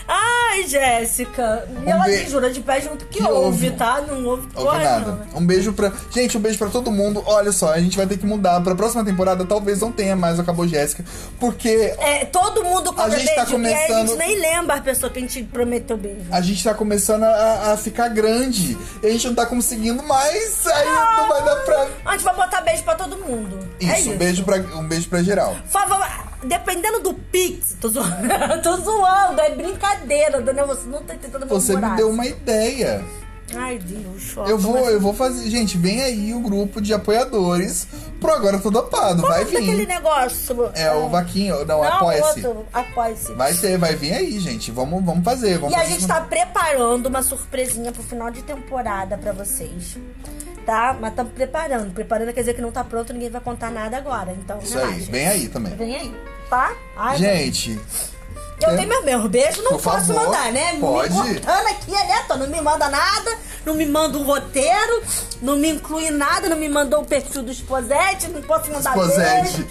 Ai, 0.07 0.44
Ai, 0.55 0.67
Jéssica. 0.67 1.67
E 1.85 1.89
ela 1.89 2.05
be- 2.05 2.29
jura 2.29 2.49
de 2.49 2.61
pé 2.61 2.79
junto 2.79 3.05
que, 3.05 3.17
Que 3.17 3.23
ouve, 3.23 3.65
ouve. 3.67 3.71
tá? 3.71 4.01
Não 4.01 4.23
ouve 4.25 4.47
Ouve 4.55 4.77
nada. 4.83 4.99
nenhuma. 4.99 5.27
Um 5.35 5.45
beijo 5.45 5.73
pra. 5.73 5.91
Gente, 6.11 6.37
um 6.37 6.41
beijo 6.41 6.57
pra 6.57 6.69
todo 6.69 6.89
mundo. 6.91 7.21
Olha 7.25 7.51
só, 7.51 7.73
a 7.73 7.79
gente 7.79 7.97
vai 7.97 8.07
ter 8.07 8.17
que 8.17 8.25
mudar. 8.25 8.61
Pra 8.61 8.73
próxima 8.73 9.03
temporada, 9.03 9.45
talvez 9.45 9.81
não 9.81 9.91
tenha 9.91 10.15
mais 10.15 10.39
Acabou 10.39 10.67
Jéssica. 10.67 11.03
Porque 11.39 11.93
É, 11.99 12.25
todo 12.25 12.63
mundo 12.63 12.93
come 12.93 13.13
A 13.13 13.17
gente 13.17 13.35
tá 13.35 13.43
beijo 13.45 13.61
e 13.61 13.65
aí 13.67 13.73
a 13.73 13.85
começando- 13.87 14.07
gente 14.09 14.17
nem 14.17 14.39
lembra 14.39 14.75
a 14.75 14.81
pessoa 14.81 15.11
que 15.11 15.19
a 15.19 15.21
gente 15.21 15.43
prometeu 15.43 15.97
beijo. 15.97 16.21
a 16.31 16.39
gente 16.41 16.63
tá 16.63 16.73
começando 16.73 17.23
a, 17.23 17.73
a 17.73 17.77
ficar 17.77 18.07
grande. 18.09 18.77
E 19.03 19.07
a 19.07 19.09
gente 19.11 19.27
não 19.27 19.35
tá 19.35 19.45
conseguindo 19.45 20.01
mais. 20.03 20.65
Aí 20.67 20.85
não 20.85 21.27
vai 21.27 21.43
dar 21.43 21.55
pra. 21.57 21.87
A 22.05 22.11
gente 22.13 22.23
vai 22.23 22.35
botar 22.35 22.61
beijo 22.61 22.83
pra 22.83 22.95
todo 22.95 23.17
mundo. 23.17 23.59
Isso, 23.79 23.91
é 23.91 23.99
isso. 23.99 24.11
Um, 24.11 24.17
beijo 24.17 24.43
pra, 24.43 24.57
um 24.57 24.87
beijo 24.87 25.09
pra 25.09 25.21
geral. 25.21 25.55
Favor, 25.67 26.05
dependendo 26.47 26.99
do 27.01 27.13
Pix, 27.13 27.75
tô 27.79 27.89
zoando, 27.89 28.11
tô 28.63 28.77
zoando, 28.77 29.41
é 29.41 29.49
brincadeira, 29.55 30.41
Daniel, 30.41 30.67
você 30.67 30.87
não 30.87 31.03
tá 31.03 31.13
tentando 31.15 31.45
Você 31.47 31.75
me 31.75 31.95
deu 31.95 32.09
uma 32.09 32.25
ideia. 32.25 33.03
Ai, 33.55 33.77
Deus, 33.77 34.35
ó, 34.35 34.47
Eu 34.47 34.57
vou, 34.57 34.75
eu 34.89 34.99
vou 34.99 35.13
fazer. 35.13 35.47
Gente, 35.51 35.77
vem 35.77 36.01
aí 36.01 36.33
o 36.33 36.39
grupo 36.39 36.81
de 36.81 36.91
apoiadores 36.95 37.87
pro 38.19 38.33
Agora 38.33 38.57
Tô 38.57 38.71
Dopado. 38.71 39.21
Vai 39.21 39.45
Qual 39.45 39.53
é 39.53 39.57
aquele 39.61 39.85
vir. 39.85 39.87
negócio? 39.87 40.71
É 40.73 40.91
o 40.91 41.07
Vaquinho. 41.09 41.59
Não, 41.63 41.77
Não, 41.77 41.83
apoia-se. 41.83 42.43
apoia-se. 42.73 43.33
Vai 43.33 43.53
ter, 43.53 43.77
vai 43.77 43.95
vir 43.95 44.13
aí, 44.13 44.39
gente. 44.39 44.71
Vamos, 44.71 45.05
vamos 45.05 45.23
fazer. 45.23 45.59
Vamos 45.59 45.73
E 45.73 45.75
a 45.75 45.79
fazer 45.79 45.89
gente 45.91 45.99
isso. 45.99 46.07
tá 46.07 46.21
preparando 46.21 47.05
uma 47.05 47.21
surpresinha 47.21 47.91
pro 47.91 48.01
final 48.01 48.31
de 48.31 48.41
temporada 48.41 49.15
pra 49.15 49.31
vocês. 49.31 49.95
Tá? 50.65 50.97
Mas 50.99 51.11
estamos 51.11 51.31
preparando. 51.33 51.93
Preparando 51.93 52.33
quer 52.33 52.39
dizer 52.41 52.55
que 52.55 52.61
não 52.63 52.71
tá 52.71 52.83
pronto, 52.83 53.13
ninguém 53.13 53.29
vai 53.29 53.41
contar 53.41 53.69
nada 53.69 53.95
agora. 53.95 54.33
Então, 54.33 54.57
Isso 54.57 54.75
aí, 54.79 54.85
relaxa. 54.89 55.11
vem 55.11 55.27
aí 55.27 55.47
também. 55.49 55.75
Vem 55.75 55.95
aí, 55.95 56.15
tá? 56.49 56.73
Ai, 56.95 57.17
Gente, 57.17 57.79
Eu 58.61 58.69
É? 58.71 58.75
tenho 58.77 58.87
meu, 58.87 59.03
meu 59.03 59.27
beijo, 59.29 59.61
não 59.63 59.73
Por 59.73 59.81
posso 59.81 60.07
favor, 60.13 60.25
mandar, 60.27 60.51
né? 60.53 60.77
pode. 60.79 61.13
Me 61.13 61.37
aqui, 61.71 61.91
né? 61.91 62.23
Tô, 62.27 62.37
não 62.37 62.47
me 62.47 62.61
manda 62.61 62.87
nada, 62.89 63.37
não 63.65 63.73
me 63.75 63.85
manda 63.85 64.17
um 64.17 64.23
roteiro, 64.23 65.03
não 65.41 65.57
me 65.57 65.69
inclui 65.69 66.09
nada, 66.09 66.47
não 66.47 66.55
me 66.55 66.69
mandou 66.69 67.01
o 67.01 67.05
perfil 67.05 67.43
do 67.43 67.51
Esposete, 67.51 68.29
não 68.29 68.41
posso 68.41 68.71
mandar 68.71 68.91
Esposete. 68.97 69.57
beijo. 69.57 69.67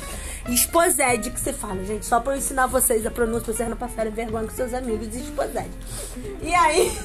Esposete 0.51 1.31
que 1.31 1.41
você 1.41 1.55
fala, 1.55 1.83
gente, 1.85 2.05
só 2.05 2.21
pra 2.21 2.35
eu 2.35 2.37
ensinar 2.39 2.67
vocês 2.67 3.07
a 3.07 3.11
pronúncia, 3.11 3.45
pra 3.47 3.55
vocês 3.55 3.69
não 3.71 3.77
passarem 3.77 4.13
vergonha 4.13 4.47
com 4.47 4.55
seus 4.55 4.75
amigos. 4.75 5.09
Esposete. 5.17 5.71
E 6.43 6.55
aí, 6.55 6.99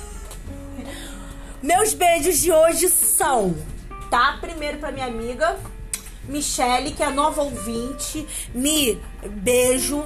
meus 1.64 1.94
beijos 1.94 2.38
de 2.40 2.52
hoje 2.52 2.90
são, 2.90 3.56
tá? 4.12 4.38
Primeiro 4.42 4.78
pra 4.80 4.92
minha 4.92 5.06
amiga 5.08 5.56
Michele, 6.30 6.92
que 6.92 7.04
é 7.04 7.10
nova 7.10 7.42
ouvinte. 7.42 8.26
Mi, 8.54 9.02
beijo. 9.28 10.04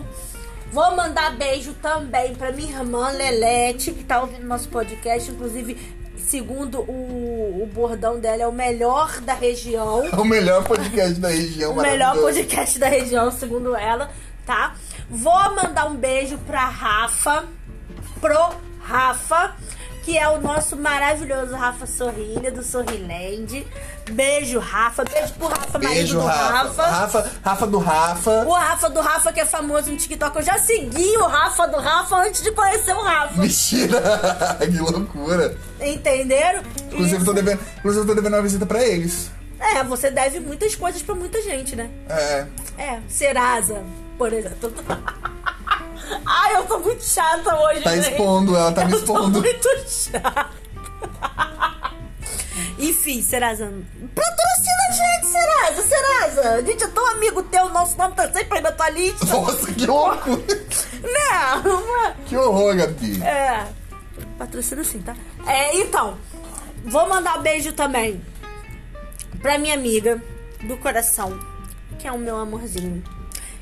Vou 0.71 0.95
mandar 0.95 1.35
beijo 1.37 1.73
também 1.75 2.33
pra 2.33 2.51
minha 2.51 2.79
irmã 2.79 3.09
Lelete, 3.09 3.91
que 3.91 4.03
tá 4.03 4.21
ouvindo 4.21 4.47
nosso 4.47 4.69
podcast. 4.69 5.29
Inclusive, 5.29 5.77
segundo 6.17 6.79
o, 6.81 7.61
o 7.61 7.69
bordão 7.71 8.19
dela, 8.19 8.43
é 8.43 8.47
o 8.47 8.51
melhor 8.51 9.21
da 9.21 9.33
região. 9.33 10.03
é 10.03 10.15
o 10.17 10.25
melhor 10.25 10.63
podcast 10.63 11.19
da 11.19 11.27
região. 11.29 11.73
O 11.73 11.81
melhor 11.81 12.15
podcast 12.17 12.79
da 12.79 12.87
região, 12.87 13.31
segundo 13.31 13.75
ela, 13.75 14.09
tá? 14.45 14.75
Vou 15.09 15.55
mandar 15.55 15.85
um 15.85 15.95
beijo 15.95 16.39
pra 16.39 16.65
Rafa, 16.65 17.45
pro 18.19 18.55
Rafa, 18.81 19.55
que 20.03 20.17
é 20.17 20.27
o 20.27 20.39
nosso 20.39 20.75
maravilhoso 20.75 21.55
Rafa 21.55 21.87
Sorrilha, 21.87 22.51
do 22.51 22.61
Sorriland. 22.61 23.65
Beijo, 24.11 24.59
Rafa. 24.59 25.05
Beijo 25.05 25.33
pro 25.33 25.47
Rafa, 25.47 25.79
marido 25.79 25.93
Beijo, 25.95 26.19
do 26.19 26.25
Rafa. 26.25 26.83
Rafa. 26.83 27.31
Rafa 27.41 27.67
do 27.67 27.79
Rafa. 27.79 28.31
O 28.45 28.51
Rafa 28.51 28.89
do 28.89 28.99
Rafa, 28.99 29.33
que 29.33 29.39
é 29.39 29.45
famoso 29.45 29.89
no 29.89 29.97
TikTok. 29.97 30.35
Eu 30.35 30.43
já 30.43 30.57
segui 30.59 31.17
o 31.17 31.25
Rafa 31.25 31.67
do 31.67 31.77
Rafa 31.77 32.17
antes 32.17 32.43
de 32.43 32.51
conhecer 32.51 32.93
o 32.93 33.01
Rafa. 33.01 33.41
Mentira! 33.41 34.01
que 34.59 34.77
loucura. 34.77 35.57
Entenderam? 35.79 36.61
Inclusive, 36.91 37.21
eu 37.21 37.25
tô 37.25 37.33
devendo, 37.33 37.59
inclusive, 37.77 38.03
eu 38.03 38.07
tô 38.07 38.13
devendo 38.13 38.33
uma 38.33 38.41
visita 38.41 38.65
pra 38.65 38.83
eles. 38.83 39.31
É, 39.59 39.83
você 39.83 40.11
deve 40.11 40.41
muitas 40.41 40.75
coisas 40.75 41.01
pra 41.01 41.15
muita 41.15 41.41
gente, 41.41 41.75
né? 41.75 41.89
É. 42.09 42.45
É, 42.77 42.99
Serasa, 43.07 43.81
por 44.17 44.33
exemplo. 44.33 44.73
Ai, 46.25 46.55
eu 46.55 46.63
tô 46.65 46.79
muito 46.79 47.03
chata 47.03 47.55
hoje, 47.55 47.81
Tá 47.81 47.95
gente. 47.95 48.11
expondo, 48.11 48.55
ela 48.55 48.71
tá 48.71 48.85
me 48.85 48.93
Eu 48.93 49.05
tô 49.05 49.13
expondo. 49.13 49.41
muito 49.41 49.69
chata. 49.87 50.49
Enfim, 52.79 53.21
Serasa. 53.21 53.71
Patrocina 54.15 54.83
a 54.89 54.91
gente, 54.93 55.27
Serasa, 55.27 55.81
Serasa. 55.87 56.49
A 56.55 56.61
gente 56.61 56.83
é 56.83 56.87
tão 56.87 57.07
amigo 57.11 57.43
teu, 57.43 57.69
nosso 57.69 57.97
nome 57.97 58.15
tá 58.15 58.31
sempre 58.31 58.57
aí 58.57 58.63
na 58.63 58.71
tua 58.71 58.89
lista. 58.89 59.25
Nossa, 59.25 59.71
que 59.73 59.89
horror! 59.89 60.19
Não, 61.03 62.05
é. 62.05 62.15
Que 62.25 62.35
horror, 62.37 62.75
Gabi. 62.75 63.21
É. 63.23 63.67
Patrocina 64.37 64.83
sim, 64.83 64.99
tá? 65.01 65.15
É, 65.47 65.75
então. 65.77 66.17
Vou 66.85 67.07
mandar 67.07 67.37
beijo 67.41 67.71
também 67.73 68.21
pra 69.41 69.57
minha 69.57 69.73
amiga 69.73 70.21
do 70.63 70.75
coração, 70.77 71.39
que 71.97 72.07
é 72.07 72.11
o 72.11 72.17
meu 72.17 72.37
amorzinho. 72.37 73.01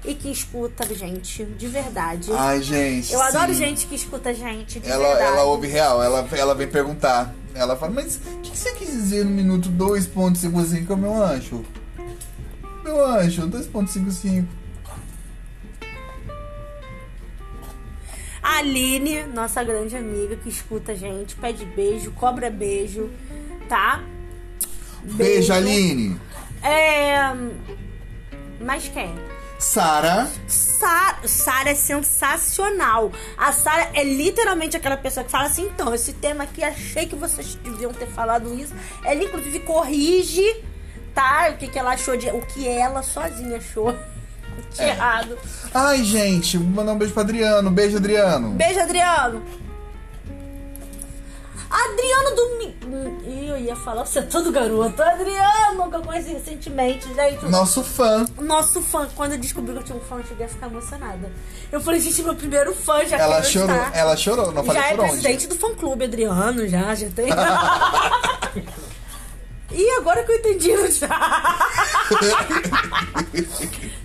E 0.03 0.15
que 0.15 0.31
escuta 0.31 0.83
gente, 0.95 1.45
de 1.45 1.67
verdade. 1.67 2.31
Ai, 2.33 2.61
gente. 2.61 3.13
Eu 3.13 3.21
adoro 3.21 3.53
sim. 3.53 3.59
gente 3.59 3.85
que 3.85 3.95
escuta 3.95 4.33
gente, 4.33 4.79
de 4.79 4.89
Ela, 4.89 5.09
verdade. 5.09 5.33
ela 5.33 5.43
ouve 5.43 5.67
real, 5.67 6.01
ela, 6.01 6.27
ela 6.31 6.55
vem 6.55 6.67
perguntar. 6.67 7.33
Ela 7.53 7.75
fala, 7.75 7.91
mas 7.91 8.15
o 8.15 8.39
que, 8.39 8.51
que 8.51 8.57
você 8.57 8.71
quis 8.73 8.87
dizer 8.87 9.25
no 9.25 9.31
minuto 9.31 9.69
2.55, 9.69 10.95
meu 10.95 11.21
anjo? 11.21 11.63
Meu 12.83 13.05
anjo, 13.05 13.47
2.55. 13.47 14.45
A 18.41 18.57
Aline, 18.57 19.23
nossa 19.27 19.63
grande 19.63 19.95
amiga 19.95 20.35
que 20.35 20.49
escuta 20.49 20.93
a 20.93 20.95
gente, 20.95 21.35
pede 21.35 21.63
beijo, 21.63 22.11
cobra 22.11 22.49
beijo, 22.49 23.09
tá? 23.69 24.03
Beijo, 25.03 25.53
Aline. 25.53 26.19
É. 26.63 27.33
Mas 28.59 28.87
quem? 28.87 29.13
Sara. 29.61 30.27
Sa- 30.47 31.19
Sara 31.23 31.69
é 31.69 31.75
sensacional. 31.75 33.11
A 33.37 33.51
Sara 33.51 33.89
é 33.93 34.03
literalmente 34.03 34.75
aquela 34.75 34.97
pessoa 34.97 35.23
que 35.23 35.29
fala 35.31 35.45
assim: 35.45 35.65
então, 35.65 35.93
esse 35.93 36.13
tema 36.13 36.43
aqui, 36.45 36.63
achei 36.63 37.05
que 37.05 37.15
vocês 37.15 37.55
deviam 37.55 37.93
ter 37.93 38.07
falado 38.07 38.53
isso. 38.59 38.73
Ela, 39.05 39.23
inclusive, 39.23 39.59
corrige, 39.59 40.43
tá? 41.13 41.49
O 41.53 41.57
que, 41.57 41.67
que 41.67 41.77
ela 41.77 41.91
achou 41.91 42.17
de. 42.17 42.27
O 42.29 42.41
que 42.41 42.67
ela 42.67 43.03
sozinha 43.03 43.57
achou 43.57 43.91
de 44.73 44.81
É. 44.81 44.89
errado. 44.89 45.37
Ai, 45.73 46.03
gente, 46.03 46.57
vou 46.57 46.67
mandar 46.67 46.93
um 46.93 46.97
beijo 46.97 47.13
pro 47.13 47.21
Adriano. 47.21 47.69
Beijo, 47.69 47.97
Adriano. 47.97 48.49
Beijo, 48.51 48.79
Adriano. 48.79 49.43
Adriano 51.71 52.35
do. 52.35 52.57
Mi- 52.57 52.71
Ih, 53.25 53.47
Eu 53.47 53.57
ia 53.57 53.75
falar, 53.75 54.05
você 54.05 54.19
é 54.19 54.23
todo 54.23 54.51
garoto. 54.51 55.01
Adriano, 55.01 55.89
que 55.89 55.95
eu 55.95 56.01
conheci 56.01 56.33
recentemente, 56.33 57.07
gente. 57.13 57.45
Nosso 57.45 57.83
fã. 57.83 58.25
Nosso 58.39 58.81
fã, 58.81 59.07
quando 59.15 59.33
eu 59.33 59.37
descobri 59.37 59.71
que 59.73 59.79
eu 59.79 59.83
tinha 59.83 59.97
um 59.97 60.01
fã, 60.01 60.17
eu 60.17 60.25
cheguei 60.25 60.45
a 60.45 60.49
ficar 60.49 60.67
emocionada. 60.67 61.31
Eu 61.71 61.79
falei, 61.79 61.99
gente, 62.01 62.21
meu 62.23 62.35
primeiro 62.35 62.73
fã 62.75 63.05
já 63.05 63.17
Ela 63.17 63.41
chorou, 63.43 63.75
estar. 63.75 63.95
ela 63.95 64.17
chorou, 64.17 64.51
não 64.51 64.63
falei 64.63 64.81
Já 64.81 64.89
é 64.89 64.93
onde. 64.93 65.01
presidente 65.03 65.47
do 65.47 65.55
fã 65.55 65.73
clube, 65.73 66.05
Adriano, 66.05 66.67
já, 66.67 66.93
já 66.93 67.09
tem. 67.09 67.29
e 69.71 69.89
agora 69.97 70.23
que 70.23 70.31
eu 70.33 70.37
entendi, 70.37 70.91
já. 70.91 71.59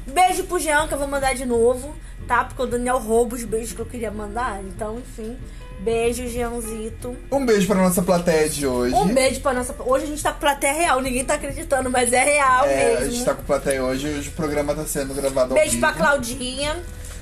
Beijo 0.07 0.45
pro 0.45 0.59
Jean, 0.59 0.87
que 0.87 0.95
eu 0.95 0.99
vou 0.99 1.09
mandar 1.09 1.35
de 1.35 1.45
novo, 1.45 1.95
tá? 2.29 2.45
Porque 2.45 2.63
o 2.63 2.67
Daniel 2.67 2.99
rouba 2.99 3.35
os 3.35 3.45
beijos 3.45 3.73
que 3.73 3.81
eu 3.81 3.87
queria 3.87 4.11
mandar. 4.11 4.61
Então, 4.63 4.99
enfim. 4.99 5.37
Beijo, 5.81 6.27
Jeanzito. 6.29 7.17
Um 7.31 7.45
beijo 7.47 7.67
pra 7.67 7.77
nossa 7.77 8.03
plateia 8.03 8.49
de 8.49 8.67
hoje. 8.67 8.95
Um 8.95 9.09
beijo 9.13 9.41
pra 9.41 9.53
nossa. 9.53 9.75
Hoje 9.79 10.05
a 10.05 10.09
gente 10.09 10.23
tá 10.23 10.33
com 10.33 10.41
plateia 10.41 10.73
real, 10.73 11.01
ninguém 11.01 11.25
tá 11.25 11.35
acreditando, 11.35 11.91
mas 11.91 12.13
é 12.13 12.25
real 12.25 12.65
É, 12.67 12.77
mesmo. 12.91 13.05
a 13.07 13.09
gente 13.11 13.25
tá 13.25 13.35
com 13.35 13.43
plateia 13.43 13.85
hoje, 13.85 14.09
hoje 14.09 14.29
o 14.29 14.33
programa 14.33 14.75
tá 14.75 14.85
sendo 14.85 15.15
gravado 15.15 15.53
ao 15.53 15.55
Beijo 15.55 15.73
vivo. 15.73 15.81
pra 15.87 15.93
Claudinha. 15.93 16.77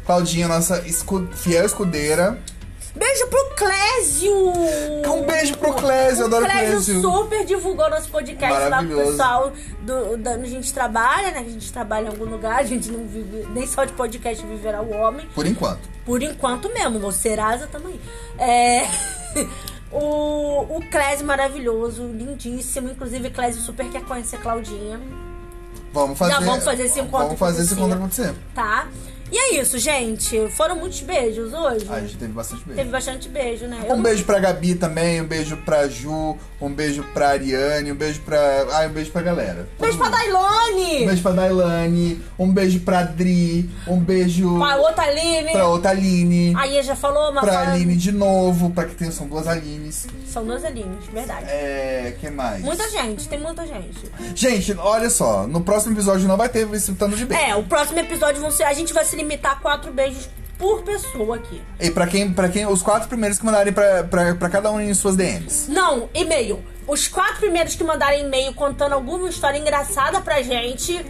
Claudinha, 0.07 0.49
nossa 0.49 0.83
escu- 0.87 1.29
fiel 1.35 1.65
escudeira. 1.67 2.39
Beijo 2.97 3.27
pro 3.27 3.51
Clésio! 3.57 4.33
Um 5.13 5.23
beijo 5.27 5.57
pro 5.59 5.75
Clésio, 5.75 6.23
eu 6.23 6.27
adoro 6.27 6.45
o 6.45 6.49
Clésio 6.49 6.71
Clésio. 6.71 7.01
super 7.03 7.45
divulgou 7.45 7.91
nosso 7.91 8.09
podcast 8.09 8.69
lá 8.69 8.83
pro 8.85 8.97
pessoal 8.97 9.53
do, 9.83 10.17
da 10.17 10.33
onde 10.33 10.45
a 10.45 10.51
gente 10.51 10.73
trabalha, 10.73 11.33
né? 11.33 11.41
A 11.41 11.51
gente 11.51 11.73
trabalha 11.73 12.07
em 12.07 12.09
algum 12.11 12.25
lugar, 12.25 12.61
a 12.61 12.63
gente 12.63 12.91
não 12.91 13.05
vive, 13.07 13.47
nem 13.51 13.67
só 13.67 13.85
de 13.85 13.93
podcast 13.95 14.47
viverá 14.47 14.81
o 14.81 14.93
homem. 14.93 15.29
Por 15.35 15.45
enquanto. 15.45 15.81
Por 16.07 16.23
enquanto 16.23 16.73
mesmo, 16.73 17.05
o 17.05 17.13
Serasa 17.13 17.67
também. 17.67 18.01
É. 18.39 18.87
O, 19.97 20.77
o 20.79 20.81
Clésio 20.91 21.25
maravilhoso, 21.25 22.03
lindíssimo. 22.03 22.91
Inclusive, 22.91 23.31
Clésio 23.31 23.63
super 23.63 23.89
quer 23.91 24.03
conhecer 24.03 24.41
Claudinha. 24.41 25.01
Vamos 25.93 26.19
fazer. 26.19 26.33
Já 26.33 26.41
vamos 26.41 26.65
fazer 26.65 26.83
esse 26.87 26.99
encontro 26.99 27.27
Vamos 27.27 27.39
fazer 27.39 27.63
esse 27.63 27.75
encontro 27.75 27.99
acontecer. 27.99 28.35
tá? 28.53 28.89
E 29.35 29.37
é 29.37 29.61
isso, 29.61 29.77
gente. 29.79 30.49
Foram 30.51 30.77
muitos 30.77 31.01
beijos 31.01 31.53
hoje. 31.53 31.85
A 31.91 31.99
gente 31.99 32.17
teve 32.17 32.33
bastante 32.33 32.63
beijo. 32.65 32.77
Teve 32.79 32.91
bastante 32.91 33.29
beijo, 33.29 33.67
né? 33.67 33.81
Eu 33.85 33.95
Um 33.95 33.97
não- 33.97 34.03
beijo 34.05 34.23
pra 34.25 34.39
Gabi 34.39 34.77
também, 34.77 35.21
um 35.21 35.27
beijo 35.27 35.57
pra 35.57 35.89
Ju, 35.89 36.37
um 36.61 36.73
beijo 36.73 37.03
pra 37.13 37.31
Ariane, 37.31 37.91
um 37.91 37.97
beijo 37.97 38.21
pra. 38.21 38.39
Ai, 38.75 38.87
um 38.89 38.93
beijo 38.93 39.11
pra 39.11 39.23
galera. 39.23 39.69
Beijo 39.81 39.99
pra. 39.99 40.09
Dailone! 40.09 41.03
Um 41.03 41.07
beijo 41.07 41.23
pra 41.23 41.33
Dailane, 41.33 42.23
um 42.39 42.53
beijo 42.53 42.81
pra 42.81 43.03
Dri, 43.03 43.69
um 43.89 43.99
beijo 43.99 44.57
Pra 44.59 44.77
outra 44.77 45.03
Aline. 45.03 45.51
pra 45.51 45.67
outra 45.67 45.91
Aline, 45.91 46.55
Aí 46.57 46.81
já 46.85 46.95
falou, 46.95 47.33
mas 47.33 47.43
pra 47.45 47.73
Aline 47.73 47.97
de 47.97 48.13
novo, 48.13 48.71
pra 48.71 48.85
que 48.85 48.95
tem, 48.95 49.11
são 49.11 49.27
duas 49.27 49.49
Alines. 49.49 50.07
São 50.29 50.45
duas 50.45 50.65
Alines, 50.65 51.05
verdade. 51.13 51.47
É. 51.49 52.15
que 52.21 52.31
mais? 52.31 52.63
Muita 52.63 52.89
gente, 52.89 53.27
tem 53.29 53.41
muita 53.41 53.67
gente. 53.67 53.99
Gente, 54.37 54.73
olha 54.79 55.11
só, 55.11 55.45
no 55.49 55.61
próximo 55.63 55.93
episódio 55.95 56.29
não 56.29 56.37
vai 56.37 56.49
ter 56.49 56.73
esse 56.73 56.93
tanto 56.95 57.17
de 57.17 57.27
beijo. 57.27 57.43
É, 57.43 57.57
o 57.57 57.65
próximo 57.65 57.99
episódio 57.99 58.41
vão 58.41 58.51
ser. 58.53 58.63
A 58.63 58.73
gente 58.73 58.93
vai 58.93 59.05
se 59.05 59.17
limitar 59.25 59.61
quatro 59.61 59.93
beijos 59.93 60.29
por 60.59 60.83
pessoa 60.83 61.37
aqui. 61.37 61.61
E 61.81 61.91
pra 61.91 62.07
quem, 62.07 62.33
pra 62.33 62.49
quem, 62.49 62.65
os 62.67 62.81
quatro 62.83 63.09
primeiros 63.09 63.39
que 63.39 63.45
mandarem 63.45 63.73
pra 63.73 64.49
cada 64.49 64.71
um 64.71 64.81
em 64.81 64.95
suas 64.95 65.17
DMs. 65.17 65.69
Não, 65.71 66.09
e-mail. 66.15 66.63
Os 66.87 67.09
quatro 67.09 67.39
primeiros 67.39 67.75
que 67.75 67.83
mandarem 67.83 68.25
e-mail 68.25 68.55
contando 68.55 68.93
alguma 68.93 69.29
história 69.29 69.59
engraçada 69.59 70.21
pra 70.21 70.43
gente, 70.43 71.05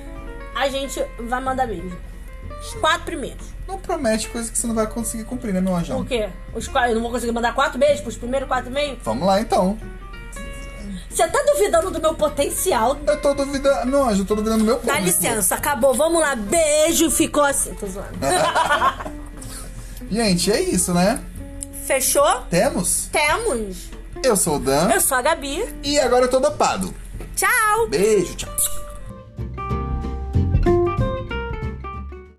a 0.54 0.68
gente 0.68 1.04
vai 1.28 1.40
mandar 1.42 1.66
beijo. 1.66 1.96
Os 2.60 2.74
quatro 2.74 3.02
primeiros. 3.02 3.52
Não 3.68 3.78
promete 3.78 4.28
coisa 4.28 4.50
que 4.50 4.56
você 4.56 4.66
não 4.66 4.74
vai 4.74 4.86
conseguir 4.86 5.24
cumprir, 5.24 5.52
né, 5.52 5.60
meu 5.60 5.74
anjão? 5.74 5.98
Por 5.98 6.06
quê? 6.06 6.28
Os 6.54 6.68
quatro, 6.68 6.90
eu 6.90 6.94
não 6.94 7.02
vou 7.02 7.10
conseguir 7.10 7.32
mandar 7.32 7.54
quatro 7.54 7.78
beijos 7.78 8.00
pros 8.00 8.16
primeiros 8.16 8.48
quatro 8.48 8.70
e-mails? 8.70 8.98
Vamos 9.02 9.26
lá 9.26 9.40
então. 9.40 9.78
Você 11.14 11.28
tá 11.28 11.40
duvidando 11.46 11.90
do 11.92 12.00
meu 12.00 12.14
potencial? 12.14 12.98
Eu 13.06 13.20
tô 13.20 13.34
duvidando. 13.34 13.96
Anjo, 14.02 14.22
eu 14.22 14.26
tô 14.26 14.34
duvidando 14.34 14.58
do 14.58 14.64
meu 14.64 14.74
Dá 14.76 14.80
público. 14.80 15.04
licença, 15.06 15.54
acabou. 15.54 15.94
Vamos 15.94 16.20
lá. 16.20 16.34
Beijo, 16.34 17.08
ficou 17.08 17.44
assim. 17.44 17.72
Tô 17.74 17.86
zoando. 17.86 18.18
Gente, 20.10 20.50
é 20.50 20.60
isso, 20.60 20.92
né? 20.92 21.20
Fechou? 21.86 22.40
Temos? 22.50 23.08
Temos. 23.12 23.90
Eu 24.24 24.36
sou 24.36 24.56
o 24.56 24.58
Dan. 24.58 24.90
Eu 24.90 25.00
sou 25.00 25.16
a 25.16 25.22
Gabi. 25.22 25.64
E 25.84 26.00
agora 26.00 26.24
eu 26.24 26.30
tô 26.30 26.40
dopado. 26.40 26.92
Tchau. 27.36 27.86
Beijo, 27.88 28.34
tchau. 28.34 28.52